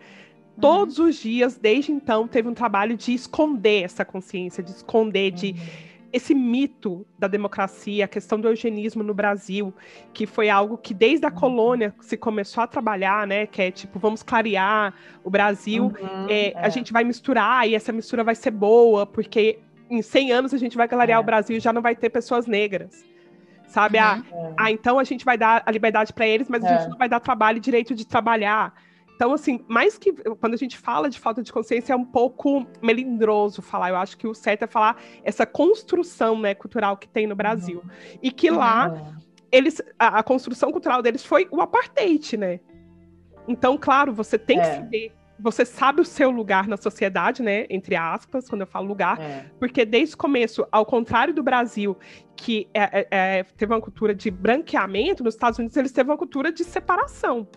Uhum. 0.55 0.61
Todos 0.61 0.97
os 0.97 1.15
dias, 1.15 1.57
desde 1.57 1.91
então, 1.91 2.27
teve 2.27 2.47
um 2.47 2.53
trabalho 2.53 2.97
de 2.97 3.13
esconder 3.13 3.83
essa 3.83 4.03
consciência, 4.03 4.63
de 4.63 4.71
esconder, 4.71 5.31
de 5.31 5.51
uhum 5.51 5.86
esse 6.11 6.33
mito 6.33 7.05
da 7.17 7.27
democracia, 7.27 8.05
a 8.05 8.07
questão 8.07 8.39
do 8.39 8.47
eugenismo 8.47 9.03
no 9.03 9.13
Brasil, 9.13 9.73
que 10.13 10.25
foi 10.25 10.49
algo 10.49 10.77
que 10.77 10.93
desde 10.93 11.25
a 11.25 11.29
uhum. 11.29 11.35
colônia 11.35 11.95
se 11.99 12.17
começou 12.17 12.63
a 12.63 12.67
trabalhar, 12.67 13.27
né? 13.27 13.45
Que 13.45 13.61
é 13.63 13.71
tipo, 13.71 13.99
vamos 13.99 14.23
clarear 14.23 14.93
o 15.23 15.29
Brasil, 15.29 15.85
uhum, 15.85 16.27
é, 16.29 16.51
é. 16.51 16.59
a 16.59 16.69
gente 16.69 16.93
vai 16.93 17.03
misturar 17.03 17.67
e 17.67 17.75
essa 17.75 17.91
mistura 17.91 18.23
vai 18.23 18.35
ser 18.35 18.51
boa, 18.51 19.05
porque 19.05 19.59
em 19.89 20.01
100 20.01 20.31
anos 20.31 20.53
a 20.53 20.57
gente 20.57 20.77
vai 20.77 20.87
clarear 20.87 21.17
é. 21.17 21.21
o 21.21 21.25
Brasil 21.25 21.57
e 21.57 21.59
já 21.59 21.73
não 21.73 21.81
vai 21.81 21.95
ter 21.95 22.09
pessoas 22.09 22.47
negras. 22.47 23.05
Sabe? 23.67 23.97
Ah, 23.97 24.23
uhum. 24.31 24.47
Ah, 24.57 24.65
ah, 24.65 24.71
então 24.71 24.97
a 24.97 25.03
gente 25.03 25.25
vai 25.25 25.37
dar 25.37 25.61
a 25.65 25.71
liberdade 25.71 26.13
para 26.13 26.25
eles, 26.25 26.47
mas 26.47 26.63
a 26.63 26.67
gente 26.69 26.85
é. 26.85 26.89
não 26.89 26.97
vai 26.97 27.09
dar 27.09 27.19
trabalho 27.19 27.57
e 27.57 27.59
direito 27.59 27.93
de 27.93 28.07
trabalhar. 28.07 28.73
Então, 29.17 29.33
assim, 29.33 29.65
mais 29.67 29.97
que 29.97 30.13
quando 30.13 30.53
a 30.53 30.57
gente 30.57 30.77
fala 30.77 31.09
de 31.09 31.19
falta 31.19 31.41
de 31.41 31.51
consciência, 31.51 31.91
é 31.91 31.95
um 31.95 32.05
pouco 32.05 32.67
melindroso 32.83 33.63
falar. 33.63 33.89
Eu 33.89 33.95
acho 33.95 34.15
que 34.15 34.27
o 34.27 34.33
certo 34.35 34.61
é 34.61 34.67
falar 34.67 34.95
essa 35.23 35.43
construção 35.43 36.39
né, 36.39 36.53
cultural 36.53 36.95
que 36.95 37.07
tem 37.07 37.25
no 37.25 37.35
Brasil. 37.35 37.81
Uhum. 37.83 38.19
E 38.21 38.29
que 38.29 38.51
lá, 38.51 38.89
uhum. 38.89 39.15
eles, 39.51 39.81
a, 39.97 40.19
a, 40.19 40.23
construção 40.23 40.71
cultural 40.71 41.01
deles 41.01 41.25
foi 41.25 41.47
o 41.49 41.61
apartheid, 41.61 42.37
né? 42.37 42.59
Então, 43.47 43.75
claro, 43.75 44.13
você 44.13 44.37
tem 44.37 44.59
é. 44.59 44.61
que 44.61 44.75
saber 44.75 45.13
você 45.39 45.63
sabe 45.63 46.01
o 46.01 46.05
seu 46.05 46.31
lugar 46.31 46.67
na 46.67 46.77
sociedade, 46.77 47.43
né? 47.43 47.67
Entre 47.69 47.95
aspas, 47.95 48.49
quando 48.49 48.61
eu 48.61 48.67
falo 48.67 48.87
lugar, 48.87 49.21
é. 49.21 49.45
porque 49.59 49.85
desde 49.85 50.15
o 50.15 50.17
começo, 50.17 50.67
ao 50.71 50.83
contrário 50.83 51.31
do 51.31 51.43
Brasil, 51.43 51.95
que 52.35 52.67
é, 52.73 52.81
é, 53.01 53.07
é 53.11 53.43
teve 53.43 53.71
uma 53.71 53.79
cultura 53.81 54.15
de 54.15 54.31
branqueamento, 54.31 55.23
nos 55.23 55.35
Estados 55.35 55.59
Unidos 55.59 55.77
eles 55.77 55.91
teve 55.91 56.09
uma 56.09 56.17
cultura 56.17 56.51
de 56.51 56.63
separação. 56.63 57.47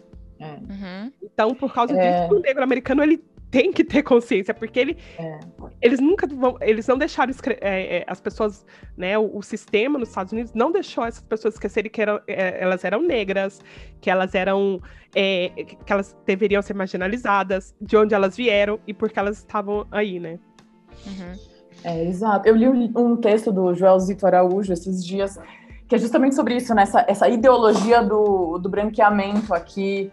É. 0.41 0.53
Uhum. 0.55 1.13
Então, 1.23 1.55
por 1.55 1.73
causa 1.73 1.95
é. 1.95 2.23
disso, 2.23 2.35
o 2.35 2.41
negro 2.41 2.63
americano 2.63 3.03
ele 3.03 3.23
tem 3.51 3.73
que 3.73 3.83
ter 3.83 4.03
consciência, 4.03 4.55
porque 4.55 4.79
ele, 4.79 4.97
é. 5.19 5.41
eles 5.83 5.99
nunca 5.99 6.27
vão, 6.27 6.57
eles 6.61 6.87
não 6.87 6.97
deixaram 6.97 7.33
é, 7.61 7.99
é, 7.99 8.05
as 8.07 8.21
pessoas, 8.21 8.65
né, 8.97 9.19
o, 9.19 9.39
o, 9.39 9.43
sistema 9.43 9.99
nos 9.99 10.09
Estados 10.09 10.33
Unidos 10.33 10.53
não 10.55 10.71
deixou 10.71 11.05
essas 11.05 11.23
pessoas 11.23 11.55
esquecerem 11.55 11.91
que 11.91 12.01
eram, 12.01 12.21
é, 12.29 12.63
elas 12.63 12.85
eram 12.85 13.03
negras, 13.03 13.61
que 14.01 14.09
elas 14.09 14.35
eram, 14.35 14.81
é, 15.15 15.49
que 15.85 15.93
elas 15.93 16.17
deveriam 16.25 16.63
ser 16.63 16.75
marginalizadas, 16.75 17.75
de 17.81 17.97
onde 17.97 18.15
elas 18.15 18.37
vieram 18.37 18.79
e 18.87 18.95
porque 18.95 19.19
elas 19.19 19.39
estavam 19.39 19.85
aí, 19.91 20.21
né? 20.21 20.39
Uhum. 21.07 21.33
É, 21.83 22.05
exato. 22.05 22.49
Eu 22.49 22.55
li 22.55 22.93
um 22.95 23.17
texto 23.17 23.51
do 23.51 23.75
Joel 23.75 23.99
Zito 23.99 24.27
Araújo 24.27 24.73
esses 24.73 25.05
dias, 25.05 25.39
que 25.89 25.95
é 25.97 25.99
justamente 25.99 26.37
sobre 26.37 26.57
isso, 26.57 26.75
né? 26.75 26.83
Essa, 26.83 27.05
essa 27.09 27.29
ideologia 27.29 28.03
do, 28.03 28.59
do 28.59 28.69
branqueamento 28.69 29.53
aqui, 29.53 30.11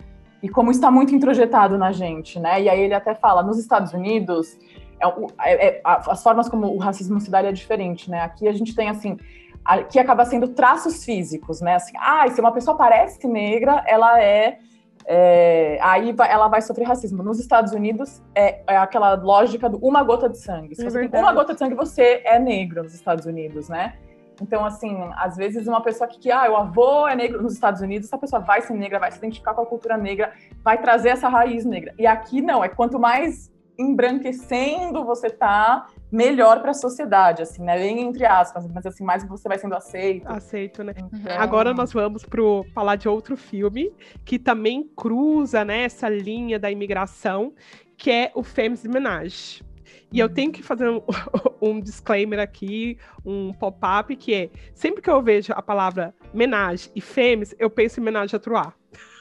e 0.47 0.49
como 0.49 0.71
está 0.71 0.89
muito 0.89 1.13
introjetado 1.13 1.77
na 1.77 1.91
gente, 1.91 2.39
né? 2.39 2.61
E 2.61 2.69
aí 2.69 2.79
ele 2.79 2.93
até 2.93 3.13
fala, 3.13 3.43
nos 3.43 3.59
Estados 3.59 3.91
Unidos, 3.91 4.57
é, 4.97 5.51
é, 5.51 5.67
é, 5.67 5.81
as 5.83 6.23
formas 6.23 6.47
como 6.47 6.67
o 6.67 6.77
racismo 6.77 7.19
se 7.19 7.29
dá 7.29 7.43
é 7.43 7.51
diferente, 7.51 8.09
né? 8.09 8.21
Aqui 8.21 8.47
a 8.47 8.53
gente 8.53 8.73
tem, 8.73 8.87
assim, 8.87 9.17
aqui 9.65 9.99
acaba 9.99 10.23
sendo 10.23 10.47
traços 10.47 11.03
físicos, 11.03 11.59
né? 11.59 11.75
Assim, 11.75 11.91
ah, 11.97 12.25
se 12.29 12.39
uma 12.39 12.53
pessoa 12.53 12.77
parece 12.77 13.27
negra, 13.27 13.83
ela 13.85 14.23
é, 14.23 14.59
é 15.05 15.79
aí 15.81 16.15
ela 16.29 16.47
vai 16.47 16.61
sofrer 16.61 16.87
racismo. 16.87 17.21
Nos 17.21 17.41
Estados 17.41 17.73
Unidos, 17.73 18.23
é, 18.33 18.61
é 18.65 18.77
aquela 18.77 19.15
lógica 19.15 19.69
do 19.69 19.77
uma 19.79 20.01
gota 20.01 20.29
de 20.29 20.37
sangue. 20.37 20.75
Se 20.75 20.85
é 20.85 20.89
você 20.89 21.09
tem 21.09 21.19
uma 21.19 21.33
gota 21.33 21.51
de 21.51 21.59
sangue, 21.59 21.75
você 21.75 22.21
é 22.23 22.39
negro 22.39 22.83
nos 22.83 22.93
Estados 22.93 23.25
Unidos, 23.25 23.67
né? 23.67 23.95
Então, 24.41 24.65
assim, 24.65 24.95
às 25.15 25.35
vezes 25.35 25.67
uma 25.67 25.81
pessoa 25.81 26.07
que, 26.07 26.19
que 26.19 26.31
ah, 26.31 26.51
o 26.51 26.55
avô 26.55 27.07
é 27.07 27.15
negro 27.15 27.41
nos 27.41 27.53
Estados 27.53 27.81
Unidos, 27.81 28.07
essa 28.07 28.17
pessoa 28.17 28.41
vai 28.41 28.61
ser 28.61 28.73
negra, 28.73 28.99
vai 28.99 29.11
se 29.11 29.17
identificar 29.17 29.53
com 29.53 29.61
a 29.61 29.65
cultura 29.65 29.97
negra, 29.97 30.33
vai 30.63 30.79
trazer 30.79 31.09
essa 31.09 31.27
raiz 31.27 31.65
negra. 31.65 31.93
E 31.97 32.05
aqui 32.05 32.41
não, 32.41 32.63
é 32.63 32.69
quanto 32.69 32.99
mais 32.99 33.51
embranquecendo 33.77 35.05
você 35.05 35.29
tá, 35.29 35.87
melhor 36.11 36.61
para 36.61 36.71
a 36.71 36.73
sociedade, 36.73 37.41
assim, 37.41 37.63
né? 37.63 37.77
Bem 37.77 38.01
entre 38.01 38.25
aspas, 38.25 38.67
mas 38.67 38.85
assim, 38.85 39.03
mais 39.03 39.27
você 39.27 39.47
vai 39.47 39.57
sendo 39.59 39.75
aceito. 39.75 40.27
Aceito, 40.27 40.83
né? 40.83 40.93
Então... 40.97 41.39
Agora 41.39 41.73
nós 41.73 41.93
vamos 41.93 42.23
pro 42.23 42.65
falar 42.73 42.95
de 42.95 43.07
outro 43.07 43.37
filme 43.37 43.93
que 44.25 44.39
também 44.39 44.89
cruza, 44.95 45.63
né, 45.63 45.83
essa 45.83 46.09
linha 46.09 46.57
da 46.57 46.71
imigração, 46.71 47.53
que 47.95 48.09
é 48.09 48.31
o 48.33 48.41
Femmes 48.41 48.81
de 48.81 48.89
Menage. 48.89 49.63
E 50.11 50.19
eu 50.19 50.29
tenho 50.29 50.51
que 50.51 50.63
fazer 50.63 50.89
um, 50.89 51.01
um 51.61 51.81
disclaimer 51.81 52.39
aqui, 52.39 52.97
um 53.25 53.53
pop-up, 53.53 54.15
que 54.15 54.33
é 54.33 54.49
sempre 54.73 55.01
que 55.01 55.09
eu 55.09 55.21
vejo 55.21 55.53
a 55.53 55.61
palavra 55.61 56.13
menage 56.33 56.89
e 56.95 57.01
fêmeas, 57.01 57.53
eu 57.59 57.69
penso 57.69 57.99
em 57.99 58.03
menage 58.03 58.35
a 58.35 58.39
trois. 58.39 58.69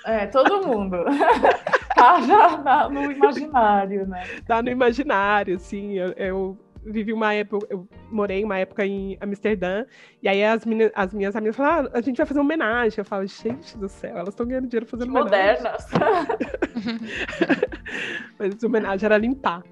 É, 0.04 0.26
todo 0.26 0.66
mundo. 0.66 0.98
tá 1.94 2.20
já 2.20 2.88
no 2.88 3.10
imaginário, 3.10 4.06
né? 4.06 4.22
Tá 4.46 4.62
no 4.62 4.70
imaginário, 4.70 5.58
sim. 5.58 5.94
Eu, 5.94 6.12
eu, 6.12 6.58
vivi 6.84 7.12
uma 7.12 7.34
época, 7.34 7.66
eu 7.68 7.88
morei 8.10 8.44
uma 8.44 8.58
época 8.58 8.86
em 8.86 9.18
Amsterdã, 9.20 9.84
e 10.22 10.28
aí 10.28 10.44
as, 10.44 10.64
minhas, 10.64 10.92
as 10.94 11.12
minhas 11.12 11.34
amigas 11.34 11.56
falaram, 11.56 11.90
ah, 11.92 11.98
a 11.98 12.00
gente 12.00 12.16
vai 12.16 12.26
fazer 12.26 12.38
uma 12.38 12.44
homenagem. 12.44 12.98
Eu 12.98 13.04
falo, 13.04 13.26
gente 13.26 13.76
do 13.76 13.88
céu, 13.88 14.16
elas 14.16 14.28
estão 14.28 14.46
ganhando 14.46 14.68
dinheiro 14.68 14.86
fazendo 14.86 15.10
homenagem. 15.10 15.64
Modernas. 15.64 15.88
Mas 18.38 18.62
homenagem 18.62 19.04
era 19.04 19.18
limpar. 19.18 19.64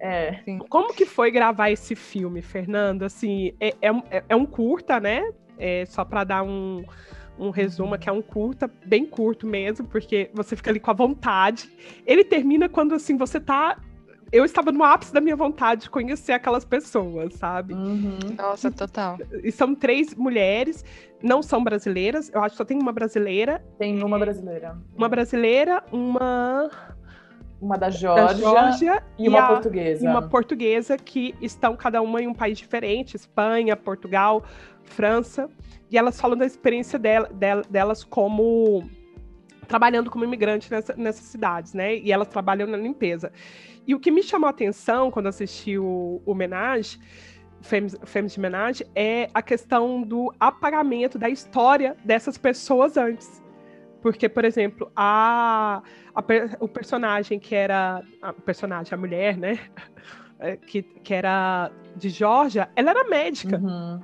É. 0.00 0.40
Como 0.68 0.94
que 0.94 1.04
foi 1.04 1.30
gravar 1.30 1.70
esse 1.70 1.94
filme, 1.94 2.40
Fernando? 2.40 3.02
Assim, 3.02 3.52
é, 3.60 3.74
é, 3.82 4.24
é 4.28 4.36
um 4.36 4.46
curta, 4.46 4.98
né? 4.98 5.30
É, 5.58 5.84
só 5.86 6.04
para 6.04 6.24
dar 6.24 6.42
um, 6.42 6.82
um 7.38 7.50
resumo, 7.50 7.98
que 7.98 8.08
é 8.08 8.12
um 8.12 8.22
curta, 8.22 8.70
bem 8.86 9.04
curto 9.04 9.46
mesmo, 9.46 9.86
porque 9.86 10.30
você 10.32 10.56
fica 10.56 10.70
ali 10.70 10.80
com 10.80 10.90
a 10.90 10.94
vontade. 10.94 11.70
Ele 12.06 12.24
termina 12.24 12.68
quando, 12.68 12.94
assim, 12.94 13.16
você 13.16 13.38
tá 13.38 13.76
eu 14.32 14.44
estava 14.44 14.70
no 14.70 14.84
ápice 14.84 15.12
da 15.12 15.20
minha 15.20 15.34
vontade 15.34 15.82
de 15.82 15.90
conhecer 15.90 16.32
aquelas 16.32 16.64
pessoas, 16.64 17.34
sabe? 17.34 17.74
Uhum. 17.74 18.18
Nossa, 18.36 18.70
total. 18.70 19.18
E 19.42 19.50
são 19.50 19.74
três 19.74 20.14
mulheres, 20.14 20.84
não 21.20 21.42
são 21.42 21.62
brasileiras, 21.62 22.30
eu 22.32 22.40
acho 22.40 22.52
que 22.52 22.58
só 22.58 22.64
tem 22.64 22.78
uma 22.78 22.92
brasileira. 22.92 23.60
Tem 23.78 24.02
uma 24.02 24.18
brasileira. 24.18 24.78
Uma 24.96 25.08
brasileira, 25.08 25.82
uma 25.90 26.70
uma 27.60 27.76
da 27.76 27.90
Geórgia, 27.90 29.02
e, 29.18 29.24
e 29.24 29.28
uma 29.28 29.48
portuguesa. 29.48 30.04
E 30.04 30.08
uma 30.08 30.22
portuguesa 30.22 30.96
que 30.96 31.34
estão 31.40 31.76
cada 31.76 32.00
uma 32.00 32.22
em 32.22 32.26
um 32.26 32.34
país 32.34 32.56
diferente, 32.56 33.16
Espanha, 33.16 33.76
Portugal, 33.76 34.42
França. 34.82 35.48
E 35.90 35.98
elas 35.98 36.20
falam 36.20 36.38
da 36.38 36.46
experiência 36.46 36.98
dela, 36.98 37.28
delas 37.68 38.02
como 38.02 38.82
trabalhando 39.68 40.10
como 40.10 40.24
imigrante 40.24 40.68
nessa, 40.70 40.96
nessas 40.96 41.24
cidades, 41.26 41.74
né? 41.74 41.96
E 41.96 42.10
elas 42.10 42.28
trabalham 42.28 42.66
na 42.66 42.76
limpeza. 42.76 43.30
E 43.86 43.94
o 43.94 44.00
que 44.00 44.10
me 44.10 44.22
chamou 44.22 44.48
a 44.48 44.50
atenção 44.50 45.10
quando 45.10 45.28
assisti 45.28 45.78
o, 45.78 46.20
o 46.24 46.34
Menage, 46.34 46.98
Fêmeas 47.60 48.32
de 48.32 48.40
Menage, 48.40 48.86
é 48.94 49.28
a 49.34 49.42
questão 49.42 50.02
do 50.02 50.32
apagamento 50.40 51.18
da 51.18 51.28
história 51.28 51.96
dessas 52.04 52.36
pessoas 52.36 52.96
antes. 52.96 53.40
Porque, 54.02 54.28
por 54.28 54.44
exemplo, 54.44 54.90
a, 54.96 55.82
a 56.14 56.24
o 56.60 56.68
personagem 56.68 57.38
que 57.38 57.54
era. 57.54 58.02
A 58.22 58.32
personagem, 58.32 58.94
a 58.94 58.96
mulher, 58.96 59.36
né? 59.36 59.58
É, 60.42 60.56
que, 60.56 60.82
que 60.82 61.12
era 61.12 61.70
de 61.94 62.08
Georgia, 62.08 62.70
ela 62.74 62.92
era 62.92 63.04
médica. 63.04 63.58
Uhum. 63.58 64.00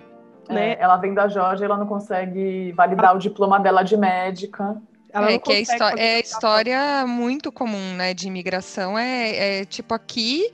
Né? 0.51 0.73
É, 0.73 0.83
ela 0.83 0.99
vem 0.99 1.15
da 1.15 1.27
Georgia 1.29 1.65
ela 1.65 1.79
não 1.79 1.87
consegue 1.87 2.73
validar 2.73 3.09
a... 3.09 3.13
o 3.15 3.19
diploma 3.19 3.59
dela 3.59 3.83
de 3.83 3.97
médica. 3.97 4.77
Ela 5.11 5.33
é 5.33 5.39
que 5.39 5.51
é, 5.51 5.65
é 5.97 6.21
história 6.21 7.07
muito 7.07 7.51
comum, 7.51 7.95
né, 7.95 8.13
de 8.13 8.29
imigração. 8.29 8.99
É, 8.99 9.61
é 9.61 9.65
tipo 9.65 9.95
aqui 9.95 10.53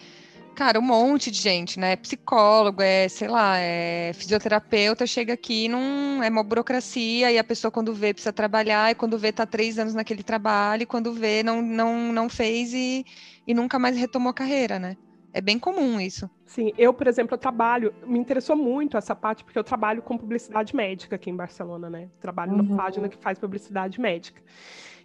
Cara, 0.63 0.79
um 0.79 0.83
monte 0.83 1.29
de 1.29 1.41
gente, 1.41 1.81
né? 1.81 1.97
Psicólogo, 1.97 2.81
é, 2.83 3.09
sei 3.09 3.27
lá, 3.27 3.59
é 3.59 4.13
fisioterapeuta, 4.15 5.05
chega 5.09 5.33
aqui, 5.33 5.67
não 5.67 6.23
é 6.23 6.29
uma 6.29 6.45
burocracia, 6.45 7.33
e 7.33 7.37
a 7.37 7.43
pessoa, 7.43 7.69
quando 7.69 7.93
vê, 7.93 8.15
precisa 8.15 8.33
trabalhar, 8.33 8.93
e 8.93 8.95
quando 8.95 9.19
vê, 9.19 9.33
tá 9.33 9.45
três 9.45 9.77
anos 9.77 9.93
naquele 9.93 10.23
trabalho, 10.23 10.85
e 10.85 10.87
quando 10.87 11.13
vê, 11.13 11.43
não, 11.43 11.61
não, 11.61 12.13
não 12.13 12.29
fez 12.29 12.73
e, 12.73 13.05
e 13.45 13.53
nunca 13.53 13.77
mais 13.77 13.97
retomou 13.97 14.31
a 14.31 14.35
carreira, 14.35 14.79
né? 14.79 14.97
É 15.33 15.41
bem 15.41 15.59
comum 15.59 16.01
isso. 16.01 16.31
Sim, 16.47 16.73
eu, 16.79 16.95
por 16.95 17.09
exemplo, 17.09 17.35
eu 17.35 17.39
trabalho, 17.39 17.93
me 18.07 18.21
interessou 18.21 18.55
muito 18.55 18.97
essa 18.97 19.17
parte, 19.17 19.43
porque 19.43 19.59
eu 19.59 19.65
trabalho 19.65 20.01
com 20.01 20.17
publicidade 20.17 20.77
médica 20.77 21.17
aqui 21.17 21.29
em 21.29 21.35
Barcelona, 21.35 21.91
né? 21.91 22.09
Trabalho 22.21 22.53
uhum. 22.53 22.63
na 22.63 22.77
página 22.77 23.09
que 23.09 23.17
faz 23.17 23.37
publicidade 23.37 24.01
médica. 24.01 24.41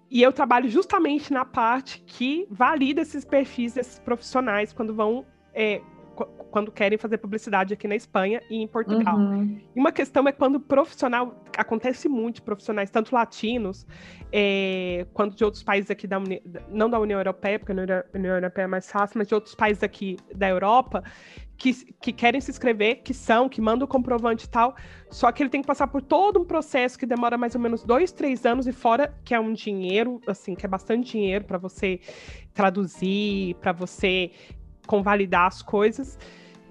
E 0.08 0.22
eu 0.22 0.32
trabalho 0.32 0.70
justamente 0.70 1.34
na 1.34 1.44
parte 1.44 2.00
que 2.06 2.48
valida 2.48 3.02
esses 3.02 3.26
perfis 3.26 3.74
desses 3.74 3.98
profissionais 3.98 4.72
quando 4.72 4.94
vão 4.94 5.26
é, 5.58 5.82
quando 6.52 6.72
querem 6.72 6.98
fazer 6.98 7.18
publicidade 7.18 7.74
aqui 7.74 7.88
na 7.88 7.96
Espanha 7.96 8.42
e 8.50 8.58
em 8.62 8.68
Portugal. 8.68 9.18
Uhum. 9.18 9.60
E 9.76 9.80
uma 9.80 9.92
questão 9.92 10.28
é 10.28 10.32
quando 10.32 10.60
profissional, 10.60 11.44
acontece 11.58 12.08
muito 12.08 12.42
profissionais, 12.42 12.90
tanto 12.90 13.14
latinos, 13.14 13.86
é, 14.32 15.06
quanto 15.14 15.36
de 15.36 15.44
outros 15.44 15.64
países 15.64 15.92
aqui 15.92 16.08
da 16.08 16.18
Uni, 16.18 16.42
não 16.70 16.90
da 16.90 17.00
União 17.00 17.20
Europeia, 17.20 17.60
porque 17.60 17.72
a 17.72 17.76
União 18.14 18.36
Europeia 18.36 18.66
é 18.66 18.68
mais 18.68 18.90
fácil, 18.90 19.18
mas 19.18 19.28
de 19.28 19.36
outros 19.36 19.56
países 19.56 19.84
aqui 19.84 20.18
da 20.34 20.48
Europa, 20.48 21.04
que, 21.58 21.74
que 22.00 22.14
querem 22.14 22.40
se 22.40 22.52
inscrever, 22.52 23.02
que 23.04 23.14
são, 23.14 23.50
que 23.50 23.60
mandam 23.60 23.86
o 23.86 23.88
comprovante 23.88 24.46
e 24.46 24.50
tal, 24.50 24.76
só 25.10 25.32
que 25.32 25.42
ele 25.42 25.50
tem 25.50 25.62
que 25.62 25.68
passar 25.68 25.88
por 25.88 26.02
todo 26.02 26.40
um 26.40 26.46
processo 26.46 26.98
que 26.98 27.06
demora 27.06 27.38
mais 27.38 27.56
ou 27.56 27.62
menos 27.62 27.84
dois, 27.84 28.12
três 28.12 28.46
anos, 28.46 28.68
e 28.68 28.72
fora 28.72 29.14
que 29.24 29.34
é 29.34 29.40
um 29.40 29.54
dinheiro, 29.54 30.22
assim, 30.28 30.56
que 30.56 30.66
é 30.66 30.70
bastante 30.70 31.12
dinheiro 31.12 31.46
para 31.46 31.58
você 31.58 32.00
traduzir, 32.54 33.56
para 33.56 33.72
você 33.72 34.32
convalidar 34.88 35.46
as 35.46 35.62
coisas. 35.62 36.18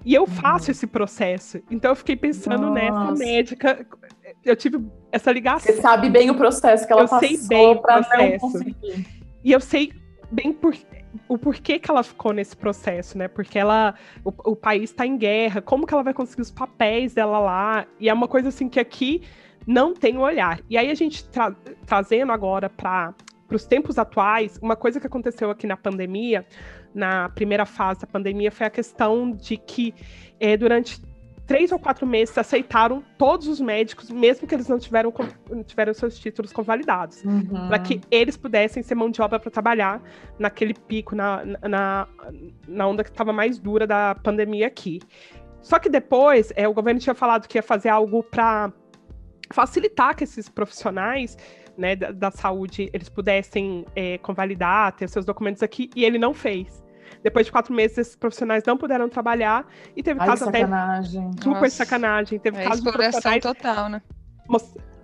E 0.05 0.13
eu 0.13 0.25
faço 0.25 0.65
uhum. 0.65 0.71
esse 0.71 0.87
processo. 0.87 1.61
Então 1.69 1.91
eu 1.91 1.95
fiquei 1.95 2.15
pensando 2.15 2.69
Nossa. 2.69 2.73
nessa 2.73 3.11
médica. 3.13 3.85
Eu 4.43 4.55
tive 4.55 4.85
essa 5.11 5.31
ligação. 5.31 5.73
Você 5.73 5.81
sabe 5.81 6.09
bem 6.09 6.29
o 6.29 6.35
processo 6.35 6.85
que 6.85 6.93
ela 6.93 7.03
eu 7.03 7.07
passou. 7.07 7.29
Eu 7.29 7.37
sei 7.37 7.47
bem 7.47 7.71
o 7.71 7.81
processo. 7.81 8.59
E 9.43 9.51
eu 9.51 9.59
sei 9.59 9.91
bem 10.31 10.53
por, 10.53 10.75
o 11.27 11.37
porquê 11.37 11.79
que 11.79 11.89
ela 11.89 12.03
ficou 12.03 12.33
nesse 12.33 12.55
processo, 12.55 13.17
né? 13.17 13.27
Porque 13.27 13.57
ela, 13.57 13.95
o, 14.23 14.51
o 14.51 14.55
país 14.55 14.91
está 14.91 15.05
em 15.05 15.17
guerra, 15.17 15.61
como 15.61 15.85
que 15.85 15.93
ela 15.93 16.03
vai 16.03 16.13
conseguir 16.13 16.41
os 16.41 16.51
papéis 16.51 17.13
dela 17.13 17.39
lá? 17.39 17.85
E 17.99 18.09
é 18.09 18.13
uma 18.13 18.27
coisa 18.27 18.49
assim 18.49 18.69
que 18.69 18.79
aqui 18.79 19.23
não 19.65 19.93
tem 19.93 20.17
o 20.17 20.21
olhar. 20.21 20.61
E 20.69 20.77
aí 20.77 20.89
a 20.89 20.95
gente 20.95 21.27
tra 21.29 21.53
trazendo 21.85 22.31
agora 22.31 22.69
para 22.69 23.13
os 23.51 23.65
tempos 23.65 23.97
atuais, 23.97 24.57
uma 24.61 24.75
coisa 24.75 24.99
que 24.99 25.07
aconteceu 25.07 25.49
aqui 25.51 25.67
na 25.67 25.75
pandemia, 25.75 26.45
na 26.97 27.29
primeira 27.29 27.65
fase 27.65 28.01
da 28.01 28.07
pandemia, 28.07 28.51
foi 28.51 28.65
a 28.65 28.69
questão 28.69 29.31
de 29.31 29.55
que 29.55 29.93
é, 30.39 30.57
durante 30.57 30.99
três 31.45 31.71
ou 31.71 31.79
quatro 31.79 32.05
meses 32.05 32.37
aceitaram 32.37 33.03
todos 33.17 33.47
os 33.47 33.61
médicos, 33.61 34.09
mesmo 34.09 34.47
que 34.47 34.53
eles 34.53 34.67
não 34.67 34.79
tiveram, 34.79 35.13
não 35.49 35.63
tiveram 35.63 35.93
seus 35.93 36.19
títulos 36.19 36.51
convalidados, 36.51 37.23
uhum. 37.23 37.67
para 37.67 37.79
que 37.79 38.01
eles 38.11 38.35
pudessem 38.35 38.83
ser 38.83 38.95
mão 38.95 39.09
de 39.09 39.21
obra 39.21 39.39
para 39.39 39.49
trabalhar 39.49 40.01
naquele 40.37 40.73
pico, 40.73 41.15
na, 41.15 41.43
na, 41.61 42.07
na 42.67 42.87
onda 42.87 43.03
que 43.03 43.11
estava 43.11 43.31
mais 43.31 43.59
dura 43.59 43.87
da 43.87 44.15
pandemia 44.15 44.67
aqui. 44.67 44.99
Só 45.61 45.79
que 45.79 45.89
depois, 45.89 46.51
é, 46.55 46.67
o 46.67 46.73
governo 46.73 46.99
tinha 46.99 47.15
falado 47.15 47.47
que 47.47 47.57
ia 47.57 47.63
fazer 47.63 47.89
algo 47.89 48.23
para 48.23 48.73
facilitar 49.53 50.15
que 50.15 50.23
esses 50.23 50.49
profissionais 50.49 51.37
né, 51.77 51.95
da, 51.95 52.11
da 52.11 52.31
saúde 52.31 52.89
eles 52.91 53.07
pudessem 53.07 53.85
é, 53.95 54.17
convalidar, 54.17 54.93
ter 54.93 55.07
seus 55.07 55.25
documentos 55.25 55.63
aqui, 55.63 55.89
e 55.95 56.03
ele 56.03 56.17
não 56.17 56.33
fez. 56.33 56.83
Depois 57.27 57.45
de 57.45 57.51
quatro 57.51 57.73
meses, 57.73 57.97
esses 57.97 58.15
profissionais 58.15 58.63
não 58.65 58.77
puderam 58.77 59.09
trabalhar 59.09 59.67
e 59.93 60.01
teve 60.01 60.17
Ai, 60.21 60.27
caso 60.27 60.45
sacanagem. 60.45 61.27
até 61.27 61.43
super 61.43 61.61
Nossa. 61.61 61.69
sacanagem. 61.71 62.39
Teve 62.39 62.57
é 62.57 62.63
casos 62.63 62.81
de 62.81 62.89
profissionais 62.89 63.43
total, 63.43 63.89
né? 63.89 64.01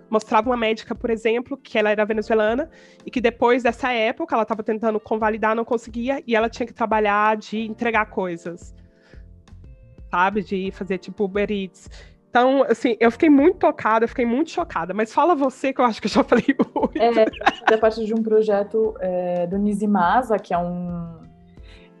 mostrava 0.08 0.48
uma 0.48 0.56
médica, 0.56 0.94
por 0.94 1.10
exemplo, 1.10 1.54
que 1.54 1.76
ela 1.76 1.90
era 1.90 2.02
venezuelana 2.06 2.70
e 3.04 3.10
que 3.10 3.20
depois 3.20 3.62
dessa 3.62 3.92
época 3.92 4.34
ela 4.34 4.44
estava 4.44 4.62
tentando 4.62 4.98
convalidar, 4.98 5.54
não 5.54 5.66
conseguia 5.66 6.22
e 6.26 6.34
ela 6.34 6.48
tinha 6.48 6.66
que 6.66 6.72
trabalhar 6.72 7.36
de 7.36 7.58
entregar 7.58 8.06
coisas, 8.06 8.74
sabe, 10.10 10.42
de 10.42 10.70
fazer 10.70 10.96
tipo 10.96 11.24
Uber 11.24 11.50
Eats. 11.50 11.90
Então, 12.30 12.62
assim, 12.62 12.96
eu 12.98 13.10
fiquei 13.10 13.28
muito 13.28 13.58
tocada, 13.58 14.04
eu 14.04 14.08
fiquei 14.08 14.24
muito 14.24 14.50
chocada. 14.50 14.94
Mas 14.94 15.12
fala 15.12 15.34
você, 15.34 15.74
que 15.74 15.80
eu 15.80 15.84
acho 15.84 16.00
que 16.00 16.06
eu 16.06 16.10
já 16.10 16.24
falei 16.24 16.56
muito. 16.74 16.98
É, 16.98 17.74
a 17.74 17.78
partir 17.78 18.06
de 18.06 18.14
um 18.14 18.22
projeto 18.22 18.94
é, 18.98 19.46
do 19.46 19.58
Nizimasa, 19.58 20.38
que 20.38 20.54
é 20.54 20.58
um 20.58 21.23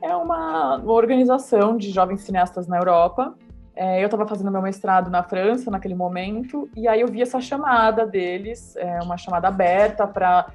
é 0.04 0.14
uma, 0.14 0.76
uma 0.76 0.92
organização 0.92 1.78
de 1.78 1.90
jovens 1.90 2.20
cineastas 2.20 2.68
na 2.68 2.76
Europa. 2.76 3.34
É, 3.74 4.02
eu 4.02 4.04
estava 4.04 4.26
fazendo 4.26 4.50
meu 4.50 4.60
mestrado 4.60 5.10
na 5.10 5.22
França 5.22 5.70
naquele 5.70 5.94
momento, 5.94 6.68
e 6.76 6.86
aí 6.86 7.00
eu 7.00 7.08
vi 7.08 7.22
essa 7.22 7.40
chamada 7.40 8.06
deles, 8.06 8.76
é, 8.76 9.00
uma 9.02 9.16
chamada 9.16 9.48
aberta 9.48 10.06
para 10.06 10.52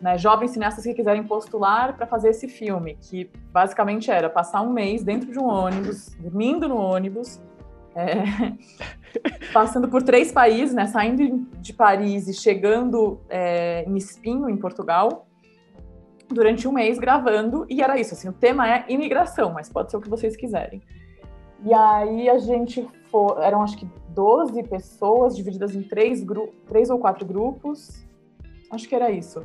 né, 0.00 0.18
jovens 0.18 0.50
cineastas 0.50 0.84
que 0.84 0.92
quiserem 0.92 1.22
postular 1.22 1.96
para 1.96 2.06
fazer 2.06 2.30
esse 2.30 2.48
filme, 2.48 2.98
que 3.00 3.30
basicamente 3.52 4.10
era 4.10 4.28
passar 4.28 4.62
um 4.62 4.72
mês 4.72 5.04
dentro 5.04 5.30
de 5.30 5.38
um 5.38 5.46
ônibus, 5.46 6.08
dormindo 6.18 6.68
no 6.68 6.76
ônibus, 6.76 7.40
é, 7.94 8.24
passando 9.54 9.88
por 9.88 10.02
três 10.02 10.32
países, 10.32 10.74
né, 10.74 10.88
saindo 10.88 11.46
de 11.60 11.72
Paris 11.72 12.26
e 12.26 12.34
chegando 12.34 13.20
é, 13.30 13.84
em 13.86 13.96
Espinho, 13.96 14.50
em 14.50 14.56
Portugal, 14.56 15.27
durante 16.28 16.68
um 16.68 16.72
mês 16.72 16.98
gravando, 16.98 17.66
e 17.68 17.82
era 17.82 17.98
isso, 17.98 18.14
assim, 18.14 18.28
o 18.28 18.32
tema 18.32 18.68
é 18.68 18.84
imigração, 18.88 19.52
mas 19.52 19.68
pode 19.68 19.90
ser 19.90 19.96
o 19.96 20.00
que 20.00 20.08
vocês 20.08 20.36
quiserem. 20.36 20.82
E 21.64 21.74
aí 21.74 22.28
a 22.28 22.38
gente 22.38 22.86
foi, 23.10 23.42
eram 23.42 23.62
acho 23.62 23.76
que 23.76 23.88
12 24.10 24.62
pessoas 24.64 25.36
divididas 25.36 25.74
em 25.74 25.82
três, 25.82 26.24
três 26.66 26.90
ou 26.90 26.98
quatro 26.98 27.24
grupos, 27.26 28.04
acho 28.70 28.88
que 28.88 28.94
era 28.94 29.10
isso. 29.10 29.44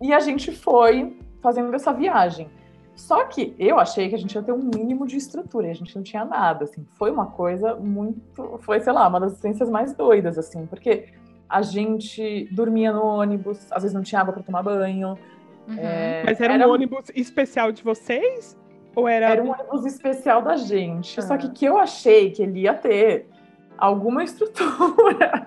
E 0.00 0.12
a 0.12 0.20
gente 0.20 0.50
foi 0.50 1.16
fazendo 1.40 1.74
essa 1.74 1.92
viagem. 1.92 2.50
Só 2.94 3.24
que 3.24 3.54
eu 3.58 3.78
achei 3.78 4.08
que 4.08 4.14
a 4.14 4.18
gente 4.18 4.34
ia 4.34 4.42
ter 4.42 4.52
um 4.52 4.70
mínimo 4.74 5.06
de 5.06 5.16
estrutura, 5.16 5.66
e 5.66 5.70
a 5.70 5.74
gente 5.74 5.96
não 5.96 6.02
tinha 6.02 6.24
nada, 6.24 6.64
assim. 6.64 6.84
Foi 6.98 7.10
uma 7.10 7.26
coisa 7.26 7.74
muito, 7.76 8.58
foi, 8.60 8.80
sei 8.80 8.92
lá, 8.92 9.08
uma 9.08 9.18
das 9.18 9.32
experiências 9.32 9.70
mais 9.70 9.94
doidas, 9.94 10.36
assim, 10.38 10.66
porque 10.66 11.08
a 11.48 11.62
gente 11.62 12.48
dormia 12.52 12.92
no 12.92 13.02
ônibus, 13.02 13.66
às 13.70 13.82
vezes 13.82 13.94
não 13.94 14.02
tinha 14.02 14.20
água 14.20 14.32
para 14.32 14.42
tomar 14.42 14.62
banho, 14.62 15.16
Uhum. 15.68 15.78
É, 15.78 16.22
Mas 16.24 16.40
era, 16.40 16.54
era, 16.54 16.68
um 16.68 16.72
ônibus 16.72 17.10
especial 17.14 17.72
de 17.72 17.82
vocês? 17.82 18.58
Ou 18.94 19.08
era... 19.08 19.30
era 19.30 19.42
um 19.42 19.50
ônibus 19.50 19.86
especial 19.86 20.42
da 20.42 20.56
gente. 20.56 21.18
Ah. 21.18 21.22
Só 21.22 21.36
que 21.36 21.50
que 21.50 21.64
eu 21.64 21.78
achei 21.78 22.30
que 22.30 22.42
ele 22.42 22.60
ia 22.60 22.74
ter 22.74 23.26
alguma 23.78 24.22
estrutura. 24.24 25.46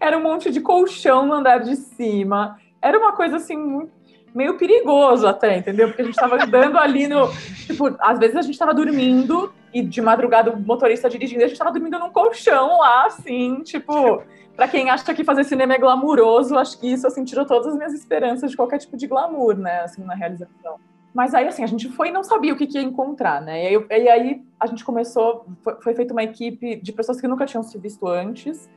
era 0.00 0.16
um 0.16 0.22
monte 0.22 0.50
de 0.50 0.60
colchão 0.60 1.26
no 1.26 1.34
andar 1.34 1.58
de 1.58 1.76
cima. 1.76 2.58
Era 2.80 2.98
uma 2.98 3.12
coisa 3.12 3.36
assim 3.36 3.88
meio 4.34 4.58
perigoso 4.58 5.26
até, 5.26 5.56
entendeu? 5.56 5.88
Porque 5.88 6.02
a 6.02 6.04
gente 6.04 6.14
estava 6.14 6.42
andando 6.42 6.76
ali 6.76 7.06
no. 7.06 7.28
Tipo, 7.64 7.96
às 8.00 8.18
vezes 8.18 8.36
a 8.36 8.42
gente 8.42 8.52
estava 8.52 8.74
dormindo 8.74 9.52
e 9.72 9.80
de 9.80 10.02
madrugada 10.02 10.50
o 10.50 10.60
motorista 10.60 11.08
dirigindo, 11.08 11.42
a 11.42 11.46
gente 11.46 11.54
estava 11.54 11.72
dormindo 11.72 11.98
num 11.98 12.10
colchão 12.10 12.78
lá, 12.78 13.06
assim, 13.06 13.62
tipo. 13.62 14.22
Para 14.56 14.68
quem 14.68 14.88
acha 14.88 15.12
que 15.12 15.24
fazer 15.24 15.44
cinema 15.44 15.74
é 15.74 15.78
glamuroso, 15.78 16.56
acho 16.56 16.78
que 16.78 16.92
isso 16.92 17.06
assim 17.06 17.24
tirou 17.24 17.44
todas 17.44 17.68
as 17.68 17.76
minhas 17.76 17.92
esperanças 17.92 18.50
de 18.50 18.56
qualquer 18.56 18.78
tipo 18.78 18.96
de 18.96 19.06
glamour, 19.06 19.56
né, 19.56 19.80
assim, 19.80 20.04
na 20.04 20.14
realização. 20.14 20.78
Mas 21.12 21.32
aí, 21.32 21.46
assim, 21.46 21.62
a 21.62 21.66
gente 21.66 21.88
foi 21.90 22.08
e 22.08 22.12
não 22.12 22.24
sabia 22.24 22.52
o 22.52 22.56
que, 22.56 22.66
que 22.66 22.76
ia 22.76 22.82
encontrar, 22.82 23.40
né? 23.40 23.62
E 23.62 23.66
aí, 23.66 24.02
e 24.02 24.08
aí 24.08 24.42
a 24.58 24.66
gente 24.66 24.84
começou, 24.84 25.46
foi, 25.62 25.80
foi 25.80 25.94
feita 25.94 26.12
uma 26.12 26.24
equipe 26.24 26.74
de 26.76 26.92
pessoas 26.92 27.20
que 27.20 27.28
nunca 27.28 27.46
tinham 27.46 27.62
se 27.62 27.78
visto 27.78 28.06
antes, 28.08 28.68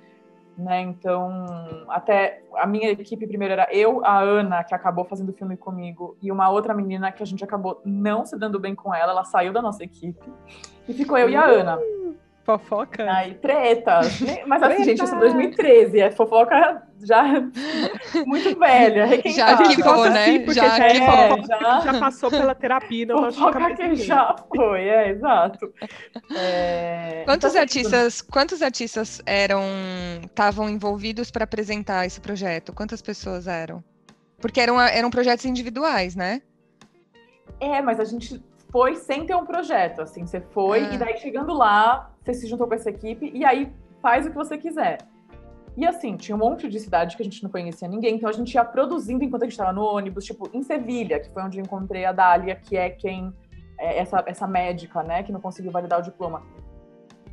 né? 0.56 0.82
Então, 0.82 1.46
até 1.90 2.44
a 2.56 2.68
minha 2.68 2.92
equipe 2.92 3.26
primeiro 3.26 3.54
era 3.54 3.68
eu, 3.72 4.06
a 4.06 4.20
Ana, 4.20 4.64
que 4.64 4.76
acabou 4.76 5.04
fazendo 5.04 5.30
o 5.30 5.34
filme 5.34 5.58
comigo, 5.58 6.16
e 6.22 6.32
uma 6.32 6.48
outra 6.50 6.76
menina 6.76 7.12
que 7.12 7.24
a 7.24 7.26
gente 7.26 7.44
acabou 7.44 7.82
não 7.84 8.24
se 8.24 8.38
dando 8.38 8.60
bem 8.60 8.76
com 8.76 8.94
ela, 8.94 9.12
ela 9.12 9.24
saiu 9.24 9.52
da 9.52 9.62
nossa 9.62 9.84
equipe. 9.84 10.32
E 10.88 10.94
ficou 10.94 11.18
eu 11.18 11.30
e 11.30 11.36
a 11.36 11.44
Ana. 11.44 11.80
Fofoca? 12.48 13.04
Ai, 13.12 13.34
treta. 13.34 14.00
Mas 14.48 14.64
assim, 14.64 14.86
gente, 14.86 15.04
isso 15.04 15.14
é 15.14 15.20
2013. 15.20 16.00
É 16.00 16.12
fofoca 16.12 16.82
já 17.04 17.22
muito 18.26 18.58
velha, 18.58 19.06
Já 19.36 19.48
arquivou, 19.50 20.10
né? 20.10 20.24
Assim, 20.24 20.54
já, 20.54 20.78
já, 20.78 20.88
é, 20.88 20.96
já, 21.44 21.80
já, 21.82 22.00
passou 22.00 22.30
pela 22.30 22.56
terapia. 22.56 23.06
Não 23.06 23.30
fofoca 23.34 23.76
que 23.76 23.96
já 23.98 24.34
foi, 24.56 24.80
é, 24.88 25.10
exato. 25.10 25.74
É... 26.34 27.24
Quantos 27.26 27.50
então, 27.50 27.62
artistas, 27.62 28.22
quantos 28.22 28.62
artistas 28.62 29.22
eram, 29.26 29.62
estavam 30.24 30.70
envolvidos 30.70 31.30
para 31.30 31.44
apresentar 31.44 32.06
esse 32.06 32.22
projeto? 32.22 32.72
Quantas 32.72 33.02
pessoas 33.02 33.46
eram? 33.46 33.84
Porque 34.40 34.62
eram, 34.62 34.80
eram 34.80 35.10
projetos 35.10 35.44
individuais, 35.44 36.16
né? 36.16 36.42
É, 37.60 37.82
mas 37.82 38.00
a 38.00 38.06
gente 38.06 38.42
foi 38.70 38.96
sem 38.96 39.26
ter 39.26 39.36
um 39.36 39.46
projeto, 39.46 40.02
assim, 40.02 40.26
você 40.26 40.42
foi 40.42 40.86
ah. 40.86 40.94
e 40.94 40.98
daí 40.98 41.18
chegando 41.18 41.54
lá, 41.54 42.12
você 42.24 42.34
se 42.34 42.48
juntou 42.48 42.68
com 42.68 42.74
essa 42.74 42.90
equipe 42.90 43.32
e 43.34 43.46
aí 43.46 43.72
faz 44.02 44.26
o 44.26 44.30
que 44.30 44.36
você 44.36 44.58
quiser. 44.58 45.00
E 45.76 45.86
assim, 45.86 46.18
tinha 46.18 46.36
um 46.36 46.40
monte 46.40 46.68
de 46.68 46.80
cidade 46.80 47.16
que 47.16 47.22
a 47.22 47.26
gente 47.26 47.44
não 47.44 47.52
conhecia 47.52 47.88
ninguém, 47.88 48.16
então 48.16 48.28
a 48.28 48.34
gente 48.34 48.54
ia 48.54 48.66
produzindo 48.66 49.24
enquanto 49.24 49.44
a 49.44 49.46
gente 49.46 49.54
estava 49.54 49.72
no 49.72 49.84
ônibus, 49.84 50.26
tipo, 50.26 50.50
em 50.52 50.64
Sevilha, 50.64 51.20
que 51.20 51.30
foi 51.30 51.44
onde 51.44 51.60
eu 51.60 51.64
encontrei 51.64 52.04
a 52.04 52.12
Dália, 52.12 52.56
que 52.56 52.76
é 52.76 52.90
quem, 52.90 53.32
é 53.80 54.00
essa, 54.00 54.24
essa 54.26 54.48
médica, 54.48 55.04
né, 55.04 55.22
que 55.22 55.32
não 55.32 55.40
conseguiu 55.40 55.72
validar 55.72 56.00
o 56.00 56.02
diploma. 56.02 56.42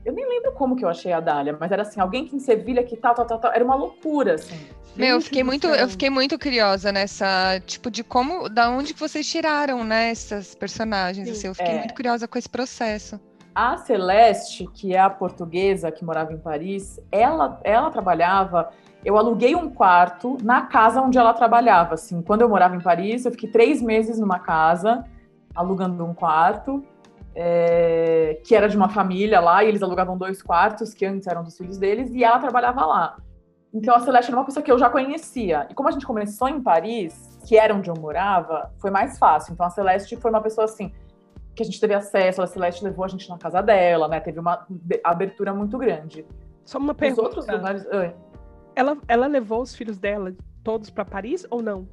Eu 0.05 0.13
nem 0.13 0.29
lembro 0.29 0.53
como 0.53 0.77
que 0.77 0.85
eu 0.85 0.89
achei 0.89 1.13
a 1.13 1.21
Dália, 1.21 1.57
mas 1.59 1.73
era 1.73 1.83
assim, 1.83 1.99
alguém 1.99 2.27
que 2.27 2.37
em 2.37 2.39
Sevilha 2.39 2.85
que 2.85 2.95
tal, 2.97 3.15
tal, 3.15 3.25
tal, 3.25 3.39
tal, 3.39 3.53
era 3.53 3.65
uma 3.65 3.75
loucura, 3.75 4.35
assim. 4.35 4.59
Meu, 4.95 5.17
eu 5.17 5.21
fiquei 5.21 5.43
muito, 5.43 5.67
eu 5.67 5.89
fiquei 5.89 6.11
muito 6.11 6.39
curiosa 6.39 6.93
nessa, 6.93 7.59
tipo, 7.67 7.91
de 7.91 8.05
como, 8.05 8.49
da 8.49 8.71
onde 8.71 8.93
que 8.93 9.01
vocês 9.01 9.27
tiraram, 9.29 9.83
né, 9.83 10.11
essas 10.11 10.55
personagens, 10.55 11.29
assim, 11.29 11.49
eu 11.49 11.55
fiquei 11.55 11.73
é. 11.73 11.79
muito 11.79 11.95
curiosa 11.95 12.29
com 12.29 12.39
esse 12.39 12.49
processo. 12.49 13.19
A 13.55 13.79
Celeste, 13.79 14.69
que 14.75 14.95
é 14.95 15.01
a 15.01 15.09
portuguesa 15.09 15.91
que 15.91 16.05
morava 16.05 16.33
em 16.33 16.39
Paris, 16.39 17.01
ela, 17.11 17.61
ela 17.63 17.89
trabalhava. 17.89 18.71
Eu 19.05 19.17
aluguei 19.17 19.55
um 19.55 19.71
quarto 19.71 20.37
na 20.43 20.63
casa 20.63 21.01
onde 21.01 21.17
ela 21.17 21.33
trabalhava. 21.33 21.95
Assim, 21.95 22.21
quando 22.21 22.41
eu 22.41 22.49
morava 22.49 22.75
em 22.75 22.81
Paris, 22.81 23.25
eu 23.25 23.31
fiquei 23.31 23.49
três 23.49 23.81
meses 23.81 24.19
numa 24.19 24.41
casa 24.41 25.05
alugando 25.55 26.05
um 26.05 26.13
quarto 26.13 26.85
é, 27.35 28.41
que 28.45 28.55
era 28.55 28.69
de 28.69 28.77
uma 28.77 28.89
família 28.89 29.41
lá 29.41 29.65
e 29.65 29.69
eles 29.69 29.83
alugavam 29.83 30.17
dois 30.17 30.43
quartos 30.43 30.95
que 30.95 31.05
antes 31.05 31.27
eram 31.27 31.43
dos 31.43 31.57
filhos 31.57 31.79
deles 31.79 32.11
e 32.13 32.23
ela 32.23 32.39
trabalhava 32.39 32.85
lá. 32.87 33.17
Então 33.73 33.95
a 33.95 34.01
Celeste 34.01 34.31
era 34.31 34.39
uma 34.39 34.47
pessoa 34.47 34.63
que 34.63 34.71
eu 34.71 34.79
já 34.79 34.89
conhecia. 34.89 35.67
E 35.69 35.75
como 35.75 35.89
a 35.89 35.93
gente 35.93 36.07
começou 36.07 36.49
em 36.49 36.61
Paris, 36.61 37.39
que 37.45 37.57
era 37.57 37.75
onde 37.75 37.91
eu 37.91 37.95
morava, 37.99 38.73
foi 38.79 38.91
mais 38.91 39.19
fácil. 39.19 39.53
Então 39.53 39.67
a 39.67 39.71
Celeste 39.71 40.17
foi 40.17 40.31
uma 40.31 40.41
pessoa 40.41 40.65
assim 40.65 40.93
que 41.55 41.63
a 41.63 41.67
gente 41.67 41.81
teve 41.81 41.95
acesso, 41.95 42.43
a 42.43 42.47
Celeste 42.47 42.85
levou 42.85 43.05
a 43.05 43.09
gente 43.09 43.29
na 43.29 43.39
casa 43.39 43.61
dela, 43.61 44.09
né? 44.09 44.21
Teve 44.21 44.41
uma 44.41 44.67
abertura 45.05 45.55
muito 45.55 45.79
grande. 45.79 46.25
Só 46.65 46.79
uma 46.79 46.95
pergunta. 46.95 47.23
Os 47.23 47.27
outros 47.37 47.47
lugares. 47.47 47.87
Ela, 48.77 48.97
ela 49.07 49.27
levou 49.27 49.63
os 49.63 49.75
filhos 49.75 49.99
dela 49.99 50.35
todos 50.65 50.91
para 50.91 51.05
Paris 51.05 51.47
ou 51.51 51.63
não? 51.63 51.87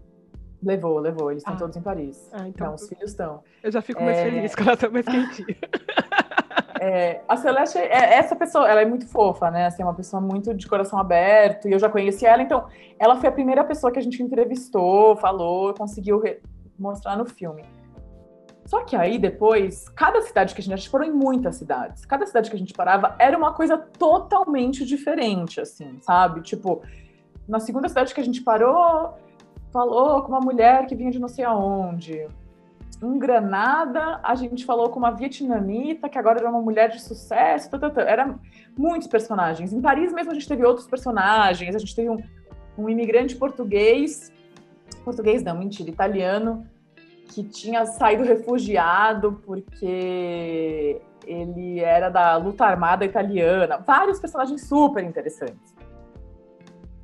Levou, 0.63 0.99
levou. 0.99 1.31
Eles 1.31 1.41
estão 1.41 1.55
ah. 1.55 1.57
todos 1.57 1.75
em 1.75 1.81
Paris. 1.81 2.29
Ah, 2.31 2.47
então. 2.47 2.67
Não, 2.67 2.75
os 2.75 2.87
filhos 2.87 3.11
estão. 3.11 3.43
Eu 3.63 3.71
já 3.71 3.81
fico 3.81 4.03
mais 4.03 4.17
é... 4.17 4.23
feliz 4.23 4.55
quando 4.55 4.67
ela 4.69 4.77
tá 4.77 4.89
mais 4.89 5.05
quentinha. 5.05 5.57
É, 6.83 7.21
a 7.27 7.37
Celeste 7.37 7.77
é 7.77 8.15
essa 8.15 8.35
pessoa, 8.35 8.67
ela 8.67 8.81
é 8.81 8.85
muito 8.85 9.07
fofa, 9.07 9.51
né? 9.51 9.67
Assim, 9.67 9.83
é 9.83 9.85
uma 9.85 9.93
pessoa 9.93 10.19
muito 10.19 10.51
de 10.51 10.67
coração 10.67 10.97
aberto, 10.97 11.67
e 11.67 11.73
eu 11.73 11.77
já 11.77 11.87
conheci 11.87 12.25
ela, 12.25 12.41
então 12.41 12.65
ela 12.97 13.17
foi 13.17 13.29
a 13.29 13.31
primeira 13.31 13.63
pessoa 13.63 13.93
que 13.93 13.99
a 13.99 14.01
gente 14.01 14.23
entrevistou, 14.23 15.15
falou, 15.15 15.75
conseguiu 15.75 16.23
mostrar 16.79 17.15
no 17.15 17.23
filme. 17.23 17.63
Só 18.65 18.83
que 18.83 18.95
aí 18.95 19.19
depois, 19.19 19.89
cada 19.89 20.23
cidade 20.23 20.55
que 20.55 20.61
a 20.61 20.63
gente, 20.63 20.73
a 20.73 20.77
gente 20.77 20.89
parou 20.89 21.05
em 21.05 21.11
muitas 21.11 21.57
cidades, 21.57 22.03
cada 22.03 22.25
cidade 22.25 22.49
que 22.49 22.55
a 22.55 22.59
gente 22.59 22.73
parava 22.73 23.15
era 23.19 23.37
uma 23.37 23.53
coisa 23.53 23.77
totalmente 23.77 24.83
diferente, 24.83 25.61
assim, 25.61 25.99
sabe? 26.01 26.41
Tipo, 26.41 26.81
Na 27.47 27.59
segunda 27.59 27.89
cidade 27.89 28.11
que 28.11 28.21
a 28.21 28.23
gente 28.23 28.41
parou, 28.41 29.13
falou 29.71 30.21
com 30.21 30.29
uma 30.29 30.39
mulher 30.39 30.85
que 30.85 30.95
vinha 30.95 31.11
de 31.11 31.19
não 31.19 31.27
sei 31.27 31.45
aonde. 31.45 32.27
Em 33.01 33.17
Granada, 33.17 34.19
a 34.21 34.35
gente 34.35 34.63
falou 34.63 34.89
com 34.89 34.99
uma 34.99 35.11
vietnamita 35.11 36.07
que 36.07 36.19
agora 36.19 36.39
era 36.39 36.49
uma 36.49 36.61
mulher 36.61 36.89
de 36.89 37.01
sucesso. 37.01 37.69
Tá, 37.71 37.79
tá, 37.79 37.89
tá. 37.89 38.01
Era 38.01 38.35
muitos 38.77 39.07
personagens. 39.07 39.73
Em 39.73 39.81
Paris 39.81 40.13
mesmo 40.13 40.31
a 40.31 40.33
gente 40.35 40.47
teve 40.47 40.63
outros 40.63 40.87
personagens. 40.87 41.75
A 41.75 41.79
gente 41.79 41.95
teve 41.95 42.09
um, 42.09 42.17
um 42.77 42.87
imigrante 42.87 43.35
português, 43.35 44.31
português 45.03 45.41
não, 45.41 45.57
mentira, 45.57 45.89
italiano, 45.89 46.67
que 47.29 47.43
tinha 47.43 47.85
saído 47.87 48.23
refugiado 48.23 49.41
porque 49.45 51.01
ele 51.25 51.79
era 51.79 52.09
da 52.09 52.35
luta 52.37 52.65
armada 52.65 53.03
italiana. 53.03 53.77
Vários 53.77 54.19
personagens 54.19 54.67
super 54.67 55.03
interessantes. 55.03 55.80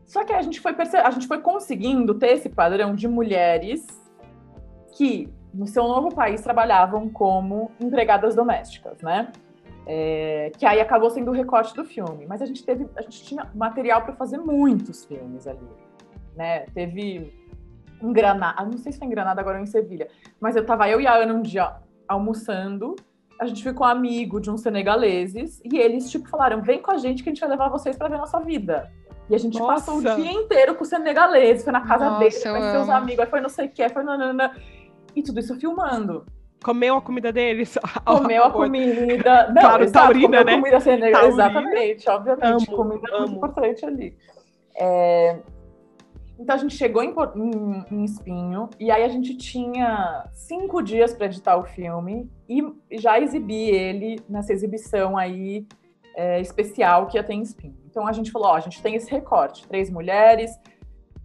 Só 0.08 0.24
que 0.24 0.32
a 0.32 0.42
gente 0.42 0.62
foi 0.62 0.74
a 1.04 1.12
gente 1.12 1.28
foi 1.28 1.42
conseguindo 1.42 2.16
ter 2.16 2.30
esse 2.30 2.48
padrão 2.48 2.96
de 2.96 3.08
mulheres 3.10 3.86
que 4.96 5.30
no 5.54 5.68
seu 5.68 5.84
novo 5.84 6.16
país 6.16 6.42
trabalhavam 6.42 7.10
como 7.10 7.72
empregadas 7.80 8.34
domésticas, 8.34 9.02
né? 9.02 9.32
É, 9.86 10.52
que 10.58 10.66
aí 10.66 10.80
acabou 10.80 11.10
sendo 11.10 11.30
o 11.32 11.34
recorte 11.34 11.76
do 11.76 11.84
filme. 11.84 12.26
Mas 12.26 12.42
a 12.42 12.46
gente 12.46 12.66
teve, 12.66 12.88
a 12.96 13.02
gente 13.02 13.24
tinha 13.24 13.52
material 13.54 14.02
para 14.02 14.14
fazer 14.14 14.38
muitos 14.38 15.04
filmes 15.04 15.46
ali, 15.46 15.68
né? 16.36 16.62
Teve 16.74 17.34
em 18.02 18.14
Granada, 18.14 18.64
não 18.64 18.78
sei 18.78 18.92
se 18.94 19.00
foi 19.00 19.08
em 19.08 19.12
Granada 19.12 19.42
agora 19.42 19.58
ou 19.58 19.64
em 19.64 19.68
Sevilha, 19.68 20.08
mas 20.40 20.56
eu 20.56 20.66
tava 20.66 20.88
eu 20.88 21.02
e 21.02 21.08
a 21.08 21.16
Ana 21.16 21.34
um 21.34 21.42
dia 21.42 21.76
almoçando, 22.08 22.96
a 23.42 23.46
gente 23.46 23.64
ficou 23.64 23.86
amigo 23.86 24.40
de 24.40 24.50
uns 24.50 24.62
senegaleses 24.62 25.60
e 25.66 25.78
eles 25.78 26.10
tipo 26.10 26.30
falaram: 26.30 26.62
"Vem 26.62 26.82
com 26.82 26.92
a 26.92 26.98
gente 26.98 27.24
que 27.24 27.30
a 27.30 27.34
gente 27.34 27.42
vai 27.42 27.50
levar 27.50 27.70
vocês 27.70 27.98
para 27.98 28.08
ver 28.08 28.18
nossa 28.18 28.40
vida". 28.40 28.90
E 29.30 29.36
a 29.36 29.38
gente 29.38 29.60
Nossa. 29.60 29.74
passou 29.74 29.98
o 29.98 30.02
dia 30.02 30.32
inteiro 30.32 30.76
com 30.76 30.84
o 30.84 30.88
senegalês, 30.88 31.64
foi 31.64 31.74
na 31.74 31.82
casa 31.82 32.06
Nossa, 32.06 32.20
dele, 32.20 32.32
foi 32.32 32.60
com 32.60 32.72
seus 32.72 32.90
amigos, 32.90 33.20
aí 33.20 33.30
foi 33.30 33.42
não 33.42 33.50
sei 33.50 33.66
o 33.66 33.70
que, 33.70 33.90
foi 33.90 34.04
nanana. 34.04 34.56
E 35.16 35.22
tudo 35.22 35.40
isso 35.40 35.56
filmando. 35.60 36.26
Comeu 36.64 36.96
a 36.96 37.02
comida 37.02 37.32
deles? 37.32 37.78
Comeu 38.06 38.44
a 38.44 38.52
comida. 38.52 39.48
Não, 39.54 39.62
claro, 39.62 39.84
exato, 39.84 40.06
taurina, 40.06 40.44
né? 40.44 40.56
Comida 40.56 40.80
senegalesa, 40.80 41.28
exatamente, 41.28 42.10
obviamente. 42.10 42.70
Amo, 42.70 42.78
comida 42.78 43.08
amo. 43.12 43.20
muito 43.20 43.36
importante 43.36 43.86
ali. 43.86 44.18
É... 44.76 45.40
Então 46.40 46.56
a 46.56 46.58
gente 46.60 46.76
chegou 46.76 47.02
em, 47.04 47.14
em, 47.36 47.86
em, 47.92 48.04
Espinho 48.06 48.70
e 48.80 48.92
aí 48.92 49.04
a 49.04 49.08
gente 49.08 49.36
tinha 49.36 50.28
cinco 50.34 50.84
dias 50.84 51.14
para 51.14 51.26
editar 51.26 51.58
o 51.58 51.64
filme 51.64 52.30
e 52.48 52.64
já 52.92 53.20
exibir 53.20 53.74
ele 53.74 54.20
nessa 54.30 54.54
exibição 54.54 55.18
aí 55.18 55.66
é, 56.16 56.40
especial 56.40 57.08
que 57.08 57.18
ia 57.18 57.24
ter 57.24 57.34
em 57.34 57.42
Espinho. 57.42 57.76
Então 57.98 58.06
a 58.06 58.14
gente 58.14 58.32
falou, 58.32 58.50
ó, 58.50 58.56
a 58.56 58.60
gente 58.60 58.80
tem 58.80 58.94
esse 58.94 59.10
recorte, 59.10 59.68
três 59.68 59.90
mulheres, 59.90 60.52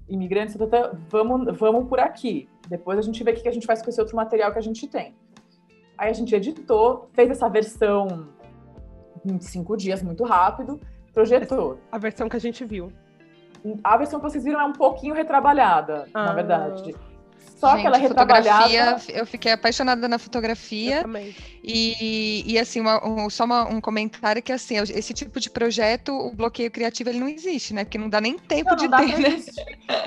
imigrantes, 0.09 0.57
tá, 0.57 0.67
tá, 0.67 0.89
tá, 0.89 0.97
vamos, 1.11 1.55
vamos 1.59 1.87
por 1.87 2.01
aqui. 2.01 2.49
Depois 2.67 2.99
a 2.99 3.03
gente 3.03 3.23
vê 3.23 3.33
o 3.33 3.35
que 3.35 3.47
a 3.47 3.53
gente 3.53 3.67
faz 3.67 3.83
com 3.83 3.91
esse 3.91 4.01
outro 4.01 4.17
material 4.17 4.51
que 4.51 4.59
a 4.59 4.63
gente 4.63 4.89
tem. 4.89 5.15
Aí 5.99 6.09
a 6.09 6.13
gente 6.15 6.35
editou, 6.35 7.11
fez 7.13 7.29
essa 7.29 7.47
versão 7.47 8.27
em 9.23 9.39
cinco 9.39 9.77
dias, 9.77 10.03
muito 10.03 10.25
rápido, 10.25 10.81
projetou. 11.13 11.79
A 11.93 11.99
versão 11.99 12.27
que 12.27 12.37
a 12.37 12.41
gente 12.41 12.65
viu. 12.65 12.91
A 13.85 13.95
versão 13.99 14.19
que 14.19 14.31
vocês 14.31 14.43
viram 14.43 14.59
é 14.59 14.65
um 14.65 14.73
pouquinho 14.73 15.15
retrabalhada, 15.15 16.09
ah. 16.15 16.25
na 16.25 16.33
verdade. 16.33 16.97
Só 17.63 17.77
Gente, 17.77 17.87
aquela 17.87 17.97
retrabalhada. 17.97 19.03
Eu 19.09 19.25
fiquei 19.25 19.53
apaixonada 19.53 20.09
na 20.09 20.19
fotografia. 20.19 21.05
E, 21.63 22.43
e 22.45 22.59
assim, 22.59 22.81
uma, 22.81 23.07
um, 23.07 23.31
só 23.31 23.45
uma, 23.45 23.69
um 23.69 23.81
comentário 23.81 24.43
que 24.43 24.51
assim, 24.51 24.77
esse 24.77 25.15
tipo 25.15 25.39
de 25.39 25.49
projeto, 25.49 26.13
o 26.13 26.35
bloqueio 26.35 26.71
criativo 26.73 27.11
ele 27.11 27.21
não 27.21 27.29
existe, 27.29 27.73
né? 27.73 27.85
Porque 27.85 27.99
não 27.99 28.09
dá 28.09 28.21
nem 28.21 28.37
tempo 28.37 28.71
não, 28.71 28.77
de 28.77 28.89
não 28.89 28.99
ter, 28.99 29.17
né? 29.17 29.41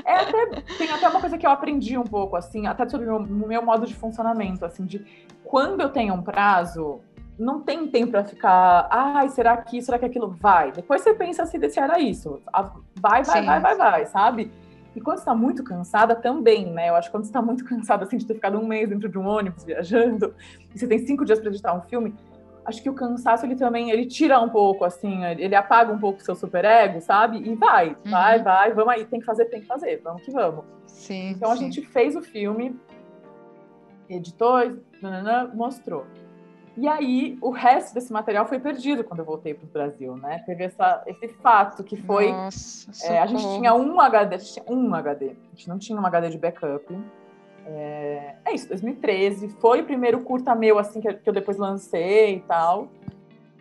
É 0.03 0.15
até, 0.15 0.61
tem 0.77 0.91
até 0.91 1.07
uma 1.07 1.21
coisa 1.21 1.38
que 1.38 1.45
eu 1.45 1.49
aprendi 1.49 1.97
um 1.97 2.03
pouco, 2.03 2.36
assim, 2.36 2.67
até 2.67 2.89
sobre 2.89 3.07
o 3.09 3.21
meu, 3.21 3.47
meu 3.47 3.61
modo 3.61 3.86
de 3.86 3.93
funcionamento, 3.93 4.65
assim, 4.65 4.86
de 4.86 5.05
quando 5.45 5.79
eu 5.79 5.89
tenho 5.89 6.13
um 6.13 6.21
prazo, 6.21 6.99
não 7.39 7.61
tem 7.61 7.88
tempo 7.88 8.11
para 8.11 8.25
ficar, 8.25 8.88
ai, 8.89 9.29
será 9.29 9.55
que 9.57 9.77
isso, 9.77 9.86
será 9.86 9.99
que 9.99 10.05
aquilo 10.05 10.29
vai? 10.29 10.71
Depois 10.71 11.01
você 11.01 11.13
pensa 11.13 11.45
se 11.45 11.57
assim, 11.57 11.79
era 11.79 11.99
isso. 11.99 12.41
Vai, 12.99 13.23
vai, 13.23 13.39
Sim. 13.39 13.45
vai, 13.45 13.59
vai, 13.59 13.75
vai, 13.75 14.05
sabe? 14.07 14.51
E 14.95 15.01
quando 15.01 15.17
você 15.17 15.25
tá 15.25 15.35
muito 15.35 15.63
cansada, 15.63 16.15
também, 16.15 16.65
né? 16.71 16.89
Eu 16.89 16.95
acho 16.95 17.09
que 17.09 17.11
quando 17.11 17.25
você 17.25 17.31
tá 17.31 17.41
muito 17.41 17.65
cansada, 17.65 18.05
assim, 18.05 18.17
de 18.17 18.25
ter 18.25 18.35
ficado 18.35 18.57
um 18.57 18.65
mês 18.65 18.89
dentro 18.89 19.09
de 19.09 19.17
um 19.17 19.27
ônibus 19.27 19.63
viajando, 19.63 20.33
e 20.73 20.79
você 20.79 20.87
tem 20.87 20.99
cinco 20.99 21.25
dias 21.25 21.39
para 21.39 21.49
editar 21.49 21.73
um 21.73 21.81
filme, 21.81 22.15
acho 22.65 22.81
que 22.81 22.89
o 22.89 22.93
cansaço, 22.93 23.45
ele 23.45 23.55
também, 23.55 23.91
ele 23.91 24.05
tira 24.05 24.39
um 24.39 24.49
pouco, 24.49 24.83
assim, 24.83 25.23
ele 25.23 25.55
apaga 25.55 25.91
um 25.91 25.99
pouco 25.99 26.19
o 26.19 26.23
seu 26.23 26.35
superego, 26.35 26.99
sabe? 27.01 27.37
E 27.37 27.55
vai, 27.55 27.89
uhum. 27.89 28.11
vai, 28.11 28.41
vai, 28.41 28.73
vamos 28.73 28.93
aí, 28.93 29.05
tem 29.05 29.19
que 29.19 29.25
fazer, 29.25 29.45
tem 29.45 29.61
que 29.61 29.67
fazer, 29.67 30.01
vamos 30.03 30.23
que 30.23 30.31
vamos. 30.31 30.65
Sim, 30.87 31.31
então 31.31 31.49
sim. 31.49 31.53
a 31.53 31.55
gente 31.57 31.81
fez 31.81 32.15
o 32.15 32.21
filme, 32.21 32.75
editou, 34.09 34.77
nanana, 35.01 35.51
mostrou. 35.53 36.05
E 36.78 36.88
aí, 36.88 37.38
o 37.41 37.51
resto 37.51 37.93
desse 37.93 38.11
material 38.11 38.45
foi 38.45 38.59
perdido 38.59 39.03
quando 39.03 39.19
eu 39.19 39.26
voltei 39.26 39.53
para 39.53 39.65
o 39.65 39.69
Brasil, 39.69 40.17
né? 40.17 40.43
Teve 40.45 40.65
essa, 40.65 41.03
esse 41.07 41.30
fato 41.30 41.84
que 41.84 41.95
foi. 41.95 42.32
Nossa, 42.32 43.05
é, 43.05 43.19
a 43.19 43.26
gente 43.26 43.43
tinha 43.43 43.73
um 43.73 43.99
HD, 43.99 44.36
a 44.36 44.38
gente 44.38 44.53
tinha 44.53 44.65
um 44.67 44.93
HD, 44.93 45.26
a 45.28 45.55
gente 45.55 45.69
não 45.69 45.80
tinha 45.80 45.99
um 45.99 46.05
HD 46.05 46.30
de 46.30 46.38
backup. 46.38 46.86
É, 47.65 48.36
é 48.43 48.53
isso, 48.53 48.67
2013. 48.67 49.49
Foi 49.59 49.82
o 49.82 49.86
primeiro 49.86 50.19
curta 50.21 50.53
meu, 50.53 50.78
assim, 50.78 50.99
que, 50.99 51.07
eu 51.26 51.34
depois 51.34 51.57
lancei 51.57 52.36
e 52.36 52.39
tal. 52.41 52.89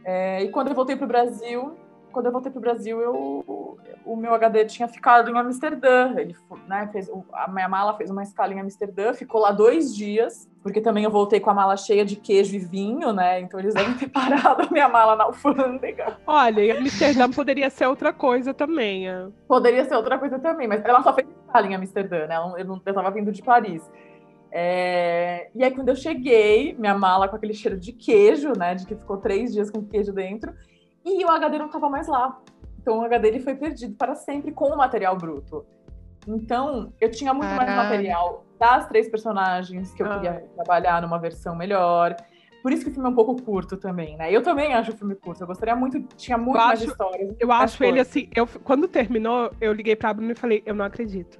É, 0.04 0.42
e 0.42 0.48
quando 0.48 0.68
eu 0.68 0.74
voltei 0.74 0.96
para 0.96 1.04
o 1.04 1.08
Brasil, 1.08 1.72
quando 2.14 2.26
eu 2.26 2.32
voltei 2.32 2.50
para 2.50 2.58
o 2.58 2.62
Brasil, 2.62 3.00
eu, 3.00 3.76
o 4.04 4.16
meu 4.16 4.32
HD 4.34 4.64
tinha 4.64 4.86
ficado 4.86 5.30
em 5.30 5.36
Amsterdã. 5.36 6.14
Ele, 6.16 6.34
né, 6.68 6.88
fez, 6.92 7.10
a 7.32 7.50
minha 7.50 7.68
mala 7.68 7.96
fez 7.96 8.08
uma 8.08 8.22
escala 8.22 8.54
em 8.54 8.60
Amsterdã, 8.60 9.12
ficou 9.12 9.40
lá 9.40 9.50
dois 9.50 9.94
dias, 9.94 10.48
porque 10.62 10.80
também 10.80 11.04
eu 11.04 11.10
voltei 11.10 11.40
com 11.40 11.50
a 11.50 11.54
mala 11.54 11.76
cheia 11.76 12.04
de 12.04 12.16
queijo 12.16 12.54
e 12.54 12.58
vinho, 12.60 13.12
né? 13.12 13.40
Então 13.40 13.58
eles 13.58 13.74
devem 13.74 13.94
ter 13.94 14.08
parado 14.10 14.62
a 14.62 14.70
minha 14.70 14.88
mala 14.88 15.16
na 15.16 15.24
alfândega. 15.24 16.16
Olha, 16.26 16.78
Amsterdã 16.78 17.28
poderia 17.28 17.68
ser 17.68 17.86
outra 17.86 18.12
coisa 18.12 18.54
também. 18.54 19.08
É. 19.08 19.26
Poderia 19.48 19.84
ser 19.84 19.96
outra 19.96 20.18
coisa 20.18 20.38
também, 20.38 20.68
mas 20.68 20.84
ela 20.84 21.02
só 21.02 21.12
fez 21.12 21.26
escala 21.44 21.66
em 21.66 21.74
Amsterdã, 21.74 22.26
né? 22.26 22.36
Eu, 22.56 22.64
não, 22.64 22.80
eu 22.86 22.94
tava 22.94 23.10
vindo 23.10 23.32
de 23.32 23.42
Paris. 23.42 23.82
É... 24.56 25.50
E 25.52 25.64
aí, 25.64 25.70
quando 25.72 25.88
eu 25.88 25.96
cheguei, 25.96 26.76
minha 26.78 26.96
mala 26.96 27.28
com 27.28 27.34
aquele 27.34 27.54
cheiro 27.54 27.76
de 27.76 27.92
queijo, 27.92 28.52
né? 28.56 28.76
De 28.76 28.86
que 28.86 28.94
ficou 28.94 29.16
três 29.16 29.52
dias 29.52 29.68
com 29.68 29.84
queijo 29.84 30.12
dentro 30.12 30.54
e 31.04 31.24
o 31.24 31.28
HD 31.28 31.58
não 31.58 31.66
estava 31.66 31.88
mais 31.88 32.08
lá. 32.08 32.38
Então 32.80 32.98
o 32.98 33.02
HD 33.02 33.28
ele 33.28 33.40
foi 33.40 33.54
perdido 33.54 33.94
para 33.94 34.14
sempre 34.14 34.52
com 34.52 34.66
o 34.66 34.76
material 34.76 35.16
bruto. 35.16 35.64
Então, 36.26 36.92
eu 37.00 37.10
tinha 37.10 37.34
muito 37.34 37.50
Caralho. 37.50 37.70
mais 37.70 37.84
material 37.84 38.44
das 38.58 38.86
três 38.88 39.08
personagens 39.08 39.92
que 39.92 40.02
eu 40.02 40.06
Ai. 40.06 40.14
queria 40.14 40.44
trabalhar 40.54 41.02
numa 41.02 41.18
versão 41.18 41.54
melhor. 41.54 42.16
Por 42.62 42.72
isso 42.72 42.82
que 42.82 42.90
o 42.90 42.94
filme 42.94 43.06
é 43.06 43.12
um 43.12 43.14
pouco 43.14 43.42
curto 43.42 43.76
também, 43.76 44.16
né? 44.16 44.32
Eu 44.32 44.42
também 44.42 44.72
acho 44.72 44.92
o 44.92 44.96
filme 44.96 45.14
curto. 45.14 45.42
Eu 45.42 45.46
gostaria 45.46 45.76
muito, 45.76 46.00
tinha 46.16 46.38
muito 46.38 46.56
eu 46.56 46.64
mais 46.64 46.80
acho, 46.80 46.90
histórias. 46.90 47.36
Eu 47.38 47.52
acho 47.52 47.84
ele 47.84 48.00
assim, 48.00 48.30
eu, 48.34 48.46
quando 48.46 48.88
terminou, 48.88 49.50
eu 49.60 49.72
liguei 49.74 49.94
pra 49.94 50.14
Bruno 50.14 50.32
e 50.32 50.34
falei, 50.34 50.62
eu 50.64 50.74
não 50.74 50.84
acredito. 50.84 51.38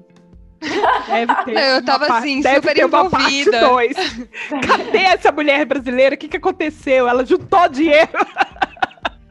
Deve 1.08 1.34
ter 1.44 1.76
eu 1.76 1.84
tava 1.84 2.06
parte, 2.06 2.28
assim, 2.28 2.42
super 2.42 2.76
envolvida. 2.76 3.60
Cadê 4.66 4.98
essa 4.98 5.32
mulher 5.32 5.64
brasileira? 5.64 6.14
O 6.14 6.18
que, 6.18 6.28
que 6.28 6.36
aconteceu? 6.36 7.08
Ela 7.08 7.24
juntou 7.24 7.68
dinheiro. 7.70 8.10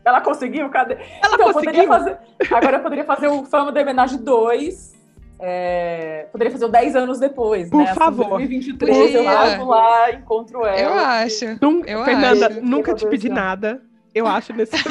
Ela 0.06 0.22
conseguiu? 0.22 0.70
Cadê? 0.70 0.96
Ela 1.22 1.36
então, 1.36 1.54
conseguiu. 1.54 1.88
Fazer... 1.88 2.18
Agora 2.52 2.78
eu 2.78 2.84
poderia 2.84 3.06
fazer 3.06 3.28
o 3.28 3.46
Fama 3.46 3.72
da 3.72 3.82
Homenagem 3.82 4.20
2. 4.20 4.94
É... 5.40 6.28
Poderia 6.32 6.52
fazer 6.52 6.66
o 6.66 6.70
10 6.70 6.96
anos 6.96 7.20
depois, 7.20 7.70
Por 7.70 7.80
né? 7.80 7.90
Assim, 7.90 8.00
favor. 8.00 8.26
Assim, 8.26 8.48
2023 8.48 9.16
eu 9.16 9.24
vou 9.58 9.68
lá, 9.70 10.12
encontro 10.12 10.66
ela. 10.66 10.80
Eu 10.80 10.94
acho. 10.94 11.58
Num... 11.62 11.84
eu 11.86 12.04
Fernanda, 12.04 12.48
acho. 12.48 12.62
nunca 12.62 12.94
te 12.94 13.06
pedi 13.08 13.30
nada. 13.30 13.82
Eu 14.14 14.28
acho 14.28 14.54
nesse. 14.54 14.76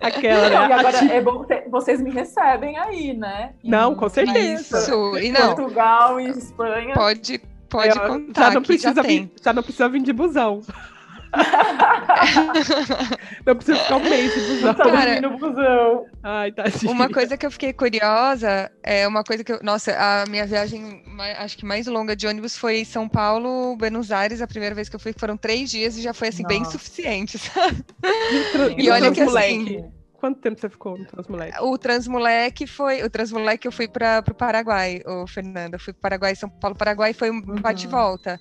Aquela, 0.00 0.48
né? 0.48 0.68
e 0.68 0.72
agora 0.72 1.04
é 1.12 1.20
bom 1.20 1.44
que 1.44 1.68
vocês 1.68 2.00
me 2.00 2.10
recebem 2.10 2.78
aí, 2.78 3.14
né? 3.14 3.52
Não, 3.64 3.94
com 3.94 4.08
certeza. 4.08 4.78
Isso, 4.78 5.18
e 5.18 5.32
não. 5.32 5.54
Portugal 5.54 6.20
e 6.20 6.28
Espanha. 6.30 6.94
Pode, 6.94 7.40
pode 7.68 7.98
eu, 7.98 8.06
contar. 8.06 8.44
Já 8.44 8.50
não, 8.54 8.62
precisa 8.62 8.94
já, 8.94 9.02
vir, 9.02 9.32
já 9.42 9.52
não 9.52 9.62
precisa 9.62 9.88
vir 9.88 10.02
de 10.02 10.12
busão. 10.12 10.62
não 13.46 13.56
precisa 13.56 13.78
ficar 13.78 13.96
um 13.96 14.08
mês 14.08 14.34
de 14.34 14.40
busão. 14.40 14.74
Cara, 14.74 15.20
no 15.20 15.38
busão. 15.38 16.06
Ai, 16.22 16.52
tá 16.52 16.64
Uma 16.84 17.08
coisa 17.08 17.36
que 17.36 17.46
eu 17.46 17.50
fiquei 17.50 17.72
curiosa 17.72 18.70
é 18.82 19.08
uma 19.08 19.24
coisa 19.24 19.42
que 19.42 19.52
eu. 19.52 19.60
Nossa, 19.62 19.96
a 19.98 20.26
minha 20.28 20.46
viagem, 20.46 21.02
acho 21.38 21.56
que 21.56 21.64
mais 21.64 21.86
longa 21.86 22.14
de 22.14 22.26
ônibus 22.26 22.56
foi 22.56 22.84
São 22.84 23.08
Paulo, 23.08 23.76
Buenos 23.76 24.12
Aires. 24.12 24.42
A 24.42 24.46
primeira 24.46 24.74
vez 24.74 24.88
que 24.88 24.96
eu 24.96 25.00
fui 25.00 25.14
foram 25.16 25.36
três 25.36 25.70
dias 25.70 25.96
e 25.96 26.02
já 26.02 26.12
foi 26.12 26.28
assim, 26.28 26.42
Nossa. 26.42 26.54
bem 26.54 26.64
suficiente, 26.64 27.38
sabe? 27.38 27.84
E, 28.76 28.86
e 28.86 28.90
olha 28.90 29.10
que 29.10 29.22
assim. 29.22 29.90
Quanto 30.22 30.40
tempo 30.40 30.60
você 30.60 30.68
ficou 30.68 30.96
no 30.96 31.04
Transmoleque? 31.04 31.58
O 31.60 31.76
Transmoleque 31.76 32.64
foi. 32.64 33.02
O 33.02 33.10
Transmoleque 33.10 33.66
eu 33.66 33.72
fui 33.72 33.88
para 33.88 34.22
o 34.30 34.34
Paraguai, 34.34 35.02
o 35.04 35.26
Fernanda. 35.26 35.74
Eu 35.74 35.80
fui 35.80 35.92
para 35.92 36.10
Paraguai, 36.10 36.36
São 36.36 36.48
Paulo, 36.48 36.76
Paraguai, 36.76 37.12
foi 37.12 37.28
um 37.28 37.38
uhum. 37.38 37.60
bate-volta. 37.60 38.38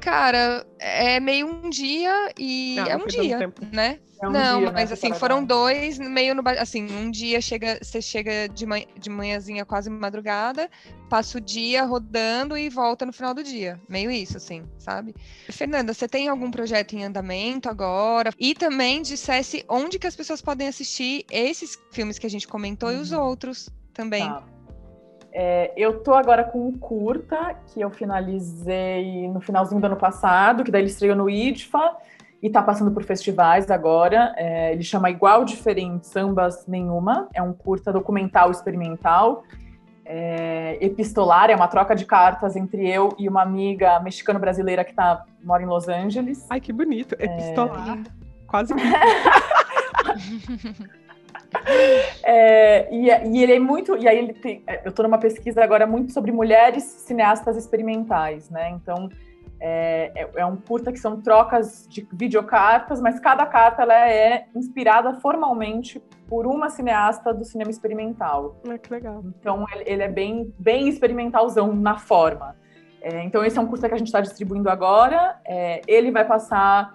Cara, 0.00 0.66
é 0.78 1.18
meio 1.20 1.46
um 1.46 1.68
dia 1.70 2.32
e 2.38 2.74
Não, 2.76 2.86
é 2.86 2.96
um 2.96 3.06
dia, 3.06 3.38
tempo. 3.38 3.62
né? 3.72 3.98
É 4.20 4.28
um 4.28 4.32
não, 4.32 4.58
dia, 4.60 4.66
né, 4.68 4.72
mas 4.72 4.88
pra 4.88 4.94
assim, 4.94 5.12
foram 5.12 5.44
dois 5.44 5.98
meio 5.98 6.34
no. 6.34 6.42
Assim, 6.58 6.90
um 6.90 7.10
dia 7.10 7.38
chega, 7.40 7.78
você 7.82 8.00
chega 8.00 8.48
de, 8.48 8.64
manhã, 8.64 8.86
de 8.98 9.10
manhãzinha 9.10 9.64
quase 9.66 9.90
madrugada, 9.90 10.70
passa 11.10 11.36
o 11.36 11.40
dia 11.40 11.84
rodando 11.84 12.56
e 12.56 12.70
volta 12.70 13.04
no 13.04 13.12
final 13.12 13.34
do 13.34 13.42
dia. 13.42 13.78
Meio 13.88 14.10
isso, 14.10 14.38
assim, 14.38 14.62
sabe? 14.78 15.14
Fernanda, 15.50 15.92
você 15.92 16.08
tem 16.08 16.28
algum 16.28 16.50
projeto 16.50 16.94
em 16.94 17.04
andamento 17.04 17.68
agora? 17.68 18.30
E 18.38 18.54
também 18.54 19.02
dissesse 19.02 19.64
onde 19.68 19.98
que 19.98 20.06
as 20.06 20.16
pessoas 20.16 20.40
podem 20.40 20.66
assistir 20.68 21.26
esses 21.30 21.78
filmes 21.90 22.18
que 22.18 22.26
a 22.26 22.30
gente 22.30 22.48
comentou 22.48 22.90
e 22.90 22.96
os 22.96 23.12
Uhum. 23.12 23.20
outros 23.20 23.68
também. 23.92 24.24
Tá. 24.24 24.55
É, 25.38 25.70
eu 25.76 26.00
tô 26.00 26.14
agora 26.14 26.42
com 26.42 26.66
um 26.66 26.72
curta 26.72 27.54
que 27.66 27.78
eu 27.78 27.90
finalizei 27.90 29.28
no 29.28 29.38
finalzinho 29.38 29.78
do 29.78 29.86
ano 29.86 29.96
passado, 29.96 30.64
que 30.64 30.70
daí 30.70 30.80
ele 30.80 30.88
estreou 30.88 31.14
no 31.14 31.28
IDFA 31.28 31.94
e 32.42 32.48
tá 32.48 32.62
passando 32.62 32.90
por 32.90 33.04
festivais 33.04 33.70
agora. 33.70 34.32
É, 34.38 34.72
ele 34.72 34.82
chama 34.82 35.10
Igual 35.10 35.44
Diferente, 35.44 36.08
Ambas 36.18 36.66
Nenhuma. 36.66 37.28
É 37.34 37.42
um 37.42 37.52
curta 37.52 37.92
documental 37.92 38.50
experimental. 38.50 39.44
É, 40.06 40.78
epistolar, 40.80 41.50
é 41.50 41.54
uma 41.54 41.68
troca 41.68 41.94
de 41.94 42.06
cartas 42.06 42.56
entre 42.56 42.88
eu 42.88 43.14
e 43.18 43.28
uma 43.28 43.42
amiga 43.42 44.00
mexicano-brasileira 44.00 44.86
que 44.86 44.94
tá, 44.94 45.22
mora 45.44 45.62
em 45.62 45.66
Los 45.66 45.86
Angeles. 45.86 46.46
Ai, 46.48 46.62
que 46.62 46.72
bonito. 46.72 47.14
É. 47.18 47.26
Epistolar. 47.26 47.98
Quase 48.46 48.72
É, 52.28 52.92
e, 52.92 53.06
e 53.06 53.42
ele 53.42 53.54
é 53.54 53.58
muito. 53.60 53.96
E 53.96 54.08
aí 54.08 54.18
ele 54.18 54.32
tem. 54.32 54.64
Eu 54.84 54.90
estou 54.90 55.04
numa 55.04 55.16
pesquisa 55.16 55.62
agora 55.62 55.86
muito 55.86 56.12
sobre 56.12 56.32
mulheres 56.32 56.82
cineastas 56.82 57.56
experimentais, 57.56 58.50
né? 58.50 58.70
Então 58.70 59.08
é, 59.58 60.12
é, 60.14 60.30
é 60.36 60.46
um 60.46 60.56
curta 60.56 60.92
que 60.92 60.98
são 60.98 61.20
trocas 61.20 61.86
de 61.88 62.06
videocartas, 62.12 63.00
mas 63.00 63.18
cada 63.18 63.46
carta 63.46 63.82
ela 63.82 64.08
é 64.08 64.46
inspirada 64.54 65.14
formalmente 65.14 66.02
por 66.28 66.46
uma 66.46 66.68
cineasta 66.68 67.32
do 67.32 67.44
cinema 67.44 67.70
experimental. 67.70 68.60
Ah, 68.68 68.76
que 68.76 68.92
legal. 68.92 69.24
Então 69.40 69.64
ele, 69.84 70.02
é 70.02 70.08
bem, 70.08 70.52
bem 70.58 70.88
experimentalzão 70.88 71.74
na 71.74 71.96
forma. 71.96 72.56
É, 73.00 73.22
então 73.24 73.44
esse 73.44 73.56
é 73.56 73.60
um 73.60 73.66
curta 73.66 73.88
que 73.88 73.94
a 73.94 73.98
gente 73.98 74.08
está 74.08 74.20
distribuindo 74.20 74.68
agora. 74.68 75.40
É, 75.44 75.80
ele 75.86 76.10
vai 76.10 76.24
passar. 76.24 76.94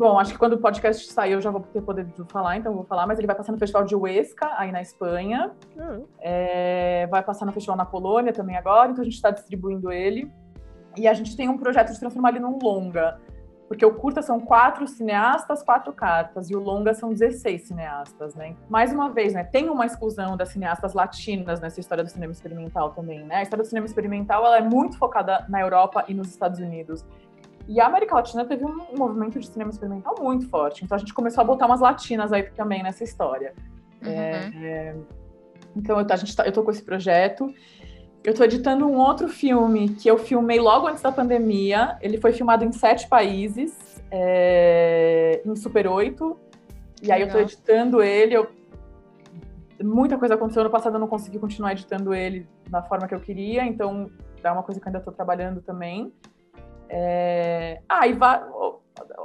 Bom, 0.00 0.18
acho 0.18 0.32
que 0.32 0.38
quando 0.38 0.54
o 0.54 0.58
podcast 0.58 1.12
sair 1.12 1.32
eu 1.32 1.42
já 1.42 1.50
vou 1.50 1.60
ter 1.60 1.82
poder 1.82 2.06
de 2.06 2.24
falar, 2.32 2.56
então 2.56 2.72
vou 2.72 2.84
falar, 2.84 3.06
mas 3.06 3.18
ele 3.18 3.26
vai 3.26 3.36
passar 3.36 3.52
no 3.52 3.58
Festival 3.58 3.84
de 3.84 3.94
Huesca, 3.94 4.48
aí 4.56 4.72
na 4.72 4.80
Espanha. 4.80 5.52
Ah, 5.78 5.98
É, 6.18 7.06
vai 7.08 7.22
passar 7.22 7.44
no 7.44 7.52
Festival 7.52 7.76
na 7.76 7.84
Polônia 7.84 8.32
também 8.32 8.56
agora, 8.56 8.90
então 8.90 9.02
a 9.02 9.04
gente 9.04 9.16
está 9.16 9.30
distribuindo 9.30 9.92
ele. 9.92 10.32
E 10.96 11.06
a 11.06 11.12
gente 11.12 11.36
tem 11.36 11.50
um 11.50 11.58
projeto 11.58 11.92
de 11.92 12.00
transformar 12.00 12.30
ele 12.30 12.40
num 12.40 12.58
longa. 12.62 13.20
Porque 13.68 13.84
o 13.84 13.94
curta 13.94 14.22
são 14.22 14.40
quatro 14.40 14.88
cineastas, 14.88 15.62
quatro 15.62 15.92
cartas, 15.92 16.48
e 16.48 16.56
o 16.56 16.60
longa 16.60 16.94
são 16.94 17.10
16 17.12 17.68
cineastas, 17.68 18.34
né? 18.34 18.56
Mais 18.70 18.92
uma 18.94 19.10
vez, 19.10 19.34
né? 19.34 19.44
Tem 19.44 19.68
uma 19.68 19.84
exclusão 19.84 20.34
das 20.34 20.48
cineastas 20.48 20.94
latinas 20.94 21.60
nessa 21.60 21.78
história 21.78 22.02
do 22.02 22.10
cinema 22.10 22.32
experimental 22.32 22.90
também, 22.90 23.22
né? 23.22 23.36
A 23.36 23.42
história 23.42 23.62
do 23.62 23.68
cinema 23.68 23.86
experimental 23.86 24.46
ela 24.46 24.56
é 24.56 24.62
muito 24.62 24.96
focada 24.96 25.44
na 25.48 25.60
Europa 25.60 26.06
e 26.08 26.14
nos 26.14 26.30
Estados 26.30 26.58
Unidos. 26.58 27.04
E 27.72 27.78
a 27.80 27.86
América 27.86 28.16
Latina 28.16 28.44
teve 28.44 28.64
um 28.64 28.96
movimento 28.98 29.38
de 29.38 29.46
cinema 29.46 29.70
experimental 29.70 30.16
muito 30.20 30.48
forte. 30.48 30.84
Então 30.84 30.96
a 30.96 30.98
gente 30.98 31.14
começou 31.14 31.40
a 31.42 31.44
botar 31.44 31.66
umas 31.66 31.80
latinas 31.80 32.32
aí 32.32 32.42
também 32.42 32.82
nessa 32.82 33.04
história. 33.04 33.54
Uhum. 34.02 34.10
É, 34.10 34.96
então 35.76 36.00
eu, 36.00 36.06
a 36.10 36.16
gente 36.16 36.34
tá- 36.34 36.44
eu 36.44 36.50
tô 36.52 36.64
com 36.64 36.72
esse 36.72 36.82
projeto. 36.82 37.54
Eu 38.24 38.34
tô 38.34 38.42
editando 38.42 38.86
um 38.86 38.98
outro 38.98 39.28
filme 39.28 39.90
que 39.90 40.10
eu 40.10 40.18
filmei 40.18 40.58
logo 40.58 40.88
antes 40.88 41.00
da 41.00 41.12
pandemia. 41.12 41.96
Ele 42.02 42.18
foi 42.20 42.32
filmado 42.32 42.64
em 42.64 42.72
sete 42.72 43.08
países, 43.08 44.02
é, 44.10 45.40
em 45.46 45.54
Super 45.54 45.86
8. 45.86 46.36
E 47.04 47.12
aí 47.12 47.22
eu 47.22 47.28
tô 47.30 47.38
editando 47.38 48.02
ele. 48.02 48.34
eu- 48.34 48.48
Muita 49.82 50.18
coisa 50.18 50.34
aconteceu 50.34 50.62
no 50.64 50.68
passado, 50.70 50.96
eu 50.96 51.00
não 51.00 51.06
consegui 51.08 51.38
continuar 51.38 51.72
editando 51.72 52.12
ele 52.12 52.46
da 52.68 52.82
forma 52.82 53.06
que 53.08 53.14
eu 53.14 53.20
queria, 53.20 53.64
então 53.64 54.10
é 54.44 54.50
uma 54.50 54.62
coisa 54.62 54.78
que 54.78 54.86
eu 54.86 54.90
ainda 54.90 55.00
tô 55.00 55.10
trabalhando 55.10 55.62
também. 55.62 56.12
É... 56.92 57.80
Ah, 57.88 58.06
e 58.08 58.16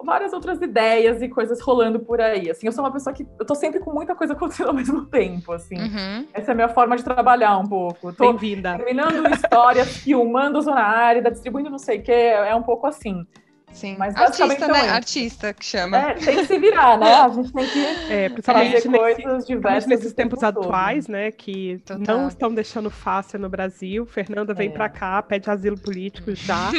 várias 0.04 0.34
outras 0.34 0.62
ideias 0.62 1.22
e 1.22 1.28
coisas 1.28 1.60
rolando 1.60 2.00
por 2.00 2.22
aí. 2.22 2.50
Assim, 2.50 2.68
eu 2.68 2.72
sou 2.72 2.84
uma 2.84 2.92
pessoa 2.92 3.14
que 3.14 3.26
eu 3.40 3.46
tô 3.46 3.56
sempre 3.56 3.80
com 3.80 3.92
muita 3.92 4.16
coisa 4.16 4.34
acontecendo 4.38 4.68
ao 4.68 4.74
mesmo 4.74 5.06
tempo, 5.06 5.52
assim. 5.52 5.78
Uhum. 5.78 6.28
Essa 6.34 6.52
é 6.52 6.54
a 6.54 6.56
minha 6.56 6.70
forma 6.70 6.96
de 6.96 7.04
trabalhar 7.04 7.58
um 7.58 7.66
pouco. 7.66 8.14
Tô 8.14 8.32
Bem-vinda. 8.32 8.78
terminando 8.78 9.28
histórias, 9.34 9.98
filmando 9.98 10.62
Zona 10.62 10.82
Árida, 10.82 11.32
distribuindo 11.32 11.70
não 11.70 11.80
sei 11.80 12.00
o 12.00 12.04
quê, 12.04 12.12
é 12.12 12.56
um 12.56 12.64
pouco 12.64 12.86
assim. 12.88 13.26
Sim. 13.76 13.96
Mas 14.00 14.16
Artista, 14.16 14.68
né? 14.70 14.90
Artista 14.90 15.54
que 15.54 15.66
chama. 15.66 15.98
É, 15.98 16.14
tem 16.14 16.38
que 16.38 16.46
se 16.46 16.58
virar, 16.58 16.98
né? 16.98 17.14
A 17.14 17.28
gente 17.30 17.52
tem 17.52 17.68
que 17.68 17.80
É, 18.10 18.30
fazer 18.30 18.32
principalmente 18.32 18.74
nesse- 18.74 18.90
coisas 19.24 19.46
diversas. 19.46 19.86
nesses 19.90 20.14
tempos 20.14 20.40
tempo 20.40 20.54
todo. 20.54 20.64
atuais, 20.66 21.08
né, 21.10 21.30
que 21.32 21.80
Total. 21.86 22.00
não 22.18 22.28
estão 22.30 22.54
deixando 22.54 22.90
fácil 22.90 23.38
no 23.38 23.50
Brasil. 23.50 24.06
Fernanda 24.06 24.54
vem 24.54 24.70
É. 24.70 24.72
pra 24.72 24.88
cá, 24.90 25.22
pede 25.22 25.50
asilo 25.52 25.78
político 25.78 26.32
já. 26.36 26.72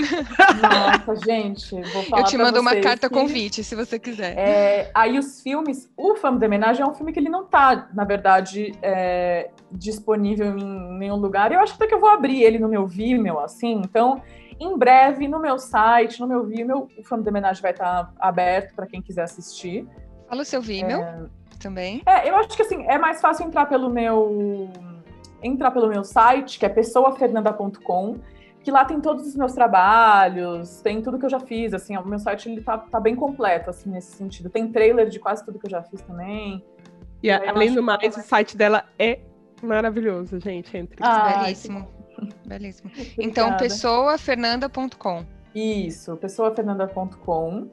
Nossa, 0.61 1.17
gente, 1.25 1.71
vou 1.93 2.03
falar 2.05 2.23
Eu 2.23 2.25
te 2.27 2.39
mando 2.39 2.61
uma 2.61 2.75
carta 2.77 3.09
que- 3.09 3.15
convite, 3.15 3.63
se 3.63 3.75
você 3.75 3.99
quiser. 3.99 4.37
É, 4.37 4.91
aí 4.95 5.19
os 5.19 5.43
filmes, 5.43 5.91
o 5.97 6.17
Fama 6.17 6.39
de 6.39 6.47
Homenagem 6.47 6.83
é 6.83 6.87
um 6.87 6.95
filme 6.95 7.13
que 7.13 7.19
ele 7.21 7.29
não 7.29 7.45
tá, 7.45 7.89
na 7.95 8.05
verdade, 8.05 8.73
é, 8.83 9.51
disponível 9.71 10.57
em 10.59 10.99
nenhum 10.99 11.17
lugar. 11.17 11.53
Eu 11.53 11.61
acho 11.61 11.75
até 11.75 11.87
que 11.87 11.95
eu 11.95 12.01
vou 12.01 12.09
abrir 12.09 12.43
ele 12.43 12.59
no 12.59 12.69
meu 12.69 12.87
Vimeo, 12.87 13.39
assim. 13.39 13.83
Então, 13.85 14.23
em 14.59 14.77
breve, 14.79 15.29
no 15.29 15.39
meu 15.39 15.59
site, 15.59 16.21
no 16.21 16.27
meu 16.27 16.45
Vimeo, 16.45 16.89
o 16.99 17.05
Fama 17.05 17.23
de 17.23 17.29
Homenagem 17.29 17.63
vai 17.63 17.73
estar 17.73 18.13
aberto 18.19 18.75
para 18.75 18.87
quem 18.87 19.03
quiser 19.03 19.23
assistir. 19.23 19.87
Fala 20.29 20.43
o 20.43 20.45
seu 20.45 20.61
Vimeo 20.61 21.31
também. 21.61 22.03
É, 22.07 22.29
eu 22.29 22.37
acho 22.37 22.49
que 22.57 22.63
assim, 22.63 22.85
é 22.87 22.99
mais 22.99 23.21
fácil 23.21 23.47
entrar 23.47 23.67
pelo 23.67 23.91
meu 23.91 24.71
entrar 25.43 25.71
pelo 25.71 25.89
meu 25.89 26.03
site, 26.03 26.59
que 26.59 26.67
é 26.67 26.69
pessoafernanda.com, 26.69 28.17
que 28.63 28.71
lá 28.71 28.85
tem 28.85 29.01
todos 29.01 29.27
os 29.27 29.37
meus 29.37 29.53
trabalhos, 29.53 30.81
tem 30.81 31.01
tudo 31.03 31.19
que 31.19 31.27
eu 31.27 31.31
já 31.31 31.39
fiz, 31.39 31.73
assim, 31.73 31.97
o 31.97 32.05
meu 32.05 32.19
site 32.19 32.51
ele 32.51 32.63
tá, 32.63 32.79
tá 32.79 32.99
bem 32.99 33.15
completo 33.15 33.71
assim 33.71 33.91
nesse 33.91 34.17
sentido. 34.17 34.51
Tem 34.51 34.67
trailer 34.73 35.09
de 35.09 35.21
quase 35.21 35.45
tudo 35.45 35.59
que 35.59 35.67
eu 35.67 35.71
já 35.71 35.83
fiz 35.83 36.01
também. 36.03 36.65
E 37.23 37.29
Eu 37.29 37.49
além 37.49 37.69
acho 37.69 37.77
do 37.77 37.83
mais, 37.83 38.17
o 38.17 38.21
site 38.23 38.57
dela 38.57 38.85
é 38.99 39.21
maravilhoso, 39.63 40.39
gente. 40.41 40.77
Entre. 40.77 40.97
Ah, 41.01 41.43
Belíssimo. 41.43 41.89
Belíssimo. 42.47 42.91
Então, 43.19 43.49
Obrigada. 43.49 43.57
pessoafernanda.com. 43.59 45.25
Isso, 45.55 46.17
pessoafernanda.com. 46.17 47.69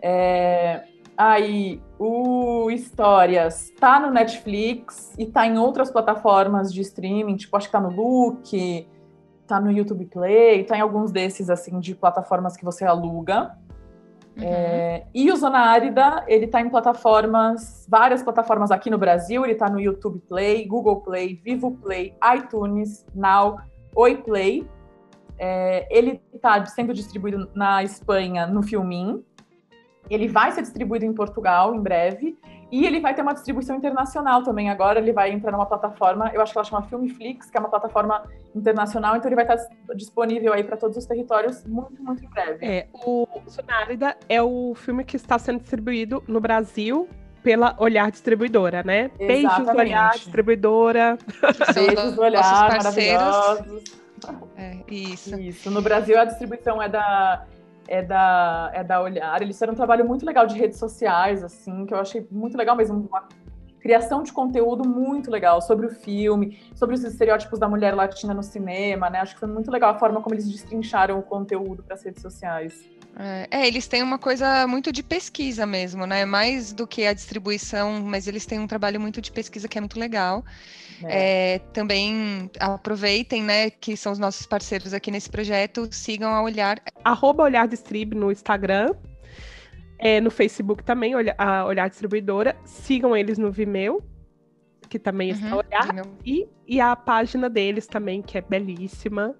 É, 0.00 0.84
aí, 1.16 1.80
o 1.98 2.70
Histórias 2.70 3.72
tá 3.78 3.98
no 4.00 4.10
Netflix 4.10 5.14
e 5.18 5.26
tá 5.26 5.46
em 5.46 5.56
outras 5.56 5.90
plataformas 5.90 6.72
de 6.72 6.80
streaming, 6.82 7.36
tipo, 7.36 7.56
acho 7.56 7.66
que 7.66 7.72
tá 7.72 7.80
no 7.80 7.90
Look, 7.90 8.86
tá 9.46 9.60
no 9.60 9.70
YouTube 9.70 10.06
Play, 10.06 10.64
tá 10.64 10.76
em 10.76 10.80
alguns 10.80 11.12
desses, 11.12 11.48
assim, 11.48 11.78
de 11.80 11.94
plataformas 11.94 12.56
que 12.56 12.64
você 12.64 12.84
aluga. 12.84 13.56
Uhum. 14.36 14.44
É, 14.44 15.06
e 15.14 15.30
o 15.30 15.36
Zona 15.36 15.58
Árida, 15.58 16.24
ele 16.26 16.46
tá 16.46 16.60
em 16.60 16.70
plataformas, 16.70 17.86
várias 17.88 18.22
plataformas 18.22 18.70
aqui 18.70 18.88
no 18.88 18.96
Brasil, 18.96 19.44
ele 19.44 19.54
tá 19.54 19.68
no 19.68 19.78
YouTube 19.78 20.20
Play, 20.20 20.66
Google 20.66 21.02
Play, 21.02 21.34
Vivo 21.34 21.72
Play, 21.72 22.14
iTunes, 22.34 23.04
Now, 23.14 23.58
Oi 23.94 24.16
Play. 24.16 24.68
É, 25.38 25.86
ele 25.90 26.20
está 26.32 26.64
sendo 26.66 26.92
distribuído 26.94 27.50
na 27.54 27.82
Espanha 27.82 28.46
no 28.46 28.62
Filmin. 28.62 29.24
Ele 30.10 30.28
vai 30.28 30.52
ser 30.52 30.62
distribuído 30.62 31.04
em 31.04 31.12
Portugal 31.12 31.74
em 31.74 31.80
breve. 31.80 32.38
E 32.70 32.86
ele 32.86 33.00
vai 33.00 33.14
ter 33.14 33.20
uma 33.20 33.34
distribuição 33.34 33.76
internacional 33.76 34.42
também 34.42 34.70
agora. 34.70 34.98
Ele 34.98 35.12
vai 35.12 35.30
entrar 35.30 35.52
numa 35.52 35.66
plataforma, 35.66 36.30
eu 36.32 36.40
acho 36.40 36.52
que 36.52 36.58
ela 36.58 36.64
chama 36.64 36.82
Filmflix, 36.82 37.50
que 37.50 37.56
é 37.58 37.60
uma 37.60 37.68
plataforma 37.68 38.24
internacional. 38.56 39.14
Então 39.14 39.28
ele 39.28 39.36
vai 39.36 39.44
estar 39.44 39.58
disponível 39.94 40.54
aí 40.54 40.64
para 40.64 40.78
todos 40.78 40.96
os 40.96 41.04
territórios 41.04 41.66
muito, 41.66 42.02
muito 42.02 42.24
em 42.24 42.28
breve. 42.30 42.64
É, 42.64 42.88
o 42.94 43.26
Sonárida 43.46 44.16
é 44.26 44.42
o 44.42 44.74
filme 44.74 45.04
que 45.04 45.16
está 45.16 45.38
sendo 45.38 45.60
distribuído 45.60 46.24
no 46.26 46.40
Brasil 46.40 47.06
pela 47.42 47.74
Olhar 47.78 48.10
Distribuidora, 48.10 48.82
né? 48.84 49.10
Beijos, 49.18 49.44
Exatamente. 49.52 49.76
Olhar 49.78 50.10
Distribuidora. 50.12 51.18
Beijos 51.74 52.14
do- 52.14 52.22
olhar, 52.22 52.68
maravilhosos. 52.68 53.84
É, 54.56 54.76
isso. 54.88 55.38
Isso. 55.40 55.70
No 55.70 55.82
Brasil, 55.82 56.18
a 56.18 56.24
distribuição 56.24 56.80
é 56.80 56.88
da, 56.88 57.44
é 57.88 58.02
da, 58.02 58.70
é 58.72 58.84
da 58.84 59.02
Olhar. 59.02 59.42
Eles 59.42 59.56
fizeram 59.56 59.72
um 59.72 59.76
trabalho 59.76 60.06
muito 60.06 60.24
legal 60.24 60.46
de 60.46 60.56
redes 60.58 60.78
sociais, 60.78 61.42
assim, 61.42 61.84
que 61.86 61.92
eu 61.94 61.98
achei 61.98 62.26
muito 62.30 62.56
legal 62.56 62.76
mesmo. 62.76 63.08
Uma- 63.08 63.28
criação 63.80 64.22
de 64.22 64.32
conteúdo 64.32 64.88
muito 64.88 65.28
legal 65.28 65.60
sobre 65.60 65.86
o 65.86 65.90
filme, 65.90 66.56
sobre 66.72 66.94
os 66.94 67.02
estereótipos 67.02 67.58
da 67.58 67.68
mulher 67.68 67.92
latina 67.96 68.32
no 68.32 68.40
cinema, 68.40 69.10
né? 69.10 69.18
Acho 69.18 69.34
que 69.34 69.40
foi 69.40 69.48
muito 69.48 69.72
legal 69.72 69.90
a 69.90 69.98
forma 69.98 70.20
como 70.22 70.36
eles 70.36 70.48
destrincharam 70.48 71.18
o 71.18 71.22
conteúdo 71.24 71.82
para 71.82 71.94
as 71.96 72.04
redes 72.04 72.22
sociais. 72.22 72.88
É, 73.18 73.48
é, 73.50 73.66
eles 73.66 73.86
têm 73.86 74.02
uma 74.02 74.18
coisa 74.18 74.66
muito 74.66 74.90
de 74.90 75.02
pesquisa 75.02 75.66
mesmo, 75.66 76.06
né? 76.06 76.24
Mais 76.24 76.72
do 76.72 76.86
que 76.86 77.06
a 77.06 77.12
distribuição, 77.12 78.00
mas 78.02 78.26
eles 78.26 78.46
têm 78.46 78.58
um 78.58 78.66
trabalho 78.66 79.00
muito 79.00 79.20
de 79.20 79.30
pesquisa 79.30 79.68
que 79.68 79.76
é 79.76 79.80
muito 79.80 79.98
legal. 79.98 80.44
É. 81.04 81.54
É, 81.54 81.58
também 81.72 82.50
aproveitem, 82.58 83.42
né, 83.42 83.70
que 83.70 83.96
são 83.96 84.12
os 84.12 84.18
nossos 84.18 84.46
parceiros 84.46 84.94
aqui 84.94 85.10
nesse 85.10 85.28
projeto, 85.28 85.88
sigam 85.90 86.32
a 86.32 86.42
Olhar. 86.42 86.80
Arroba 87.04 87.42
Olhar 87.42 87.66
Distrib 87.66 88.14
no 88.14 88.30
Instagram, 88.30 88.94
é, 89.98 90.20
no 90.20 90.30
Facebook 90.30 90.82
também, 90.84 91.12
a 91.36 91.64
Olhar 91.64 91.88
Distribuidora. 91.88 92.56
Sigam 92.64 93.16
eles 93.16 93.36
no 93.36 93.50
Vimeo, 93.50 94.02
que 94.88 94.98
também 94.98 95.32
uhum, 95.32 95.38
está 95.38 95.56
Olhar. 95.56 96.06
E, 96.24 96.48
e 96.66 96.80
a 96.80 96.94
página 96.94 97.50
deles 97.50 97.86
também, 97.86 98.22
que 98.22 98.38
é 98.38 98.40
belíssima, 98.40 99.34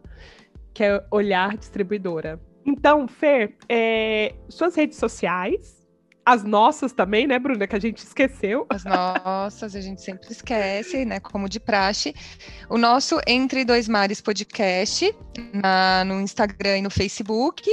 que 0.74 0.82
é 0.82 1.04
Olhar 1.10 1.56
Distribuidora. 1.56 2.40
Então, 2.64 3.08
Fer, 3.08 3.56
é, 3.68 4.34
suas 4.48 4.74
redes 4.74 4.98
sociais, 4.98 5.82
as 6.24 6.44
nossas 6.44 6.92
também, 6.92 7.26
né, 7.26 7.38
Bruna, 7.38 7.66
que 7.66 7.74
a 7.74 7.80
gente 7.80 7.98
esqueceu. 7.98 8.66
As 8.70 8.84
nossas, 8.84 9.74
a 9.74 9.80
gente 9.80 10.00
sempre 10.00 10.30
esquece, 10.30 11.04
né, 11.04 11.18
como 11.18 11.48
de 11.48 11.58
praxe. 11.58 12.14
O 12.68 12.78
nosso 12.78 13.20
Entre 13.26 13.64
Dois 13.64 13.88
Mares 13.88 14.20
podcast, 14.20 15.14
na, 15.52 16.04
no 16.04 16.20
Instagram 16.20 16.78
e 16.78 16.82
no 16.82 16.90
Facebook. 16.90 17.68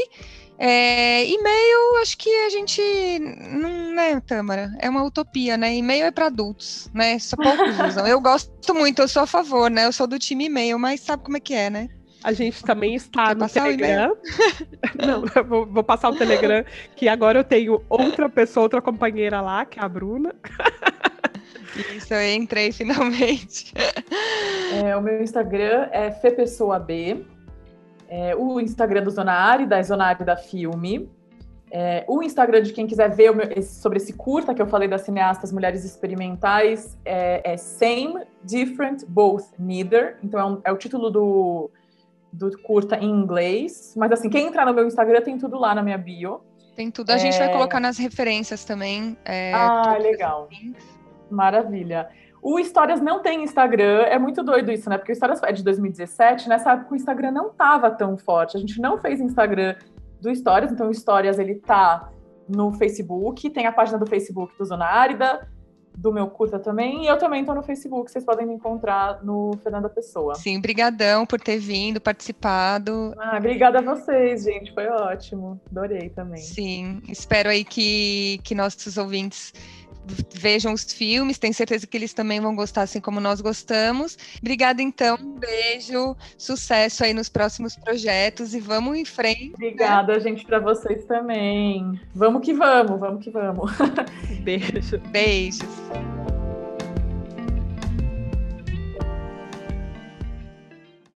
É, 0.62 1.26
e-mail, 1.26 2.02
acho 2.02 2.18
que 2.18 2.30
a 2.30 2.50
gente 2.50 2.82
não, 3.20 3.94
né, 3.94 4.20
Tâmara? 4.20 4.76
É 4.80 4.90
uma 4.90 5.04
utopia, 5.04 5.56
né? 5.56 5.74
E-mail 5.74 6.08
é 6.08 6.12
para 6.12 6.26
adultos, 6.26 6.90
né? 6.94 7.18
Só 7.18 7.38
poucos 7.38 7.80
usam. 7.80 8.06
Eu 8.06 8.20
gosto 8.20 8.74
muito, 8.76 9.02
eu 9.02 9.08
sou 9.08 9.22
a 9.22 9.28
favor, 9.28 9.70
né? 9.70 9.86
Eu 9.86 9.94
sou 9.94 10.06
do 10.06 10.20
time 10.20 10.48
e-mail, 10.48 10.78
mas 10.78 11.00
sabe 11.00 11.24
como 11.24 11.38
é 11.38 11.40
que 11.40 11.54
é, 11.54 11.70
né? 11.70 11.88
A 12.24 12.34
gente 12.34 12.64
também 12.64 12.96
está 12.96 13.28
Quer 13.28 13.38
no 13.38 13.50
Telegram. 13.50 14.18
Não, 15.06 15.44
vou, 15.46 15.66
vou, 15.66 15.84
passar 15.84 16.10
o 16.10 16.16
Telegram, 16.16 16.66
que 16.96 17.08
agora 17.08 17.40
eu 17.40 17.44
tenho 17.44 17.82
outra 17.90 18.28
pessoa, 18.30 18.64
outra 18.64 18.82
companheira 18.82 19.40
lá, 19.40 19.66
que 19.66 19.80
é 19.80 19.84
a 19.84 19.88
Bruna. 19.88 20.36
Isso, 21.96 22.14
eu 22.14 22.36
entrei 22.36 22.72
finalmente. 22.72 23.74
É, 24.84 24.96
o 24.96 25.02
meu 25.02 25.22
Instagram 25.22 25.88
é 25.92 26.12
FePessoaB. 26.12 27.26
É, 28.10 28.36
o 28.36 28.60
Instagram 28.60 29.04
do 29.04 29.12
Zona 29.12 29.34
Árida 29.34 29.78
é 29.78 29.84
Zona 29.84 30.08
Árida 30.08 30.36
Filme. 30.36 31.10
É, 31.72 32.04
o 32.08 32.24
Instagram 32.24 32.64
de 32.64 32.74
quem 32.74 32.88
quiser 32.88 33.10
ver 33.10 33.34
meu, 33.34 33.48
esse, 33.56 33.80
sobre 33.80 33.98
esse 33.98 34.14
curta 34.14 34.56
que 34.56 34.62
eu 34.62 34.66
falei 34.66 34.88
das 34.88 35.02
cineastas 35.02 35.52
mulheres 35.52 35.86
experimentais 35.86 36.98
é, 37.06 37.54
é 37.54 37.58
Same, 37.58 38.24
Different, 38.44 39.06
Both, 39.08 39.46
Neither. 39.60 40.18
Então 40.24 40.40
é, 40.40 40.46
um, 40.46 40.62
é 40.66 40.72
o 40.72 40.78
título 40.78 41.12
do, 41.12 41.70
do 42.32 42.52
curta 42.62 42.96
em 42.98 43.10
inglês. 43.10 43.94
Mas 43.98 44.12
assim, 44.12 44.30
quem 44.30 44.48
entrar 44.48 44.66
no 44.66 44.74
meu 44.74 44.86
Instagram 44.86 45.22
tem 45.22 45.38
tudo 45.38 45.58
lá 45.58 45.74
na 45.74 45.82
minha 45.82 45.98
bio. 45.98 46.42
Tem 46.76 46.90
tudo. 46.90 47.10
A 47.10 47.16
é... 47.16 47.20
gente 47.20 47.38
vai 47.38 47.52
colocar 47.52 47.80
nas 47.80 47.98
referências 47.98 48.64
também. 48.64 49.18
É, 49.26 49.54
ah, 49.54 49.98
legal. 50.00 50.48
Maravilha. 51.30 52.10
O 52.42 52.58
Histórias 52.58 53.02
não 53.02 53.22
tem 53.22 53.44
Instagram, 53.44 54.04
é 54.04 54.18
muito 54.18 54.42
doido 54.42 54.72
isso, 54.72 54.90
né? 54.90 54.98
Porque 54.98 55.12
o 55.12 55.14
Histórias 55.14 55.44
é 55.44 55.52
de 55.52 55.62
2017, 55.62 56.48
nessa 56.48 56.72
época 56.72 56.94
o 56.94 56.96
Instagram 56.96 57.32
não 57.32 57.50
tava 57.50 57.92
tão 57.92 58.18
forte. 58.18 58.56
A 58.56 58.60
gente 58.60 58.80
não 58.80 58.98
fez 58.98 59.20
Instagram 59.20 59.76
do 60.22 60.30
Histórias, 60.30 60.72
então 60.72 60.88
o 60.88 60.92
Histórias 60.92 61.38
ele 61.38 61.56
tá 61.56 62.10
no 62.48 62.72
Facebook, 62.74 63.50
tem 63.50 63.68
a 63.68 63.72
página 63.72 63.98
do 63.98 64.08
Facebook 64.08 64.58
do 64.58 64.64
Zona 64.64 64.86
Árida, 64.86 65.48
do 66.00 66.14
meu 66.14 66.28
curta 66.28 66.58
também, 66.58 67.04
e 67.04 67.08
eu 67.08 67.18
também 67.18 67.42
estou 67.42 67.54
no 67.54 67.62
Facebook, 67.62 68.10
vocês 68.10 68.24
podem 68.24 68.46
me 68.46 68.54
encontrar 68.54 69.22
no 69.24 69.52
Fernanda 69.62 69.90
Pessoa. 69.90 70.36
Sim, 70.36 70.60
brigadão 70.60 71.26
por 71.26 71.40
ter 71.42 71.60
vindo, 71.60 72.00
participado. 72.00 73.14
Ah, 73.18 73.38
obrigada 73.38 73.80
a 73.80 73.82
vocês, 73.82 74.44
gente, 74.44 74.74
foi 74.74 74.88
ótimo, 74.88 75.60
adorei 75.70 76.10
também. 76.10 76.42
Sim, 76.42 77.02
espero 77.10 77.50
aí 77.50 77.66
que, 77.66 78.40
que 78.44 78.56
nossos 78.56 78.98
ouvintes 78.98 79.54
vejam 80.34 80.74
os 80.74 80.84
filmes, 80.92 81.38
tenho 81.38 81.54
certeza 81.54 81.86
que 81.88 81.98
eles 81.98 82.14
também 82.14 82.40
vão 82.40 82.56
gostar, 82.56 82.84
assim 82.84 83.00
como 83.00 83.20
nós 83.20 83.42
gostamos. 83.42 84.18
Obrigada, 84.40 84.82
então, 84.82 85.18
um 85.22 85.40
beijo, 85.40 86.16
sucesso 86.38 87.04
aí 87.04 87.14
nos 87.14 87.30
próximos 87.30 87.76
projetos 87.76 88.54
e 88.54 88.60
vamos 88.60 88.98
em 88.98 89.06
frente. 89.06 89.54
Obrigada, 89.54 90.14
né? 90.14 90.20
gente, 90.20 90.46
para 90.46 90.60
vocês 90.60 91.06
também. 91.06 92.00
Vamos 92.14 92.44
que 92.44 92.54
vamos, 92.54 93.00
vamos 93.00 93.24
que 93.24 93.30
vamos. 93.30 93.72
Beijo. 94.44 95.00
Beijos. 95.12 96.19